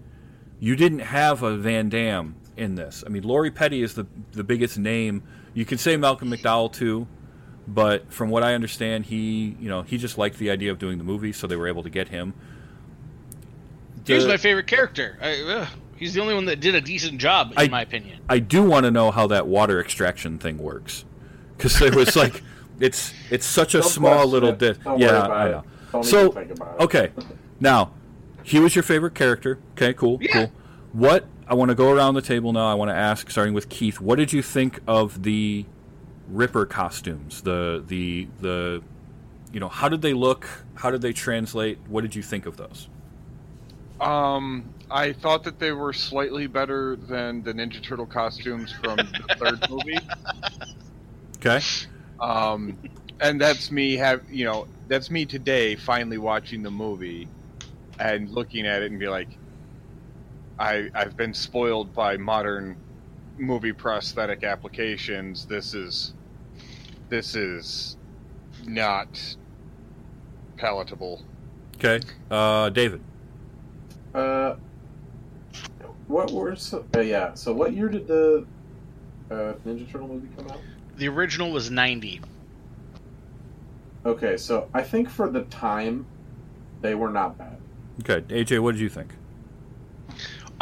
you 0.58 0.74
didn't 0.76 1.00
have 1.00 1.42
a 1.42 1.56
Van 1.56 1.88
Damme 1.90 2.34
in 2.56 2.74
this. 2.74 3.04
I 3.06 3.10
mean, 3.10 3.22
Lori 3.22 3.50
Petty 3.50 3.82
is 3.82 3.94
the 3.94 4.06
the 4.32 4.44
biggest 4.44 4.78
name. 4.78 5.22
You 5.54 5.64
could 5.64 5.80
say 5.80 5.96
Malcolm 5.96 6.30
McDowell 6.30 6.72
too, 6.72 7.06
but 7.68 8.12
from 8.12 8.28
what 8.28 8.42
I 8.42 8.54
understand, 8.54 9.06
he, 9.06 9.56
you 9.60 9.68
know, 9.68 9.82
he 9.82 9.96
just 9.98 10.18
liked 10.18 10.38
the 10.38 10.50
idea 10.50 10.70
of 10.70 10.78
doing 10.78 10.98
the 10.98 11.04
movie, 11.04 11.32
so 11.32 11.46
they 11.46 11.56
were 11.56 11.68
able 11.68 11.82
to 11.84 11.90
get 11.90 12.08
him. 12.08 12.34
Here's 14.06 14.24
The- 14.24 14.28
my 14.30 14.36
favorite 14.36 14.66
character. 14.66 15.16
I, 15.22 15.40
ugh, 15.42 15.68
he's 15.96 16.12
the 16.14 16.20
only 16.20 16.34
one 16.34 16.44
that 16.46 16.60
did 16.60 16.74
a 16.74 16.80
decent 16.80 17.18
job, 17.18 17.52
in 17.52 17.58
I- 17.58 17.68
my 17.68 17.82
opinion. 17.82 18.18
I 18.28 18.38
do 18.38 18.62
want 18.62 18.84
to 18.84 18.90
know 18.90 19.10
how 19.10 19.26
that 19.28 19.46
water 19.46 19.80
extraction 19.80 20.38
thing 20.38 20.58
works, 20.58 21.04
because 21.56 21.80
it 21.80 21.94
was 21.94 22.16
like 22.16 22.42
it's 22.80 23.14
it's 23.30 23.46
such 23.46 23.74
a 23.74 23.80
Don't 23.80 23.90
small 23.90 24.26
little 24.26 24.50
it. 24.50 24.58
bit. 24.58 24.82
Don't 24.84 24.98
yeah, 24.98 25.08
about 25.24 25.30
I 25.30 25.46
it. 25.46 25.50
know. 25.52 25.64
Don't 25.92 26.04
so 26.04 26.20
even 26.26 26.32
think 26.48 26.50
about 26.58 26.74
it. 26.80 26.82
okay, 26.84 27.10
now 27.60 27.92
he 28.42 28.58
was 28.58 28.74
your 28.74 28.82
favorite 28.82 29.14
character. 29.14 29.58
Okay, 29.72 29.94
cool, 29.94 30.18
Yeah. 30.20 30.32
cool. 30.32 30.52
What 30.92 31.24
I 31.46 31.54
want 31.54 31.70
to 31.70 31.74
go 31.74 31.90
around 31.92 32.14
the 32.14 32.22
table 32.22 32.52
now. 32.52 32.70
I 32.70 32.74
want 32.74 32.90
to 32.90 32.94
ask, 32.94 33.30
starting 33.30 33.54
with 33.54 33.68
Keith, 33.68 34.00
what 34.00 34.16
did 34.16 34.32
you 34.32 34.42
think 34.42 34.80
of 34.86 35.22
the 35.22 35.66
Ripper 36.28 36.66
costumes? 36.66 37.42
The 37.42 37.84
the 37.86 38.28
the 38.40 38.82
you 39.52 39.60
know 39.60 39.68
how 39.68 39.88
did 39.88 40.02
they 40.02 40.14
look? 40.14 40.48
How 40.74 40.90
did 40.90 41.02
they 41.02 41.12
translate? 41.12 41.78
What 41.86 42.02
did 42.02 42.14
you 42.14 42.22
think 42.22 42.46
of 42.46 42.56
those? 42.56 42.88
um, 44.00 44.74
I 44.90 45.12
thought 45.12 45.44
that 45.44 45.58
they 45.58 45.72
were 45.72 45.92
slightly 45.92 46.46
better 46.46 46.96
than 46.96 47.42
the 47.42 47.52
Ninja 47.54 47.82
Turtle 47.82 48.06
costumes 48.06 48.72
from 48.72 49.12
the 49.12 49.28
third 49.38 49.60
movie. 49.70 49.98
Okay, 51.38 51.66
Um, 52.20 52.78
and 53.20 53.40
that's 53.40 53.70
me 53.70 53.96
have 53.96 54.22
you 54.30 54.44
know 54.44 54.68
that's 54.88 55.10
me 55.10 55.26
today 55.26 55.76
finally 55.76 56.18
watching 56.18 56.62
the 56.62 56.70
movie 56.70 57.28
and 57.98 58.30
looking 58.30 58.66
at 58.66 58.82
it 58.82 58.90
and 58.90 59.00
be 59.00 59.08
like, 59.08 59.28
I 60.58 60.90
I've 60.94 61.16
been 61.16 61.34
spoiled 61.34 61.94
by 61.94 62.16
modern 62.16 62.76
movie 63.38 63.72
prosthetic 63.72 64.44
applications. 64.44 65.46
This 65.46 65.74
is 65.74 66.14
this 67.08 67.34
is 67.34 67.96
not 68.66 69.36
palatable. 70.56 71.22
okay, 71.76 72.00
uh, 72.30 72.70
David. 72.70 73.00
Uh, 74.14 74.54
what 76.06 76.30
were 76.30 76.54
so? 76.56 76.84
Uh, 76.94 77.00
yeah. 77.00 77.34
So 77.34 77.52
what 77.52 77.72
year 77.72 77.88
did 77.88 78.06
the 78.06 78.46
uh, 79.30 79.54
Ninja 79.66 79.90
Turtle 79.90 80.08
movie 80.08 80.28
come 80.36 80.50
out? 80.50 80.60
The 80.96 81.08
original 81.08 81.50
was 81.50 81.70
90. 81.70 82.20
Okay, 84.06 84.36
so 84.36 84.68
I 84.72 84.82
think 84.82 85.08
for 85.08 85.28
the 85.28 85.42
time, 85.44 86.06
they 86.82 86.94
were 86.94 87.10
not 87.10 87.36
bad. 87.36 87.56
Okay, 88.00 88.20
AJ, 88.32 88.60
what 88.60 88.72
did 88.72 88.80
you 88.80 88.88
think? 88.88 89.10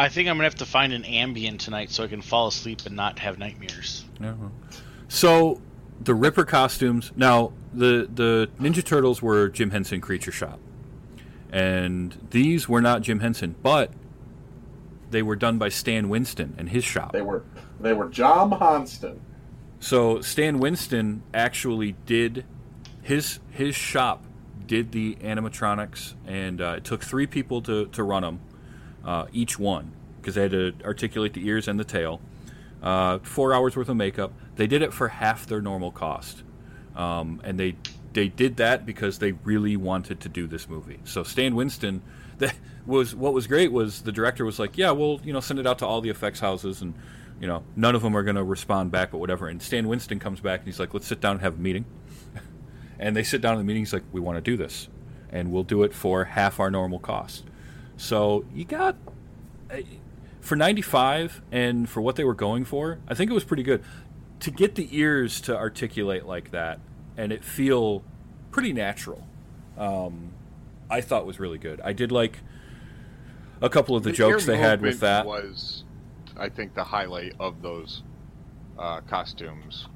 I 0.03 0.09
think 0.09 0.29
I'm 0.29 0.37
gonna 0.37 0.45
have 0.45 0.57
to 0.57 0.67
find 0.67 0.93
an 0.93 1.05
Ambien 1.05 1.61
tonight 1.61 1.93
so 1.93 2.03
I 2.03 2.09
can 2.09 2.23
fall 2.23 2.49
asleep 2.49 2.81
and 2.87 2.97
not 2.97 3.21
have 3.21 3.39
nightmares. 3.39 4.05
Yeah. 4.21 4.33
well. 4.33 4.53
So 5.07 5.61
the 6.01 6.13
Ripper 6.13 6.45
costumes. 6.45 7.13
Now 7.15 7.53
the 7.73 8.09
the 8.13 8.51
Ninja 8.59 8.85
Turtles 8.85 9.23
were 9.23 9.49
Jim 9.49 9.71
Henson 9.71 10.01
Creature 10.01 10.33
Shop, 10.33 10.59
and 11.53 12.19
these 12.31 12.69
were 12.69 12.81
not 12.81 13.03
Jim 13.03 13.21
Henson, 13.21 13.55
but 13.63 13.93
they 15.13 15.23
were 15.23 15.37
done 15.37 15.59
by 15.59 15.69
Stan 15.69 16.09
Winston 16.09 16.57
and 16.59 16.71
his 16.71 16.83
shop. 16.83 17.13
They 17.13 17.23
were 17.23 17.45
they 17.79 17.93
were 17.93 18.09
John 18.09 18.51
Honston. 18.51 19.21
So 19.79 20.21
Stan 20.21 20.59
Winston 20.59 21.23
actually 21.33 21.93
did 22.07 22.45
his 23.03 23.39
his 23.51 23.77
shop 23.77 24.25
did 24.67 24.91
the 24.91 25.15
animatronics, 25.17 26.15
and 26.27 26.61
uh, 26.61 26.75
it 26.79 26.85
took 26.85 27.05
three 27.05 27.29
people 27.29 27.63
to 27.63 27.87
to 27.87 28.03
run 28.03 28.23
them, 28.23 28.41
uh, 29.05 29.27
each 29.33 29.59
one, 29.59 29.93
because 30.21 30.35
they 30.35 30.43
had 30.43 30.51
to 30.53 30.75
articulate 30.85 31.35
the 31.35 31.47
ears 31.47 31.69
and 31.69 31.79
the 31.79 31.85
tail. 31.85 32.21
Uh, 32.83 33.19
four 33.21 33.55
hours 33.55 33.77
worth 33.77 33.89
of 33.89 33.97
makeup. 33.97 34.33
They 34.57 34.67
did 34.67 34.83
it 34.83 34.93
for 34.93 35.09
half 35.09 35.47
their 35.47 35.61
normal 35.61 35.93
cost, 35.93 36.43
um, 36.97 37.41
and 37.45 37.59
they 37.59 37.77
they 38.13 38.29
did 38.29 38.57
that 38.57 38.85
because 38.85 39.19
they 39.19 39.33
really 39.33 39.77
wanted 39.77 40.21
to 40.21 40.29
do 40.29 40.47
this 40.47 40.69
movie. 40.69 40.99
So 41.05 41.23
Stan 41.23 41.55
Winston, 41.55 42.03
that 42.39 42.55
was 42.87 43.15
what 43.15 43.33
was 43.33 43.47
great 43.47 43.73
was 43.73 44.03
the 44.03 44.13
director 44.13 44.45
was 44.45 44.59
like, 44.59 44.77
yeah, 44.77 44.91
we'll 44.91 45.21
you 45.25 45.33
know 45.33 45.41
send 45.41 45.59
it 45.59 45.67
out 45.67 45.79
to 45.79 45.87
all 45.87 46.01
the 46.01 46.11
effects 46.11 46.41
houses 46.41 46.83
and 46.83 46.95
you 47.41 47.47
know 47.47 47.63
none 47.77 47.95
of 47.95 48.03
them 48.03 48.17
are 48.17 48.23
going 48.23 48.37
to 48.37 48.45
respond 48.45 48.91
back, 48.91 49.11
but 49.11 49.19
whatever. 49.19 49.49
And 49.49 49.63
Stan 49.63 49.89
Winston 49.89 50.19
comes 50.19 50.41
back 50.41 50.61
and 50.61 50.67
he's 50.67 50.81
like, 50.81 50.93
let's 50.93 51.07
sit 51.07 51.21
down 51.21 51.33
and 51.33 51.41
have 51.43 51.55
a 51.55 51.61
meeting. 51.61 51.85
and 52.99 53.17
they 53.17 53.23
sit 53.23 53.41
down 53.41 53.53
in 53.53 53.59
the 53.59 53.65
meeting. 53.65 53.83
He's 53.83 53.93
like, 53.93 54.05
we 54.13 54.21
want 54.21 54.37
to 54.37 54.43
do 54.43 54.57
this, 54.57 54.89
and 55.31 55.53
we'll 55.53 55.65
do 55.65 55.83
it 55.83 55.95
for 55.95 56.25
half 56.25 56.61
our 56.61 56.71
normal 56.71 56.99
cost. 56.99 57.45
So 58.03 58.45
you 58.53 58.65
got 58.65 58.97
for 60.41 60.57
95 60.57 61.41
and 61.53 61.89
for 61.89 62.01
what 62.01 62.17
they 62.17 62.25
were 62.25 62.35
going 62.35 62.65
for, 62.65 62.99
I 63.07 63.15
think 63.15 63.31
it 63.31 63.35
was 63.35 63.45
pretty 63.45 63.63
good. 63.63 63.81
To 64.41 64.51
get 64.51 64.75
the 64.75 64.89
ears 64.91 65.41
to 65.43 65.57
articulate 65.57 66.27
like 66.27 66.51
that 66.51 66.81
and 67.17 67.31
it 67.31 67.45
feel 67.45 68.03
pretty 68.51 68.73
natural, 68.73 69.25
um, 69.79 70.33
I 70.91 71.01
thought 71.01 71.27
was 71.27 71.39
really 71.39 71.59
good. 71.59 71.81
I 71.81 71.93
did 71.93 72.11
like 72.11 72.41
a 73.61 73.69
couple 73.69 73.95
of 73.95 74.03
the, 74.03 74.11
jokes 74.11 74.47
they 74.47 74.59
had 74.59 74.83
with 74.83 74.99
that. 74.99 75.25
was, 75.25 75.85
I 76.37 76.49
think, 76.49 76.75
the 76.75 76.83
highlight 76.83 77.35
of 77.39 77.63
those 77.63 78.03
uh, 78.81 79.01
costumes. 79.03 79.87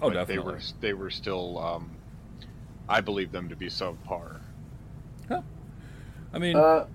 Oh, 0.00 0.08
But 0.08 0.14
definitely. 0.14 0.36
They 0.44 0.52
were 0.52 0.60
they 0.80 0.94
were 0.94 1.10
still. 1.10 1.58
Um, 1.58 1.90
I 2.88 3.02
believe 3.02 3.30
them 3.30 3.50
to 3.50 3.56
be 3.56 3.66
subpar. 3.66 4.40
Huh. 5.28 5.42
I 6.32 6.38
mean, 6.38 6.56
Uh, 6.56 6.86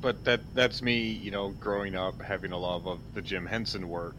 But 0.00 0.24
that 0.24 0.40
that's 0.54 0.82
me, 0.82 1.00
you 1.00 1.30
know, 1.30 1.50
growing 1.50 1.94
up 1.94 2.20
having 2.22 2.52
a 2.52 2.58
love 2.58 2.86
of 2.86 3.00
the 3.14 3.20
Jim 3.22 3.46
Henson 3.46 3.88
work. 3.88 4.16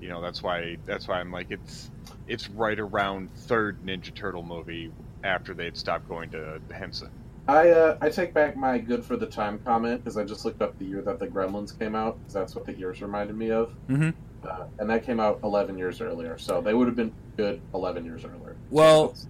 You 0.00 0.08
know, 0.08 0.22
that's 0.22 0.42
why 0.42 0.76
that's 0.86 1.08
why 1.08 1.20
I'm 1.20 1.32
like 1.32 1.50
it's 1.50 1.90
it's 2.28 2.48
right 2.50 2.78
around 2.78 3.30
third 3.34 3.82
Ninja 3.84 4.14
Turtle 4.14 4.42
movie 4.42 4.92
after 5.24 5.54
they'd 5.54 5.76
stopped 5.76 6.08
going 6.08 6.30
to 6.30 6.60
Henson. 6.72 7.10
I 7.48 7.70
uh, 7.70 7.98
I 8.00 8.10
take 8.10 8.32
back 8.32 8.56
my 8.56 8.78
good 8.78 9.04
for 9.04 9.16
the 9.16 9.26
time 9.26 9.58
comment 9.64 10.04
because 10.04 10.16
I 10.16 10.24
just 10.24 10.44
looked 10.44 10.62
up 10.62 10.78
the 10.78 10.84
year 10.84 11.02
that 11.02 11.18
the 11.18 11.26
Gremlins 11.26 11.76
came 11.76 11.96
out 11.96 12.18
because 12.20 12.32
that's 12.32 12.54
what 12.54 12.64
the 12.64 12.72
years 12.74 13.02
reminded 13.02 13.36
me 13.36 13.50
of, 13.50 13.74
mhm. 13.88 14.14
uh, 14.44 14.64
and 14.78 14.88
that 14.88 15.04
came 15.04 15.18
out 15.18 15.40
11 15.42 15.76
years 15.76 16.00
earlier. 16.00 16.38
So 16.38 16.60
they 16.60 16.74
would 16.74 16.86
have 16.86 16.96
been 16.96 17.12
good 17.36 17.60
11 17.74 18.04
years 18.04 18.24
earlier. 18.24 18.56
Well- 18.70 19.14
So 19.16 19.26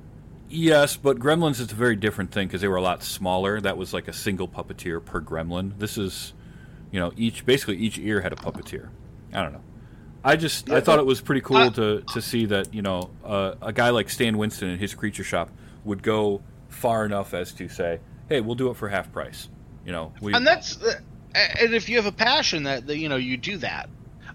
Yes, 0.51 0.96
but 0.96 1.18
Gremlins 1.18 1.61
is 1.61 1.70
a 1.70 1.74
very 1.74 1.94
different 1.94 2.32
thing 2.32 2.48
because 2.48 2.61
they 2.61 2.68
were 2.68 2.76
a 2.76 2.82
lot 2.82 3.05
smaller. 3.05 3.61
That 3.61 3.76
was 3.76 3.94
like 3.94 4.09
a 4.09 4.12
single 4.12 4.48
puppeteer 4.48 5.03
per 5.05 5.20
gremlin. 5.20 5.78
This 5.78 5.96
is, 5.96 6.34
you 6.90 6.98
know, 6.98 7.12
each 7.16 7.46
basically 7.46 7.76
each 7.76 7.98
ear 7.98 8.20
had 8.20 8.32
a 8.32 8.36
puppeteer. 8.36 8.88
I 9.32 9.42
don't 9.42 9.53
know. 9.53 9.62
I 10.24 10.36
just 10.36 10.68
I 10.68 10.80
thought 10.80 10.98
it 10.98 11.07
was 11.07 11.20
pretty 11.20 11.40
cool 11.40 11.57
I- 11.57 11.68
to 11.70 12.03
to 12.12 12.20
see 12.20 12.46
that 12.46 12.74
you 12.74 12.82
know 12.82 13.11
uh, 13.24 13.55
a 13.62 13.72
guy 13.72 13.90
like 13.90 14.11
Stan 14.11 14.36
Winston 14.36 14.68
and 14.68 14.80
his 14.80 14.94
creature 14.94 15.24
shop 15.24 15.51
would 15.84 16.03
go 16.03 16.42
far 16.68 17.07
enough 17.07 17.32
as 17.32 17.53
to 17.53 17.68
say, 17.68 18.01
"Hey, 18.28 18.40
we'll 18.40 18.57
do 18.57 18.70
it 18.70 18.76
for 18.76 18.88
half 18.88 19.12
price." 19.12 19.48
You 19.86 19.92
know, 19.92 20.12
we 20.20 20.34
and 20.34 20.46
that's 20.46 20.82
uh, 20.82 21.01
and 21.34 21.74
if 21.74 21.88
you 21.88 21.96
have 21.96 22.07
a 22.07 22.12
passion 22.12 22.64
that, 22.64 22.86
that 22.88 22.98
you 22.98 23.09
know 23.09 23.16
you 23.16 23.36
do 23.36 23.57
that 23.59 23.88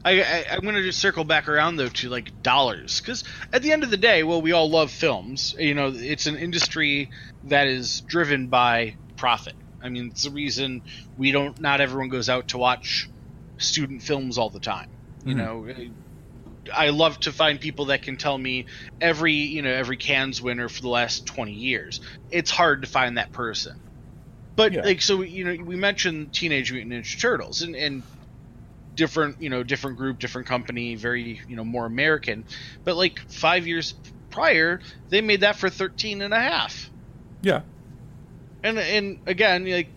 I, 0.05 0.21
I 0.23 0.45
i'm 0.51 0.61
going 0.61 0.75
to 0.75 0.83
just 0.83 1.01
circle 1.01 1.25
back 1.25 1.49
around 1.49 1.77
though 1.77 1.89
to 1.89 2.09
like 2.09 2.31
dollars 2.43 3.01
because 3.01 3.25
at 3.53 3.63
the 3.63 3.73
end 3.73 3.83
of 3.83 3.91
the 3.91 3.97
day 3.97 4.23
well 4.23 4.41
we 4.43 4.53
all 4.53 4.69
love 4.71 4.91
films 4.91 5.55
you 5.59 5.75
know 5.75 5.93
it's 5.95 6.27
an 6.27 6.37
industry 6.37 7.11
that 7.45 7.67
is 7.67 8.01
driven 8.01 8.49
by 8.49 8.97
profit 9.17 9.55
i 9.81 9.89
mean 9.89 10.07
it's 10.07 10.23
the 10.23 10.31
reason 10.31 10.83
we 11.17 11.31
don't 11.31 11.59
not 11.59 11.81
everyone 11.81 12.09
goes 12.09 12.29
out 12.29 12.49
to 12.49 12.59
watch 12.59 13.09
student 13.59 14.03
films 14.03 14.37
all 14.37 14.51
the 14.51 14.61
time 14.61 14.87
you 15.25 15.35
Mhm. 15.35 15.37
know 15.37 15.67
I 16.75 16.89
love 16.89 17.19
to 17.21 17.33
find 17.33 17.61
people 17.61 17.85
that 17.85 18.03
can 18.03 18.17
tell 18.17 18.37
me 18.37 18.65
every 19.01 19.33
you 19.33 19.61
know 19.61 19.71
every 19.71 19.97
Cannes 19.97 20.41
winner 20.41 20.69
for 20.69 20.81
the 20.81 20.89
last 20.89 21.25
20 21.27 21.53
years. 21.53 21.99
It's 22.29 22.51
hard 22.51 22.81
to 22.83 22.87
find 22.87 23.17
that 23.17 23.33
person. 23.33 23.73
But 24.57 24.73
Yeah. 24.73 24.81
like 24.83 25.01
so 25.01 25.21
you 25.21 25.45
know 25.45 25.63
we 25.63 25.75
mentioned 25.77 26.33
Teenage 26.33 26.71
Mutant 26.71 26.93
Ninja 26.93 27.19
Turtles 27.19 27.61
and 27.61 27.75
and 27.75 28.05
different 28.95 29.41
you 29.41 29.49
know 29.49 29.63
different 29.63 29.97
group 29.97 30.19
different 30.19 30.47
company 30.47 30.95
very 30.95 31.41
you 31.47 31.55
know 31.55 31.63
more 31.63 31.85
American. 31.85 32.45
But 32.83 32.95
like 32.95 33.19
5 33.29 33.67
years 33.67 33.93
prior 34.29 34.79
they 35.09 35.21
made 35.21 35.41
that 35.41 35.55
for 35.55 35.69
13 35.69 36.21
and 36.21 36.33
a 36.33 36.39
half. 36.39 36.89
Yeah. 37.41 37.61
and 38.63 38.79
and 38.79 39.19
again 39.25 39.69
like 39.69 39.89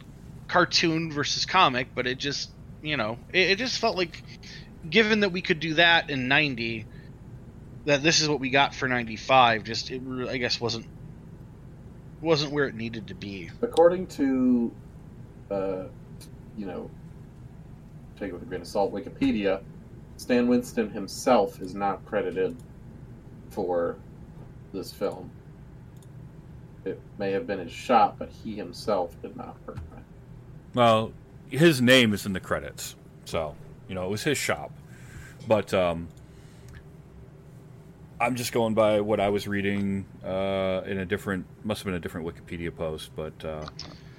cartoon 0.48 1.10
versus 1.12 1.46
comic 1.46 1.88
but 1.94 2.06
it 2.06 2.18
just 2.18 2.50
you 2.82 2.96
know 2.96 3.18
it, 3.32 3.50
it 3.50 3.58
just 3.58 3.78
felt 3.78 3.96
like 3.96 4.22
given 4.88 5.20
that 5.20 5.30
we 5.30 5.40
could 5.42 5.60
do 5.60 5.74
that 5.74 6.10
in 6.10 6.28
90 6.28 6.86
that 7.86 8.02
this 8.02 8.20
is 8.20 8.28
what 8.28 8.40
we 8.40 8.50
got 8.50 8.74
for 8.74 8.88
95 8.88 9.64
just 9.64 9.90
it 9.90 10.02
i 10.28 10.36
guess 10.36 10.60
wasn't 10.60 10.86
wasn't 12.20 12.52
where 12.52 12.66
it 12.66 12.74
needed 12.74 13.08
to 13.08 13.14
be. 13.14 13.50
According 13.62 14.06
to, 14.08 14.72
uh, 15.50 15.84
you 16.56 16.66
know, 16.66 16.90
take 18.18 18.30
it 18.30 18.34
with 18.34 18.42
a 18.42 18.46
grain 18.46 18.60
of 18.60 18.66
salt, 18.66 18.92
Wikipedia, 18.92 19.62
Stan 20.16 20.48
Winston 20.48 20.90
himself 20.90 21.60
is 21.60 21.74
not 21.74 22.04
credited 22.04 22.56
for 23.50 23.96
this 24.72 24.92
film. 24.92 25.30
It 26.84 27.00
may 27.18 27.32
have 27.32 27.46
been 27.46 27.58
his 27.58 27.72
shop, 27.72 28.16
but 28.18 28.28
he 28.30 28.54
himself 28.56 29.20
did 29.22 29.36
not 29.36 29.56
work 29.66 29.78
on 29.92 29.98
it. 29.98 30.04
Well, 30.74 31.12
his 31.48 31.80
name 31.80 32.12
is 32.12 32.26
in 32.26 32.32
the 32.32 32.40
credits, 32.40 32.96
so 33.24 33.54
you 33.88 33.94
know 33.94 34.04
it 34.04 34.10
was 34.10 34.22
his 34.22 34.38
shop. 34.38 34.72
But 35.46 35.72
um, 35.72 36.08
I'm 38.20 38.34
just 38.34 38.52
going 38.52 38.74
by 38.74 39.00
what 39.00 39.20
I 39.20 39.28
was 39.28 39.46
reading 39.46 40.04
uh, 40.24 40.82
in 40.86 40.98
a 40.98 41.06
different, 41.06 41.46
must 41.64 41.80
have 41.80 41.86
been 41.86 41.94
a 41.94 42.00
different 42.00 42.26
Wikipedia 42.26 42.74
post, 42.74 43.10
but 43.14 43.44
uh, 43.44 43.66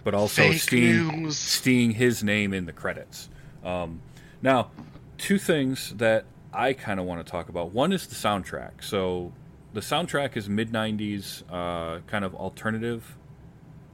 but 0.04 0.14
also 0.14 0.44
Fake 0.44 0.62
seeing 0.62 1.32
seeing 1.32 1.92
his 1.92 2.24
name 2.24 2.54
in 2.54 2.66
the 2.66 2.74
credits. 2.74 3.30
Um, 3.64 4.02
now, 4.42 4.72
two 5.18 5.38
things 5.38 5.94
that 5.98 6.26
I 6.54 6.74
kind 6.74 7.00
of 7.00 7.06
want 7.06 7.26
to 7.26 7.30
talk 7.30 7.50
about. 7.50 7.72
One 7.72 7.92
is 7.92 8.08
the 8.08 8.16
soundtrack. 8.16 8.84
So 8.84 9.32
the 9.74 9.82
soundtrack 9.82 10.36
is 10.36 10.50
mid 10.50 10.72
'90s 10.72 11.44
uh, 11.50 12.02
kind 12.08 12.26
of 12.26 12.34
alternative 12.36 13.18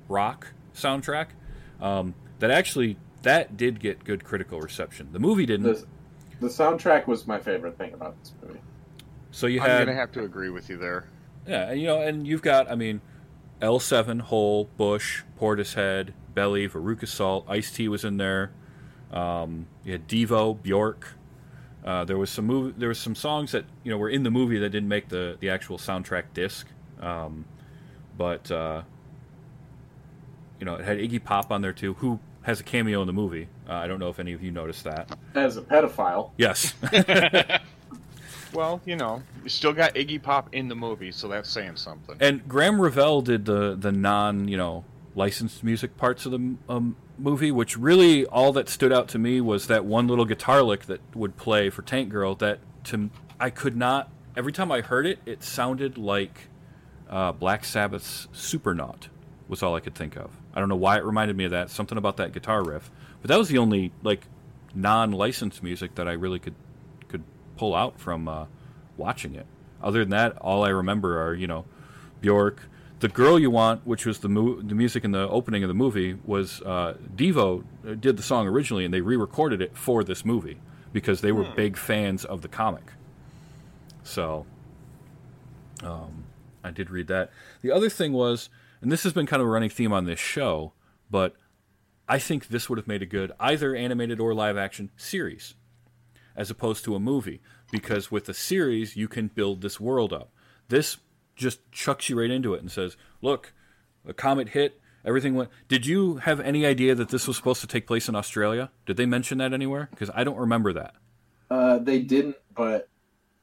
rock 0.07 0.53
soundtrack 0.73 1.27
um, 1.81 2.13
that 2.39 2.51
actually 2.51 2.97
that 3.23 3.57
did 3.57 3.79
get 3.79 4.03
good 4.03 4.23
critical 4.23 4.61
reception. 4.61 5.09
The 5.11 5.19
movie 5.19 5.45
didn't. 5.45 5.65
The, 5.65 5.85
the 6.39 6.47
soundtrack 6.47 7.07
was 7.07 7.27
my 7.27 7.39
favorite 7.39 7.77
thing 7.77 7.93
about 7.93 8.15
this 8.19 8.33
movie. 8.41 8.59
so 9.31 9.47
you 9.47 9.59
had, 9.59 9.71
I'm 9.71 9.87
gonna 9.87 9.97
have 9.97 10.11
to 10.13 10.23
agree 10.23 10.49
with 10.49 10.69
you 10.69 10.77
there. 10.77 11.07
yeah, 11.47 11.71
and, 11.71 11.81
you 11.81 11.87
know, 11.87 12.01
and 12.01 12.27
you've 12.27 12.41
got 12.41 12.71
I 12.71 12.75
mean, 12.75 13.01
L7, 13.61 14.21
Hole, 14.21 14.69
Bush, 14.77 15.23
Portishead, 15.39 16.13
Belly, 16.33 16.69
Veruca 16.69 17.07
Salt, 17.07 17.45
Ice 17.49 17.71
T 17.71 17.87
was 17.87 18.05
in 18.05 18.17
there. 18.17 18.51
Um, 19.11 19.67
you 19.83 19.91
had 19.93 20.07
Devo, 20.07 20.61
Bjork. 20.61 21.07
Uh, 21.83 22.03
there 22.03 22.17
was 22.17 22.29
some 22.29 22.45
movie, 22.45 22.73
there 22.77 22.89
was 22.89 22.97
some 22.99 23.13
songs 23.15 23.51
that 23.51 23.65
you 23.83 23.91
know 23.91 23.97
were 23.97 24.09
in 24.09 24.23
the 24.23 24.31
movie 24.31 24.57
that 24.59 24.69
didn't 24.69 24.89
make 24.89 25.07
the 25.09 25.37
the 25.39 25.49
actual 25.49 25.77
soundtrack 25.77 26.23
disc, 26.33 26.67
um, 26.99 27.45
but 28.17 28.49
uh, 28.49 28.81
you 30.59 30.65
know 30.65 30.75
it 30.75 30.85
had 30.85 30.97
Iggy 30.97 31.23
Pop 31.23 31.51
on 31.51 31.61
there 31.61 31.73
too, 31.73 31.93
who 31.95 32.19
has 32.41 32.59
a 32.59 32.63
cameo 32.63 33.01
in 33.01 33.07
the 33.07 33.13
movie. 33.13 33.47
Uh, 33.69 33.73
I 33.73 33.87
don't 33.87 33.99
know 33.99 34.09
if 34.09 34.19
any 34.19 34.33
of 34.33 34.41
you 34.43 34.51
noticed 34.51 34.83
that. 34.85 35.15
As 35.35 35.57
a 35.57 35.61
pedophile, 35.61 36.31
Yes, 36.37 36.73
Well, 38.53 38.79
you 38.85 38.95
know, 38.95 39.21
you 39.43 39.49
still 39.49 39.73
got 39.73 39.95
Iggy 39.95 40.21
Pop 40.21 40.49
in 40.53 40.69
the 40.69 40.75
movie, 40.75 41.11
so 41.11 41.27
that's 41.27 41.49
saying 41.49 41.75
something. 41.75 42.15
and 42.19 42.47
Graham 42.47 42.79
Revell 42.81 43.21
did 43.21 43.45
the 43.45 43.75
the 43.75 43.91
non 43.91 44.47
you 44.47 44.57
know 44.57 44.85
licensed 45.15 45.63
music 45.63 45.97
parts 45.97 46.25
of 46.25 46.31
the 46.33 46.55
um, 46.67 46.95
movie, 47.17 47.51
which 47.51 47.77
really 47.77 48.25
all 48.25 48.51
that 48.53 48.69
stood 48.69 48.91
out 48.91 49.07
to 49.09 49.19
me 49.19 49.41
was 49.41 49.67
that 49.67 49.85
one 49.85 50.07
little 50.07 50.25
guitar 50.25 50.61
lick 50.61 50.85
that 50.85 51.01
would 51.15 51.37
play 51.37 51.69
for 51.69 51.81
Tank 51.81 52.09
Girl. 52.09 52.35
That 52.35 52.59
to 52.85 53.09
I 53.39 53.49
could 53.49 53.75
not 53.75 54.11
every 54.37 54.51
time 54.51 54.71
I 54.71 54.81
heard 54.81 55.05
it, 55.05 55.19
it 55.25 55.43
sounded 55.43 55.97
like 55.97 56.49
uh, 57.09 57.31
Black 57.31 57.65
Sabbath's 57.65 58.27
Supernaut 58.33 59.07
was 59.47 59.63
all 59.63 59.75
I 59.75 59.79
could 59.79 59.95
think 59.95 60.15
of. 60.15 60.31
I 60.53 60.59
don't 60.59 60.69
know 60.69 60.75
why 60.75 60.97
it 60.97 61.05
reminded 61.05 61.37
me 61.37 61.45
of 61.45 61.51
that. 61.51 61.69
Something 61.69 61.97
about 61.97 62.17
that 62.17 62.33
guitar 62.33 62.63
riff, 62.63 62.89
but 63.21 63.29
that 63.29 63.37
was 63.37 63.49
the 63.49 63.57
only 63.57 63.91
like 64.03 64.21
non-licensed 64.73 65.63
music 65.63 65.95
that 65.95 66.07
I 66.07 66.13
really 66.13 66.39
could 66.39 66.55
could 67.07 67.23
pull 67.57 67.75
out 67.75 67.99
from 67.99 68.27
uh, 68.27 68.45
watching 68.97 69.35
it. 69.35 69.45
Other 69.81 69.99
than 69.99 70.09
that, 70.09 70.37
all 70.37 70.63
I 70.63 70.69
remember 70.69 71.21
are 71.21 71.33
you 71.33 71.47
know 71.47 71.65
Bjork, 72.21 72.67
"The 72.99 73.07
Girl 73.07 73.37
You 73.39 73.51
Want," 73.51 73.85
which 73.85 74.05
was 74.05 74.19
the 74.19 74.29
mu- 74.29 74.61
the 74.61 74.75
music 74.75 75.03
in 75.03 75.11
the 75.11 75.27
opening 75.29 75.63
of 75.63 75.67
the 75.67 75.73
movie 75.73 76.17
was 76.25 76.61
uh, 76.61 76.95
Devo 77.15 77.63
uh, 77.87 77.93
did 77.95 78.17
the 78.17 78.23
song 78.23 78.47
originally, 78.47 78.85
and 78.85 78.93
they 78.93 79.01
re-recorded 79.01 79.61
it 79.61 79.77
for 79.77 80.03
this 80.03 80.23
movie 80.23 80.57
because 80.93 81.21
they 81.21 81.31
were 81.31 81.43
big 81.55 81.75
fans 81.75 82.23
of 82.23 82.41
the 82.41 82.47
comic. 82.47 82.93
So, 84.03 84.45
um, 85.83 86.23
I 86.63 86.71
did 86.71 86.89
read 86.89 87.07
that. 87.07 87.31
The 87.61 87.71
other 87.71 87.89
thing 87.89 88.13
was, 88.13 88.49
and 88.81 88.91
this 88.91 89.03
has 89.03 89.11
been 89.11 89.25
kind 89.25 89.41
of 89.41 89.47
a 89.47 89.51
running 89.51 89.69
theme 89.69 89.91
on 89.91 90.05
this 90.05 90.19
show, 90.19 90.71
but 91.11 91.35
I 92.07 92.17
think 92.19 92.47
this 92.47 92.69
would 92.69 92.77
have 92.77 92.87
made 92.87 93.01
a 93.01 93.05
good 93.07 93.31
either 93.39 93.75
animated 93.75 94.19
or 94.19 94.33
live 94.33 94.57
action 94.57 94.91
series 94.95 95.55
as 96.35 96.49
opposed 96.49 96.83
to 96.85 96.95
a 96.95 96.99
movie 96.99 97.41
because 97.71 98.11
with 98.11 98.29
a 98.29 98.33
series 98.33 98.95
you 98.95 99.07
can 99.07 99.27
build 99.27 99.61
this 99.61 99.79
world 99.79 100.13
up. 100.13 100.31
This 100.67 100.97
just 101.35 101.59
chucks 101.71 102.09
you 102.09 102.19
right 102.19 102.31
into 102.31 102.53
it 102.53 102.61
and 102.61 102.71
says, 102.71 102.97
"Look, 103.21 103.53
a 104.07 104.13
comet 104.13 104.49
hit, 104.49 104.79
everything 105.05 105.35
went." 105.35 105.49
Did 105.67 105.85
you 105.85 106.17
have 106.17 106.39
any 106.39 106.65
idea 106.65 106.95
that 106.95 107.09
this 107.09 107.27
was 107.27 107.37
supposed 107.37 107.61
to 107.61 107.67
take 107.67 107.87
place 107.87 108.07
in 108.09 108.15
Australia? 108.15 108.71
Did 108.85 108.97
they 108.97 109.05
mention 109.05 109.37
that 109.39 109.53
anywhere? 109.53 109.87
Because 109.91 110.09
I 110.13 110.23
don't 110.23 110.37
remember 110.37 110.73
that. 110.73 110.95
uh, 111.49 111.77
they 111.79 112.01
didn't, 112.01 112.37
but 112.55 112.89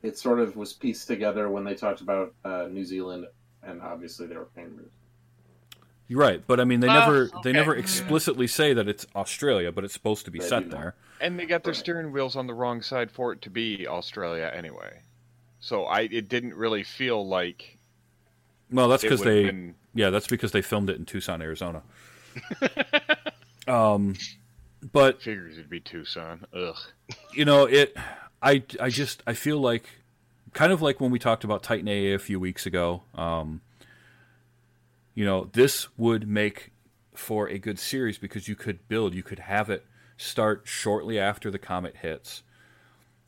it 0.03 0.18
sort 0.18 0.40
of 0.40 0.57
was 0.57 0.72
pieced 0.72 1.07
together 1.09 1.49
when 1.49 1.64
they 1.64 1.74
talked 1.74 2.01
about 2.01 2.34
uh, 2.45 2.66
New 2.70 2.84
Zealand, 2.84 3.26
and 3.62 3.80
obviously 3.82 4.26
they 4.26 4.36
were 4.36 4.49
kangaroos. 4.55 4.93
You're 6.09 6.20
right, 6.20 6.47
but 6.47 6.61
I 6.61 6.64
mean 6.64 6.80
they 6.80 6.88
Ah, 6.88 6.93
never 6.93 7.30
they 7.43 7.53
never 7.53 7.74
explicitly 7.74 8.47
say 8.47 8.74
that 8.74 8.88
it's 8.88 9.07
Australia, 9.16 9.72
but 9.72 9.84
it's 9.84 9.95
supposed 9.95 10.24
to 10.26 10.30
be 10.30 10.38
They 10.38 10.47
set 10.47 10.70
there. 10.70 10.95
And 11.20 11.38
they 11.38 11.47
got 11.47 11.64
their 11.64 11.72
Right. 11.72 11.76
steering 11.78 12.12
wheels 12.12 12.36
on 12.36 12.47
the 12.47 12.55
wrong 12.55 12.82
side 12.82 13.11
for 13.11 13.32
it 13.32 13.40
to 13.43 13.51
be 13.51 13.86
Australia 13.86 14.51
anyway. 14.55 15.05
So 15.61 15.84
I 15.86 16.03
it 16.03 16.28
didn't 16.28 16.55
really 16.55 16.82
feel 16.84 17.26
like 17.26 17.78
Well, 18.72 18.88
that's 18.88 19.02
because 19.02 19.20
they 19.20 19.44
been 19.44 19.74
yeah, 19.94 20.10
that's 20.10 20.26
because 20.26 20.52
they 20.52 20.62
filmed 20.62 20.90
it 20.90 20.96
in 20.96 21.04
Tucson, 21.04 21.42
Arizona. 21.42 21.82
um, 23.68 24.14
but 24.90 25.22
figures 25.22 25.58
it'd 25.58 25.70
be 25.70 25.80
Tucson. 25.80 26.44
Ugh. 26.52 26.76
you 27.34 27.44
know 27.44 27.64
it 27.64 27.96
i 28.42 28.62
i 28.80 28.88
just 28.88 29.22
i 29.26 29.34
feel 29.34 29.58
like 29.58 29.84
kind 30.52 30.72
of 30.72 30.82
like 30.82 31.00
when 31.00 31.10
we 31.10 31.18
talked 31.18 31.44
about 31.44 31.62
Titan 31.62 31.88
A.E. 31.88 32.12
a 32.12 32.18
few 32.18 32.40
weeks 32.40 32.66
ago 32.66 33.02
um 33.14 33.60
you 35.14 35.24
know 35.24 35.48
this 35.52 35.88
would 35.96 36.26
make 36.26 36.72
for 37.14 37.48
a 37.48 37.58
good 37.58 37.78
series 37.78 38.18
because 38.18 38.48
you 38.48 38.56
could 38.56 38.88
build 38.88 39.14
you 39.14 39.22
could 39.22 39.40
have 39.40 39.70
it 39.70 39.84
start 40.16 40.62
shortly 40.64 41.18
after 41.18 41.50
the 41.50 41.58
comet 41.58 41.96
hits 41.98 42.42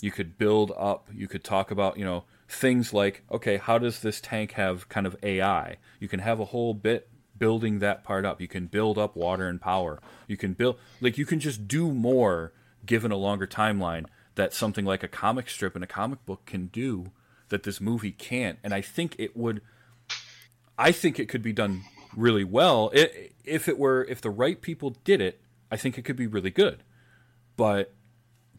you 0.01 0.11
could 0.11 0.36
build 0.38 0.72
up 0.76 1.09
you 1.12 1.28
could 1.28 1.45
talk 1.45 1.70
about 1.70 1.99
you 1.99 2.05
know 2.05 2.24
things 2.49 2.92
like 2.92 3.22
okay 3.30 3.57
how 3.57 3.78
does 3.78 4.01
this 4.01 4.20
tank 4.20 4.53
have 4.53 4.88
kind 4.88 5.07
of 5.07 5.16
ai 5.22 5.76
you 5.99 6.09
can 6.09 6.20
have 6.20 6.38
a 6.38 6.45
whole 6.47 6.74
bit 6.74 7.09
building 7.38 7.78
that 7.80 8.05
part 8.05 8.24
up. 8.24 8.40
You 8.40 8.49
can 8.49 8.66
build 8.66 8.99
up 8.99 9.16
water 9.16 9.49
and 9.49 9.61
power. 9.61 10.01
You 10.26 10.36
can 10.36 10.55
build 10.55 10.78
like 11.01 11.18
you 11.18 11.26
can 11.26 11.40
just 11.40 11.66
do 11.68 11.92
more 11.92 12.53
given 12.86 13.12
a 13.12 13.16
longer 13.16 13.47
timeline 13.47 14.07
that 14.34 14.53
something 14.53 14.84
like 14.84 15.03
a 15.03 15.09
comic 15.09 15.49
strip 15.49 15.74
and 15.74 15.84
a 15.84 15.86
comic 15.86 16.24
book 16.26 16.45
can 16.45 16.66
do 16.66 17.12
that 17.49 17.62
this 17.62 17.80
movie 17.80 18.12
can't. 18.12 18.59
And 18.62 18.72
i 18.72 18.80
think 18.80 19.14
it 19.18 19.36
would 19.36 19.61
i 20.78 20.92
think 20.92 21.18
it 21.18 21.28
could 21.28 21.42
be 21.42 21.53
done 21.53 21.84
really 22.16 22.45
well. 22.45 22.90
If 23.45 23.68
it 23.68 23.78
were 23.78 24.05
if 24.09 24.20
the 24.20 24.30
right 24.30 24.61
people 24.61 24.97
did 25.05 25.20
it 25.20 25.40
i 25.70 25.76
think 25.76 25.99
it 25.99 26.03
could 26.03 26.16
be 26.16 26.26
really 26.26 26.51
good. 26.51 26.82
But 27.57 27.95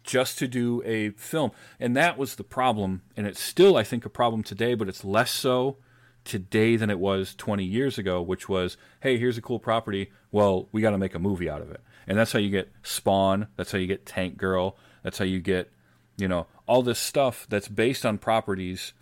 just 0.06 0.38
to 0.40 0.48
do 0.48 0.82
a 0.86 1.10
film. 1.12 1.52
And 1.80 1.96
that 1.98 2.18
was 2.18 2.36
the 2.36 2.44
problem. 2.44 3.02
And 3.18 3.26
it's 3.28 3.42
still, 3.42 3.76
I 3.76 3.84
think, 3.84 4.06
a 4.06 4.10
problem 4.10 4.44
today, 4.44 4.76
but 4.76 4.88
it's 4.88 5.04
less 5.04 5.32
so 5.32 5.78
today 6.24 6.76
than 6.76 6.90
it 6.90 7.00
was 7.00 7.36
20 7.36 7.64
years 7.64 7.98
ago, 7.98 8.22
which 8.22 8.48
was, 8.50 8.78
hey, 9.02 9.18
here's 9.18 9.38
a 9.38 9.42
cool 9.42 9.60
property. 9.60 10.12
Well, 10.32 10.70
we 10.72 10.82
got 10.82 10.92
to 10.92 10.98
make 10.98 11.16
a 11.16 11.20
movie 11.20 11.50
out 11.50 11.62
of 11.62 11.72
it. 11.72 11.82
And 12.08 12.18
that's 12.18 12.32
how 12.32 12.40
you 12.40 12.50
get 12.50 12.72
Spawn. 12.84 13.48
That's 13.56 13.72
how 13.72 13.78
you 13.78 13.88
get 13.88 14.06
Tank 14.06 14.38
Girl. 14.38 14.78
That's 15.04 15.18
how 15.18 15.26
you 15.26 15.40
get, 15.40 15.72
you 16.18 16.28
know, 16.28 16.48
all 16.68 16.82
this 16.82 17.00
stuff 17.00 17.46
that's 17.50 17.68
based 17.68 18.06
on 18.06 18.18
properties 18.18 18.94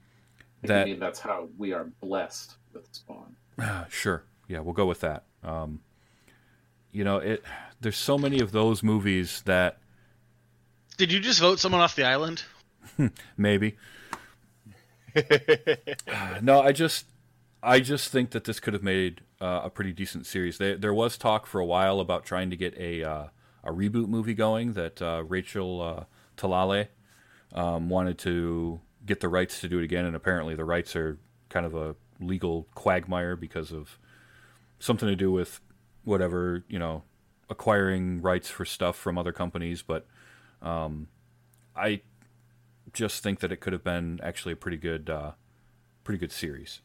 I 0.64 0.68
that. 0.68 0.86
mean, 0.88 1.00
that's 1.00 1.20
how 1.20 1.50
we 1.58 1.74
are 1.74 1.86
blessed 2.02 2.56
with 2.74 2.88
Spawn. 2.92 3.36
sure. 3.90 4.24
Yeah, 4.48 4.60
we'll 4.60 4.74
go 4.74 4.86
with 4.86 5.02
that. 5.02 5.24
Um, 5.44 5.82
you 6.92 7.04
know, 7.04 7.18
it. 7.18 7.44
There's 7.82 7.98
so 7.98 8.18
many 8.18 8.40
of 8.40 8.52
those 8.52 8.84
movies 8.84 9.42
that 9.46 9.80
Did 10.98 11.12
you 11.12 11.20
just 11.20 11.40
vote 11.40 11.60
someone 11.60 11.82
off 11.82 11.96
the 11.96 12.06
island? 12.06 12.44
maybe. 13.38 13.78
no, 16.42 16.62
I 16.62 16.72
just 16.72 17.06
I 17.62 17.80
just 17.80 18.10
think 18.12 18.32
that 18.32 18.44
this 18.44 18.60
could 18.60 18.74
have 18.74 18.84
made 18.84 19.22
uh, 19.40 19.62
a 19.64 19.70
pretty 19.70 19.94
decent 19.94 20.26
series. 20.26 20.58
There, 20.58 20.78
there 20.78 20.94
was 20.94 21.18
talk 21.18 21.46
for 21.46 21.60
a 21.60 21.66
while 21.66 22.00
about 22.00 22.26
trying 22.26 22.50
to 22.50 22.58
get 22.58 22.78
a 22.78 23.04
uh, 23.04 23.28
a 23.64 23.72
reboot 23.72 24.08
movie 24.08 24.34
going 24.34 24.74
that 24.74 25.02
uh, 25.02 25.24
Rachel 25.26 25.82
uh, 25.82 26.04
Talalay 26.38 26.88
um, 27.54 27.90
wanted 27.90 28.18
to 28.20 28.82
get 29.06 29.20
the 29.20 29.30
rights 29.30 29.62
to 29.62 29.70
do 29.70 29.80
it 29.80 29.84
again, 29.84 30.06
and 30.06 30.16
apparently 30.16 30.56
the 30.56 30.66
rights 30.66 30.96
are 30.96 31.18
kind 31.50 31.66
of 31.66 31.74
a 31.74 31.96
legal 32.20 32.68
quagmire 32.76 33.36
because 33.36 33.72
of 33.72 33.98
something 34.80 35.08
to 35.08 35.16
do 35.16 35.32
with 35.32 35.62
whatever 36.04 36.64
you 36.68 36.80
know 36.80 37.04
acquiring 37.50 38.22
rights 38.22 38.50
for 38.50 38.66
stuff 38.66 38.98
from 38.98 39.18
other 39.18 39.32
companies. 39.32 39.82
But 39.82 40.06
um, 40.64 41.08
I 41.76 42.02
just 42.94 43.22
think 43.24 43.40
that 43.42 43.52
it 43.52 43.58
could 43.58 43.74
have 43.74 43.84
been 43.84 44.20
actually 44.24 44.54
a 44.54 44.56
pretty 44.56 44.78
good, 44.78 45.10
uh, 45.10 45.32
pretty 46.04 46.18
good 46.20 46.32
series 46.32 46.82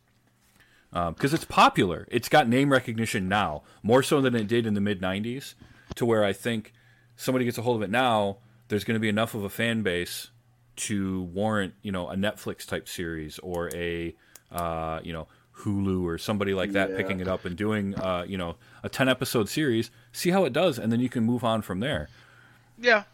because 0.90 1.32
um, 1.32 1.34
it's 1.34 1.44
popular. 1.44 2.06
It's 2.10 2.28
got 2.28 2.48
name 2.48 2.70
recognition 2.72 3.28
now 3.28 3.62
more 3.82 4.02
so 4.02 4.20
than 4.20 4.34
it 4.34 4.48
did 4.48 4.66
in 4.66 4.74
the 4.74 4.80
mid 4.80 5.00
'90s, 5.00 5.54
to 5.96 6.06
where 6.06 6.24
I 6.24 6.32
think 6.32 6.72
somebody 7.16 7.44
gets 7.44 7.58
a 7.58 7.62
hold 7.62 7.76
of 7.76 7.82
it 7.82 7.90
now. 7.90 8.38
There's 8.68 8.84
going 8.84 8.94
to 8.96 9.00
be 9.00 9.08
enough 9.08 9.34
of 9.34 9.44
a 9.44 9.48
fan 9.50 9.82
base 9.82 10.30
to 10.76 11.22
warrant, 11.22 11.74
you 11.82 11.90
know, 11.92 12.08
a 12.08 12.14
Netflix 12.14 12.66
type 12.66 12.88
series 12.88 13.38
or 13.40 13.68
a, 13.74 14.14
uh, 14.52 15.00
you 15.02 15.12
know, 15.12 15.26
Hulu 15.56 16.04
or 16.04 16.18
somebody 16.18 16.54
like 16.54 16.72
that 16.72 16.90
Yeah. 16.90 16.96
picking 16.96 17.20
it 17.20 17.26
up 17.26 17.44
and 17.44 17.56
doing, 17.56 17.96
uh, 17.96 18.24
you 18.28 18.38
know, 18.38 18.56
a 18.84 18.88
10 18.88 19.08
episode 19.08 19.48
series. 19.48 19.90
See 20.12 20.30
how 20.30 20.44
it 20.44 20.52
does, 20.52 20.78
and 20.78 20.92
then 20.92 21.00
you 21.00 21.08
can 21.08 21.24
move 21.24 21.42
on 21.42 21.62
from 21.62 21.80
there. 21.80 22.08
Yeah. 22.78 23.04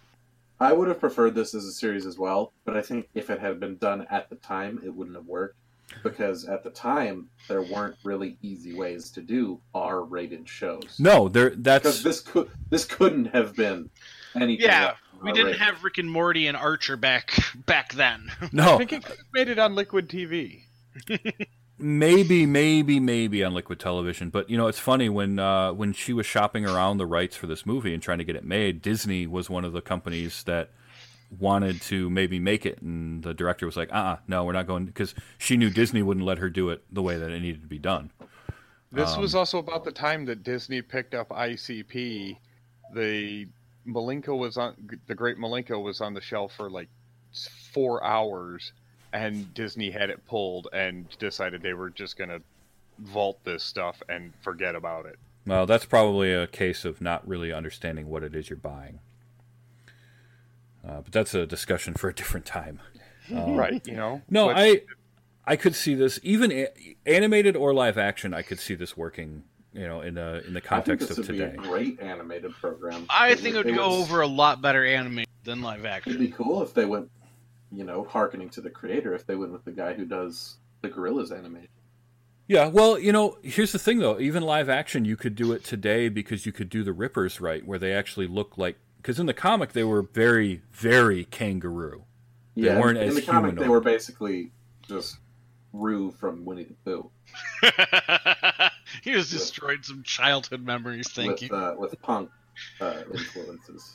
I 0.64 0.72
would 0.72 0.88
have 0.88 1.00
preferred 1.00 1.34
this 1.34 1.54
as 1.54 1.64
a 1.64 1.72
series 1.72 2.06
as 2.06 2.18
well, 2.18 2.52
but 2.64 2.76
I 2.76 2.82
think 2.82 3.08
if 3.14 3.30
it 3.30 3.40
had 3.40 3.60
been 3.60 3.76
done 3.76 4.06
at 4.10 4.30
the 4.30 4.36
time, 4.36 4.80
it 4.84 4.94
wouldn't 4.94 5.16
have 5.16 5.26
worked. 5.26 5.56
Because 6.02 6.46
at 6.46 6.64
the 6.64 6.70
time, 6.70 7.28
there 7.46 7.60
weren't 7.60 7.96
really 8.04 8.38
easy 8.40 8.74
ways 8.74 9.10
to 9.10 9.20
do 9.20 9.60
R-rated 9.74 10.48
shows. 10.48 10.96
No, 10.98 11.28
there. 11.28 11.50
because 11.50 11.62
That's 11.62 12.02
this 12.02 12.20
could 12.20 12.50
this 12.70 12.86
couldn't 12.86 13.26
have 13.26 13.54
been 13.54 13.90
anything. 14.34 14.64
Yeah. 14.64 14.94
We 15.22 15.32
didn't 15.32 15.58
have 15.58 15.84
Rick 15.84 15.98
and 15.98 16.10
Morty 16.10 16.46
and 16.48 16.56
Archer 16.56 16.96
back 16.96 17.32
back 17.66 17.92
then. 17.92 18.32
No, 18.50 18.74
I 18.74 18.78
think 18.78 18.92
it 18.94 19.04
could 19.04 19.18
made 19.34 19.48
it 19.48 19.58
on 19.58 19.74
Liquid 19.74 20.08
TV. 20.08 20.62
maybe 21.78 22.46
maybe 22.46 23.00
maybe 23.00 23.42
on 23.42 23.52
liquid 23.52 23.80
television 23.80 24.30
but 24.30 24.48
you 24.48 24.56
know 24.56 24.68
it's 24.68 24.78
funny 24.78 25.08
when 25.08 25.38
uh, 25.38 25.72
when 25.72 25.92
she 25.92 26.12
was 26.12 26.24
shopping 26.24 26.64
around 26.64 26.98
the 26.98 27.06
rights 27.06 27.34
for 27.36 27.46
this 27.46 27.66
movie 27.66 27.92
and 27.92 28.02
trying 28.02 28.18
to 28.18 28.24
get 28.24 28.36
it 28.36 28.44
made 28.44 28.80
disney 28.80 29.26
was 29.26 29.50
one 29.50 29.64
of 29.64 29.72
the 29.72 29.80
companies 29.82 30.44
that 30.44 30.70
wanted 31.40 31.80
to 31.82 32.08
maybe 32.10 32.38
make 32.38 32.64
it 32.64 32.80
and 32.80 33.24
the 33.24 33.34
director 33.34 33.66
was 33.66 33.76
like 33.76 33.92
uh-uh 33.92 34.16
no 34.28 34.44
we're 34.44 34.52
not 34.52 34.66
going 34.68 34.84
because 34.86 35.14
she 35.36 35.56
knew 35.56 35.68
disney 35.68 36.00
wouldn't 36.02 36.24
let 36.24 36.38
her 36.38 36.48
do 36.48 36.70
it 36.70 36.84
the 36.92 37.02
way 37.02 37.18
that 37.18 37.30
it 37.30 37.40
needed 37.40 37.60
to 37.62 37.68
be 37.68 37.78
done 37.78 38.10
This 38.92 39.14
Um, 39.14 39.20
was 39.22 39.34
also 39.34 39.58
about 39.58 39.82
the 39.84 39.90
time 39.90 40.24
that 40.26 40.44
Disney 40.44 40.80
picked 40.80 41.14
up 41.14 41.30
ICP. 41.30 42.36
The 42.94 43.48
Milenko 43.84 44.38
was 44.38 44.56
on 44.56 44.76
the 45.08 45.14
Great 45.16 45.36
Milenko 45.36 45.82
was 45.82 46.00
on 46.00 46.14
the 46.14 46.20
shelf 46.20 46.52
for 46.56 46.70
like 46.70 46.88
four 47.72 48.04
hours, 48.04 48.72
and 49.14 49.52
Disney 49.54 49.90
had 49.90 50.10
it 50.10 50.26
pulled 50.26 50.68
and 50.72 51.08
decided 51.18 51.62
they 51.62 51.72
were 51.74 51.88
just 51.90 52.18
gonna 52.18 52.40
vault 52.98 53.38
this 53.44 53.62
stuff 53.64 54.02
and 54.08 54.32
forget 54.42 54.74
about 54.74 55.06
it. 55.06 55.18
well 55.46 55.66
that's 55.66 55.84
probably 55.84 56.32
a 56.32 56.46
case 56.46 56.84
of 56.84 57.00
not 57.00 57.26
really 57.26 57.52
understanding 57.52 58.08
what 58.08 58.22
it 58.22 58.34
is 58.34 58.48
you're 58.50 58.56
buying 58.56 58.98
uh, 60.86 61.00
but 61.00 61.12
that's 61.12 61.34
a 61.34 61.46
discussion 61.46 61.94
for 61.94 62.08
a 62.08 62.14
different 62.14 62.44
time 62.46 62.80
right? 63.30 63.80
You 63.86 63.94
know. 63.96 64.20
No, 64.28 64.48
But- 64.48 64.56
I 64.58 64.82
I 65.46 65.56
could 65.56 65.74
see 65.74 65.94
this 65.94 66.20
even 66.22 66.52
a- 66.52 66.68
animated 67.06 67.56
or 67.56 67.72
live 67.74 67.96
action. 67.98 68.34
I 68.34 68.42
could 68.42 68.58
see 68.60 68.74
this 68.74 68.96
working, 68.98 69.44
you 69.72 69.86
know, 69.88 70.02
in 70.02 70.14
the 70.14 70.42
in 70.46 70.52
the 70.52 70.58
I 70.70 70.80
think 70.82 71.00
context 71.00 71.08
this 71.08 71.18
of 71.18 71.28
would 71.28 71.36
today. 71.38 71.52
be 71.56 71.58
a 71.58 71.68
great 71.68 72.00
animated 72.00 72.52
program. 72.52 73.06
I 73.08 73.34
think 73.34 73.56
it 73.56 73.64
would 73.64 73.74
go 73.74 73.88
was- 73.98 74.10
over 74.10 74.20
a 74.20 74.26
lot 74.26 74.60
better 74.60 74.84
anime 74.84 75.24
than 75.44 75.62
live 75.62 75.86
action. 75.86 76.12
It'd 76.12 76.20
be 76.20 76.32
cool 76.36 76.62
if 76.62 76.74
they 76.74 76.84
went, 76.84 77.10
you 77.74 77.84
know, 77.84 78.04
harkening 78.04 78.50
to 78.50 78.60
the 78.60 78.70
creator. 78.70 79.14
If 79.14 79.26
they 79.26 79.36
went 79.36 79.52
with 79.52 79.64
the 79.64 79.72
guy 79.72 79.94
who 79.94 80.04
does 80.04 80.56
the 80.82 80.88
Gorillaz 80.88 81.36
animation. 81.36 81.68
Yeah, 82.46 82.68
well, 82.68 82.98
you 82.98 83.10
know, 83.10 83.38
here's 83.42 83.72
the 83.72 83.78
thing 83.78 83.98
though. 83.98 84.20
Even 84.20 84.42
live 84.42 84.68
action, 84.68 85.04
you 85.04 85.16
could 85.16 85.34
do 85.34 85.52
it 85.52 85.64
today 85.64 86.08
because 86.08 86.44
you 86.44 86.52
could 86.52 86.68
do 86.68 86.84
the 86.84 86.92
Rippers 86.92 87.40
right, 87.40 87.66
where 87.66 87.78
they 87.78 87.92
actually 87.92 88.26
look 88.26 88.58
like. 88.58 88.76
Because 88.98 89.18
in 89.18 89.26
the 89.26 89.34
comic, 89.34 89.72
they 89.72 89.84
were 89.84 90.02
very, 90.02 90.62
very 90.72 91.24
kangaroo. 91.24 92.04
They 92.54 92.62
Yeah, 92.62 92.80
weren't 92.80 92.98
in 92.98 93.08
as 93.08 93.14
the 93.14 93.22
comic, 93.22 93.56
they 93.56 93.68
were 93.68 93.80
basically 93.80 94.50
just 94.86 95.18
Roo 95.72 96.10
from 96.12 96.44
Winnie 96.44 96.64
the 96.64 96.74
Pooh 96.84 97.10
he 99.02 99.10
has 99.10 99.30
destroyed 99.30 99.84
some 99.84 100.02
childhood 100.02 100.62
memories. 100.62 101.08
Thank 101.08 101.40
with 101.40 101.50
you. 101.50 101.56
Uh, 101.56 101.74
with 101.76 102.00
punk 102.02 102.30
uh, 102.80 103.02
influences. 103.12 103.94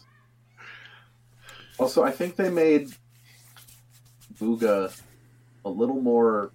Also, 1.78 2.04
I 2.04 2.12
think 2.12 2.36
they 2.36 2.50
made 2.50 2.90
Booga 4.40 4.96
a 5.66 5.70
little 5.70 6.02
more 6.02 6.52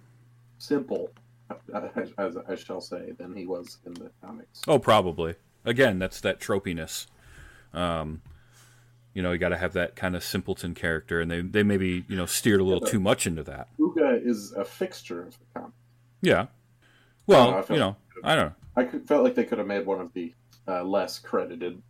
simple, 0.57 1.11
as, 1.73 2.11
as 2.17 2.37
I 2.47 2.55
shall 2.55 2.81
say, 2.81 3.11
than 3.17 3.35
he 3.35 3.45
was 3.45 3.77
in 3.85 3.93
the 3.93 4.09
comics. 4.21 4.61
Oh, 4.67 4.79
probably. 4.79 5.35
Again, 5.63 5.99
that's 5.99 6.21
that 6.21 6.39
tropiness. 6.39 7.07
Um, 7.73 8.21
you 9.13 9.21
know, 9.21 9.31
you 9.31 9.37
got 9.37 9.49
to 9.49 9.57
have 9.57 9.73
that 9.73 9.95
kind 9.95 10.15
of 10.15 10.23
simpleton 10.23 10.73
character, 10.75 11.21
and 11.21 11.31
they 11.31 11.41
they 11.41 11.63
maybe 11.63 12.03
you 12.07 12.17
know 12.17 12.25
steered 12.25 12.59
a 12.59 12.63
little 12.63 12.83
Yeah. 12.85 12.91
too 12.91 12.99
much 12.99 13.25
into 13.27 13.43
that. 13.43 13.69
Booga 13.79 14.23
is 14.25 14.51
a 14.53 14.65
fixture 14.65 15.23
of 15.23 15.37
the 15.39 15.45
comic. 15.59 15.73
Yeah. 16.21 16.47
Well, 17.27 17.53
felt- 17.63 17.69
you 17.71 17.77
know, 17.77 17.95
I 18.23 18.35
don't 18.35 18.45
know. 18.47 18.53
I 18.77 18.85
felt 19.07 19.23
like 19.23 19.35
they 19.35 19.45
could 19.45 19.57
have 19.57 19.67
made 19.67 19.85
one 19.85 20.01
of 20.01 20.11
the 20.13 20.33
uh, 20.67 20.83
less 20.83 21.17
credited. 21.19 21.81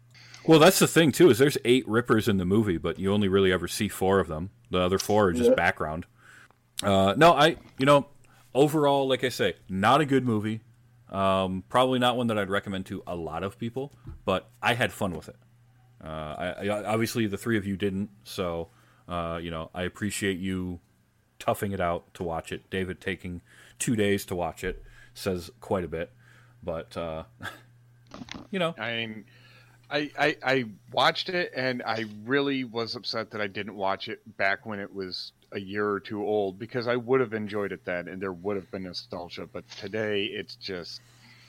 Well, 0.48 0.60
that's 0.60 0.80
the 0.80 0.88
thing 0.88 1.12
too. 1.12 1.30
Is 1.30 1.38
there's 1.38 1.58
eight 1.66 1.88
Rippers 1.88 2.28
in 2.28 2.38
the 2.38 2.46
movie, 2.46 2.78
but 2.78 3.00
you 3.00 3.12
only 3.14 3.28
really 3.28 3.52
ever 3.52 3.68
see 3.68 3.88
four 3.88 4.20
of 4.20 4.28
them. 4.28 4.50
The 4.72 4.80
other 4.80 5.00
four 5.00 5.28
are 5.28 5.34
just 5.34 5.50
Yeah. 5.50 5.56
background. 5.56 6.06
Uh, 6.84 7.14
no, 7.18 7.34
I 7.34 7.58
you 7.78 7.86
know 7.86 8.08
overall, 8.54 9.08
like 9.08 9.24
I 9.24 9.30
say, 9.30 9.56
not 9.70 10.02
a 10.02 10.06
good 10.06 10.26
movie. 10.26 10.62
Um, 11.10 11.64
probably 11.70 12.00
not 12.00 12.18
one 12.18 12.28
that 12.28 12.38
I'd 12.38 12.50
recommend 12.50 12.86
to 12.88 13.04
a 13.08 13.16
lot 13.16 13.44
of 13.44 13.58
people, 13.58 13.94
but 14.26 14.50
I 14.62 14.74
had 14.74 14.92
fun 14.92 15.14
with 15.14 15.30
it. 15.30 15.36
Uh, 16.04 16.08
I, 16.08 16.68
I, 16.68 16.84
obviously, 16.86 17.26
the 17.28 17.38
three 17.38 17.58
of 17.58 17.66
you 17.66 17.78
didn't, 17.78 18.10
so 18.24 18.70
uh, 19.08 19.40
you 19.42 19.52
know 19.52 19.70
I 19.74 19.84
appreciate 19.84 20.38
you 20.40 20.80
toughing 21.40 21.72
it 21.72 21.80
out 21.80 22.14
to 22.16 22.24
watch 22.24 22.52
it. 22.52 22.70
David 22.70 23.00
taking 23.02 23.42
two 23.80 23.96
days 23.96 24.26
to 24.26 24.36
watch 24.36 24.64
it 24.64 24.84
says 25.14 25.50
quite 25.62 25.84
a 25.84 25.88
bit, 25.88 26.12
but 26.62 26.96
uh, 26.98 27.24
you 28.52 28.60
know, 28.60 28.76
I 28.78 28.92
mean, 28.96 29.26
I, 29.96 30.38
I 30.44 30.66
watched 30.92 31.30
it 31.30 31.52
and 31.56 31.84
I 31.84 32.06
really 32.26 32.64
was 32.64 32.96
upset 32.96 33.32
that 33.32 33.42
I 33.42 33.48
didn't 33.48 33.76
watch 33.76 34.08
it 34.08 34.22
back 34.38 34.66
when 34.66 34.80
it 34.80 34.94
was 34.94 35.32
a 35.52 35.60
year 35.60 35.90
or 35.90 36.00
two 36.00 36.24
old 36.24 36.60
because 36.60 36.88
I 36.88 36.96
would 36.96 37.20
have 37.22 37.34
enjoyed 37.34 37.72
it 37.72 37.86
then 37.86 38.08
and 38.08 38.22
there 38.22 38.34
would 38.34 38.56
have 38.56 38.70
been 38.72 38.84
nostalgia. 38.84 39.48
But 39.52 39.70
today 39.72 40.26
it's 40.26 40.56
just 40.56 41.02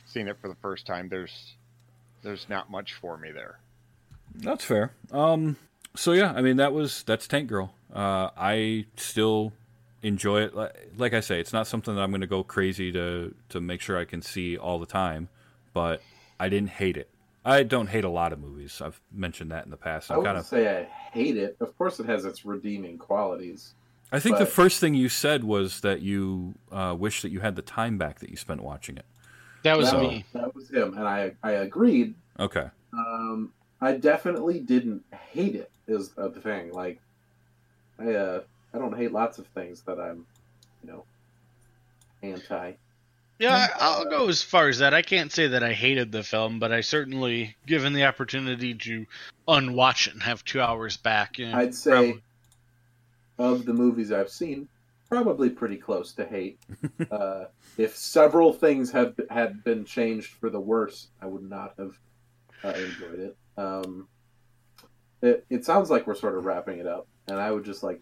seeing 0.06 0.28
it 0.28 0.38
for 0.40 0.48
the 0.48 0.54
first 0.56 0.86
time. 0.86 1.08
There's 1.08 1.54
there's 2.22 2.48
not 2.48 2.70
much 2.70 2.94
for 2.94 3.16
me 3.16 3.30
there. 3.30 3.58
That's 4.34 4.64
fair. 4.64 4.92
Um, 5.12 5.56
so 5.94 6.12
yeah, 6.12 6.32
I 6.32 6.42
mean 6.42 6.56
that 6.56 6.72
was 6.72 7.02
that's 7.04 7.26
Tank 7.26 7.48
Girl. 7.48 7.74
Uh, 7.92 8.30
I 8.36 8.86
still 8.96 9.52
enjoy 10.02 10.42
it. 10.42 10.54
Like, 10.54 10.90
like 10.96 11.14
I 11.14 11.20
say, 11.20 11.40
it's 11.40 11.52
not 11.52 11.66
something 11.66 11.94
that 11.94 12.00
I'm 12.00 12.10
going 12.10 12.20
to 12.20 12.26
go 12.26 12.42
crazy 12.42 12.92
to 12.92 13.34
to 13.50 13.60
make 13.60 13.80
sure 13.80 13.98
I 13.98 14.04
can 14.04 14.22
see 14.22 14.56
all 14.56 14.78
the 14.78 14.86
time, 14.86 15.28
but 15.72 16.02
I 16.38 16.48
didn't 16.48 16.70
hate 16.70 16.96
it. 16.96 17.08
I 17.46 17.62
don't 17.62 17.86
hate 17.86 18.04
a 18.04 18.08
lot 18.08 18.32
of 18.32 18.40
movies. 18.40 18.82
I've 18.84 19.00
mentioned 19.12 19.52
that 19.52 19.64
in 19.64 19.70
the 19.70 19.76
past. 19.76 20.10
I 20.10 20.14
I'm 20.14 20.18
wouldn't 20.18 20.34
kind 20.34 20.40
of. 20.40 20.46
say 20.46 20.80
I 20.80 20.84
hate 21.12 21.36
it. 21.36 21.56
Of 21.60 21.76
course, 21.78 22.00
it 22.00 22.06
has 22.06 22.24
its 22.24 22.44
redeeming 22.44 22.98
qualities. 22.98 23.74
I 24.10 24.18
think 24.18 24.38
the 24.38 24.46
first 24.46 24.80
thing 24.80 24.94
you 24.94 25.08
said 25.08 25.44
was 25.44 25.80
that 25.80 26.00
you 26.02 26.54
uh, 26.72 26.94
wish 26.98 27.22
that 27.22 27.30
you 27.30 27.40
had 27.40 27.56
the 27.56 27.62
time 27.62 27.98
back 27.98 28.18
that 28.20 28.30
you 28.30 28.36
spent 28.36 28.62
watching 28.62 28.96
it. 28.96 29.04
That 29.62 29.76
was 29.76 29.90
that, 29.90 30.00
me. 30.00 30.24
that 30.32 30.54
was 30.54 30.70
him, 30.70 30.94
and 30.96 31.06
I 31.06 31.32
I 31.42 31.52
agreed. 31.52 32.14
Okay. 32.38 32.68
Um, 32.92 33.52
I 33.80 33.92
definitely 33.92 34.60
didn't 34.60 35.04
hate 35.32 35.54
it. 35.54 35.70
Is 35.88 36.10
uh, 36.18 36.28
the 36.28 36.40
thing 36.40 36.72
like 36.72 37.00
I 37.98 38.14
uh, 38.14 38.40
I 38.74 38.78
don't 38.78 38.96
hate 38.96 39.12
lots 39.12 39.38
of 39.38 39.46
things 39.48 39.82
that 39.82 39.98
I'm, 39.98 40.26
you 40.82 40.90
know, 40.90 41.04
anti. 42.22 42.72
Yeah, 43.38 43.54
I- 43.54 43.78
I'll 43.78 44.04
go 44.06 44.28
as 44.28 44.42
far 44.42 44.68
as 44.68 44.78
that. 44.78 44.94
I 44.94 45.02
can't 45.02 45.30
say 45.30 45.46
that 45.48 45.62
I 45.62 45.72
hated 45.72 46.10
the 46.12 46.22
film, 46.22 46.58
but 46.58 46.72
I 46.72 46.80
certainly, 46.80 47.56
given 47.66 47.92
the 47.92 48.04
opportunity 48.04 48.74
to 48.74 49.06
unwatch 49.46 50.06
it 50.08 50.14
and 50.14 50.22
have 50.22 50.44
two 50.44 50.60
hours 50.60 50.96
back, 50.96 51.38
you 51.38 51.50
know, 51.50 51.56
I'd 51.58 51.74
say 51.74 51.90
probably- 51.92 52.22
of 53.38 53.64
the 53.66 53.74
movies 53.74 54.10
I've 54.12 54.30
seen, 54.30 54.68
probably 55.08 55.50
pretty 55.50 55.76
close 55.76 56.12
to 56.14 56.24
hate. 56.24 56.58
uh, 57.10 57.44
if 57.76 57.94
several 57.94 58.52
things 58.54 58.90
had 58.90 59.14
had 59.30 59.62
been 59.62 59.84
changed 59.84 60.32
for 60.32 60.48
the 60.48 60.60
worse, 60.60 61.08
I 61.20 61.26
would 61.26 61.48
not 61.48 61.74
have 61.78 61.98
uh, 62.64 62.68
enjoyed 62.78 63.20
it. 63.20 63.36
Um, 63.58 64.08
it. 65.20 65.44
It 65.50 65.64
sounds 65.66 65.90
like 65.90 66.06
we're 66.06 66.14
sort 66.14 66.36
of 66.38 66.44
wrapping 66.46 66.78
it 66.78 66.86
up, 66.86 67.06
and 67.28 67.38
I 67.38 67.50
would 67.52 67.64
just 67.64 67.82
like 67.82 68.00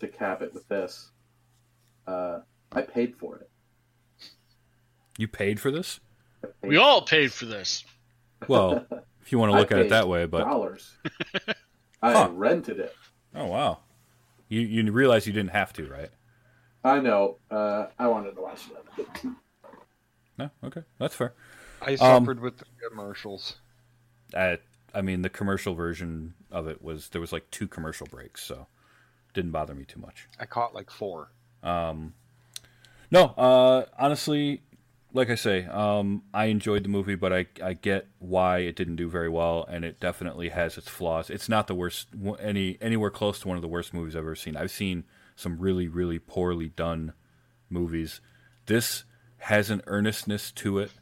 to 0.00 0.08
cap 0.08 0.42
it 0.42 0.52
with 0.52 0.68
this. 0.68 1.10
Uh, 2.06 2.40
I 2.72 2.82
paid 2.82 3.16
for 3.16 3.36
it. 3.38 3.49
You 5.20 5.28
paid 5.28 5.60
for 5.60 5.70
this? 5.70 6.00
We 6.62 6.78
all 6.78 7.02
paid 7.02 7.30
for 7.30 7.44
this. 7.44 7.84
Well, 8.48 8.86
if 9.20 9.30
you 9.30 9.38
want 9.38 9.52
to 9.52 9.58
look 9.58 9.70
I 9.70 9.74
at 9.74 9.80
it 9.82 9.88
that 9.90 10.08
way, 10.08 10.24
but 10.24 10.44
dollars. 10.44 10.96
I 12.02 12.12
Huh. 12.14 12.30
rented 12.32 12.80
it. 12.80 12.96
oh 13.34 13.44
wow, 13.44 13.80
you 14.48 14.60
you 14.62 14.90
realize 14.90 15.26
you 15.26 15.34
didn't 15.34 15.50
have 15.50 15.74
to, 15.74 15.86
right? 15.86 16.08
I 16.82 17.00
know. 17.00 17.36
Uh, 17.50 17.88
I 17.98 18.08
wanted 18.08 18.34
to 18.36 18.40
watch 18.40 18.62
it. 18.96 19.06
No, 20.38 20.50
okay, 20.64 20.84
that's 20.98 21.14
fair. 21.14 21.34
I 21.82 21.96
Um, 21.96 22.22
suffered 22.22 22.40
with 22.40 22.56
the 22.56 22.64
commercials. 22.88 23.56
I, 24.34 24.56
I 24.94 25.02
mean, 25.02 25.20
the 25.20 25.28
commercial 25.28 25.74
version 25.74 26.32
of 26.50 26.66
it 26.66 26.80
was 26.80 27.10
there 27.10 27.20
was 27.20 27.30
like 27.30 27.50
two 27.50 27.68
commercial 27.68 28.06
breaks, 28.06 28.42
so 28.42 28.66
didn't 29.34 29.50
bother 29.50 29.74
me 29.74 29.84
too 29.84 30.00
much. 30.00 30.28
I 30.38 30.46
caught 30.46 30.74
like 30.74 30.90
four. 30.90 31.30
Um, 31.62 32.14
no, 33.10 33.24
uh, 33.36 33.84
honestly, 33.98 34.62
like 35.12 35.30
I 35.30 35.34
say, 35.34 35.66
um, 35.66 36.22
I 36.32 36.46
enjoyed 36.46 36.84
the 36.84 36.88
movie, 36.88 37.14
but 37.14 37.32
I 37.32 37.46
I 37.62 37.74
get 37.74 38.08
why 38.18 38.58
it 38.58 38.76
didn't 38.76 38.96
do 38.96 39.08
very 39.08 39.28
well, 39.28 39.64
and 39.68 39.84
it 39.84 40.00
definitely 40.00 40.50
has 40.50 40.78
its 40.78 40.88
flaws. 40.88 41.30
It's 41.30 41.48
not 41.48 41.66
the 41.66 41.74
worst 41.74 42.08
any 42.40 42.78
anywhere 42.80 43.10
close 43.10 43.40
to 43.40 43.48
one 43.48 43.56
of 43.56 43.62
the 43.62 43.68
worst 43.68 43.92
movies 43.92 44.14
I've 44.14 44.20
ever 44.22 44.36
seen. 44.36 44.56
I've 44.56 44.70
seen 44.70 45.04
some 45.36 45.58
really 45.58 45.88
really 45.88 46.18
poorly 46.18 46.68
done 46.68 47.12
movies. 47.68 48.20
This 48.66 49.04
has 49.38 49.70
an 49.70 49.82
earnestness 49.86 50.52
to 50.52 50.78
it 50.78 50.92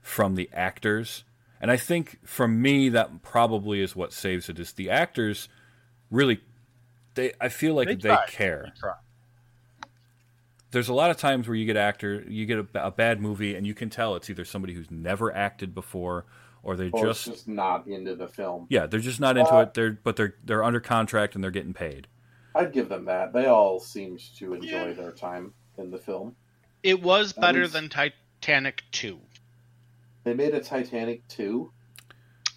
from 0.00 0.34
the 0.34 0.50
actors, 0.52 1.24
and 1.60 1.70
I 1.70 1.76
think 1.76 2.18
for 2.24 2.46
me 2.46 2.88
that 2.90 3.22
probably 3.22 3.80
is 3.80 3.96
what 3.96 4.12
saves 4.12 4.48
it. 4.48 4.58
Is 4.58 4.72
the 4.72 4.90
actors 4.90 5.48
really? 6.10 6.40
They 7.14 7.32
I 7.40 7.48
feel 7.48 7.74
like 7.74 7.88
They 7.88 7.94
they, 7.94 8.16
care 8.28 8.72
They. 8.80 9.03
There's 10.74 10.88
a 10.90 10.94
lot 10.94 11.10
of 11.10 11.16
times 11.16 11.48
where 11.48 11.54
you 11.56 11.64
get 11.64 11.76
actor 11.78 12.22
you 12.28 12.44
get 12.44 12.58
a, 12.58 12.66
a 12.86 12.90
bad 12.90 13.20
movie 13.20 13.54
and 13.54 13.66
you 13.66 13.72
can 13.74 13.88
tell 13.88 14.14
it's 14.16 14.28
either 14.28 14.44
somebody 14.44 14.74
who's 14.74 14.90
never 14.90 15.34
acted 15.34 15.74
before 15.74 16.26
or 16.62 16.76
they 16.76 16.90
Or 16.90 17.06
just, 17.06 17.24
just 17.26 17.48
not 17.48 17.86
into 17.86 18.14
the 18.14 18.28
film. 18.28 18.66
yeah 18.68 18.86
they're 18.86 19.00
just 19.00 19.20
not 19.20 19.36
into 19.38 19.54
Uh, 19.54 19.60
it 19.62 19.74
they're 19.74 19.92
but 19.92 20.16
they're 20.16 20.34
they're 20.44 20.62
under 20.64 20.80
contract 20.80 21.34
and 21.34 21.42
they're 21.42 21.50
getting 21.50 21.72
paid 21.74 22.06
I'd 22.56 22.72
give 22.72 22.88
them 22.88 23.06
that. 23.06 23.32
They 23.32 23.46
all 23.46 23.80
seemed 23.80 24.20
to 24.36 24.54
enjoy 24.54 24.94
their 24.94 25.10
time 25.10 25.54
in 25.76 25.90
the 25.90 25.98
film. 25.98 26.36
It 26.84 27.02
was 27.02 27.32
At 27.32 27.40
better 27.40 27.62
least- 27.62 27.72
than 27.72 27.88
Titanic 27.88 28.84
2. 28.92 29.18
They 30.22 30.34
made 30.34 30.54
a 30.54 30.60
Titanic 30.60 31.26
2. 31.26 31.72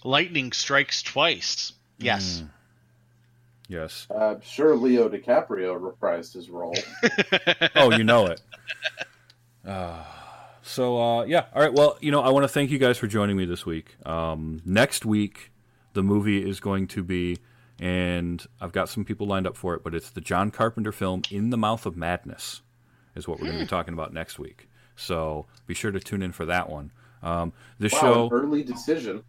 Lightning 0.04 0.52
strikes 0.52 1.02
twice. 1.02 1.74
Yes. 1.98 2.44
Mm. 2.44 2.50
Yes. 3.68 4.08
Uh, 4.10 4.36
sure, 4.42 4.76
Leo 4.76 5.10
DiCaprio 5.10 5.80
reprised 5.80 6.34
his 6.34 6.50
role. 6.50 6.78
oh 7.76 7.92
you 7.92 8.04
know 8.04 8.28
it. 8.28 8.42
Uh, 9.66 10.04
so 10.62 11.02
uh, 11.02 11.24
yeah. 11.24 11.46
All 11.54 11.62
right. 11.62 11.74
Well 11.74 11.98
you 12.02 12.12
know 12.12 12.22
i 12.22 12.30
want 12.30 12.44
to 12.44 12.48
thank 12.48 12.72
you 12.72 12.78
guys 12.78 12.98
for 12.98 13.08
joining 13.08 13.38
me 13.38 13.46
this 13.46 13.66
week. 13.66 13.96
Um, 14.06 14.62
next 14.66 15.06
week 15.06 15.52
the 15.94 16.04
movie 16.04 16.48
is 16.48 16.60
going 16.60 16.88
to 16.88 17.04
be 17.04 17.38
and 17.80 18.46
i've 18.60 18.72
got 18.72 18.90
some 18.90 19.06
people 19.06 19.28
lined 19.28 19.46
up 19.46 19.56
for 19.56 19.76
it 19.76 19.84
but 19.84 19.94
it's 19.94 20.10
the 20.12 20.22
john 20.22 20.50
carpenter 20.50 20.92
film 20.92 21.22
in 21.30 21.52
the 21.52 21.58
mouth 21.58 21.86
of 21.86 21.96
madness 21.96 22.62
is 23.18 23.28
what 23.28 23.40
we're 23.40 23.48
going 23.48 23.58
to 23.58 23.66
be 23.66 23.70
talking 23.70 23.94
about 23.94 24.14
next 24.14 24.40
week. 24.40 24.70
So 24.96 25.48
be 25.66 25.74
sure 25.74 25.92
to 25.92 26.00
tune 26.00 26.22
in 26.22 26.32
for 26.32 26.46
that 26.46 26.70
one. 26.70 26.92
Um, 27.22 27.52
the 27.80 27.90
wow, 27.92 28.00
show 28.00 28.26
an 28.28 28.34
early 28.34 28.64
decision. 28.64 29.24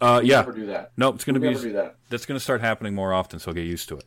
Uh, 0.00 0.20
yeah 0.24 0.36
Never 0.36 0.52
do 0.52 0.66
that. 0.66 0.92
no 0.96 1.10
it's 1.10 1.24
going 1.24 1.34
to 1.34 1.40
be 1.40 1.50
never 1.50 1.62
do 1.62 1.72
that. 1.74 1.96
that's 2.08 2.26
going 2.26 2.36
to 2.36 2.42
start 2.42 2.60
happening 2.60 2.94
more 2.94 3.12
often, 3.12 3.38
so 3.38 3.52
get 3.52 3.66
used 3.66 3.88
to 3.90 3.98
it. 3.98 4.04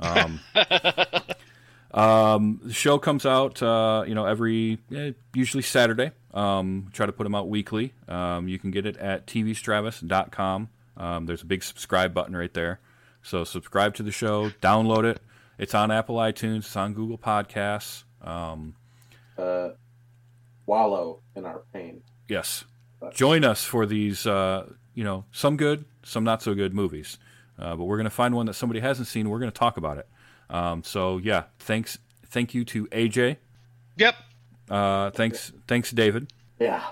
Um, 0.00 0.40
um, 1.92 2.60
the 2.64 2.72
show 2.72 2.98
comes 2.98 3.24
out, 3.26 3.62
uh, 3.62 4.04
you 4.06 4.14
know, 4.14 4.26
every 4.26 4.78
eh, 4.94 5.12
usually 5.34 5.62
Saturday. 5.62 6.10
Um, 6.32 6.88
try 6.92 7.06
to 7.06 7.12
put 7.12 7.22
them 7.24 7.34
out 7.34 7.48
weekly. 7.48 7.92
Um, 8.08 8.48
you 8.48 8.58
can 8.58 8.70
get 8.72 8.86
it 8.86 8.96
at 8.96 9.26
tvstravis.com. 9.26 10.68
Um, 10.96 11.26
there's 11.26 11.42
a 11.42 11.46
big 11.46 11.62
subscribe 11.62 12.12
button 12.14 12.36
right 12.36 12.52
there. 12.52 12.80
So 13.22 13.44
subscribe 13.44 13.94
to 13.96 14.02
the 14.02 14.12
show, 14.12 14.50
download 14.60 15.04
it. 15.04 15.20
It's 15.58 15.74
on 15.74 15.90
Apple 15.90 16.16
iTunes, 16.16 16.58
it's 16.58 16.76
on 16.76 16.92
Google 16.94 17.18
Podcasts. 17.18 18.02
Um, 18.22 18.74
Uh, 19.38 19.70
wallow 20.66 21.20
in 21.36 21.44
our 21.44 21.62
pain. 21.72 22.02
yes, 22.28 22.64
join 23.12 23.44
us 23.44 23.64
for 23.64 23.86
these, 23.86 24.26
uh, 24.26 24.72
you 24.94 25.04
know, 25.04 25.24
some 25.32 25.56
good, 25.56 25.84
some 26.02 26.24
not 26.24 26.42
so 26.42 26.54
good 26.54 26.74
movies. 26.74 27.18
Uh, 27.58 27.76
but 27.76 27.84
we're 27.84 27.96
going 27.96 28.04
to 28.04 28.10
find 28.10 28.34
one 28.34 28.46
that 28.46 28.54
somebody 28.54 28.80
hasn't 28.80 29.06
seen. 29.08 29.28
We're 29.28 29.38
going 29.38 29.50
to 29.52 29.58
talk 29.58 29.76
about 29.76 29.98
it. 29.98 30.08
Um, 30.50 30.82
so 30.82 31.18
yeah, 31.18 31.44
thanks, 31.58 31.98
thank 32.26 32.54
you 32.54 32.64
to 32.66 32.86
AJ. 32.88 33.36
Yep. 33.96 34.14
Uh, 34.70 35.10
thanks, 35.10 35.52
thanks 35.68 35.90
David. 35.92 36.32
Yeah. 36.58 36.82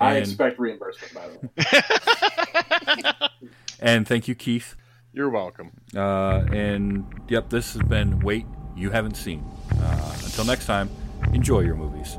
I 0.00 0.14
And- 0.16 0.24
expect 0.26 0.58
reimbursement, 0.58 1.14
by 1.14 1.28
the 1.28 1.38
way. 3.22 3.28
And 3.80 4.06
thank 4.06 4.28
you, 4.28 4.36
Keith. 4.36 4.76
You're 5.12 5.28
welcome. 5.28 5.72
Uh, 5.94 6.44
and 6.52 7.04
yep, 7.28 7.50
this 7.50 7.72
has 7.72 7.82
been 7.82 8.20
Wait 8.20 8.46
You 8.76 8.90
Haven't 8.90 9.16
Seen. 9.16 9.44
Uh, 9.72 10.14
until 10.22 10.44
next 10.44 10.66
time, 10.66 10.88
enjoy 11.34 11.60
your 11.60 11.74
movies. 11.74 12.16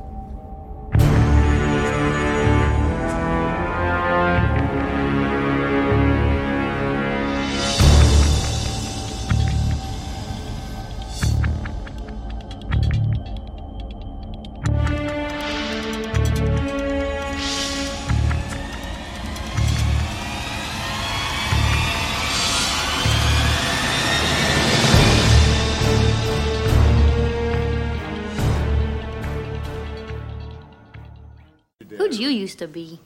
To 32.63 32.67
be? 32.67 32.99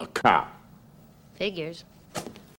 A 0.00 0.06
cop. 0.06 0.48
Figures. 1.34 1.84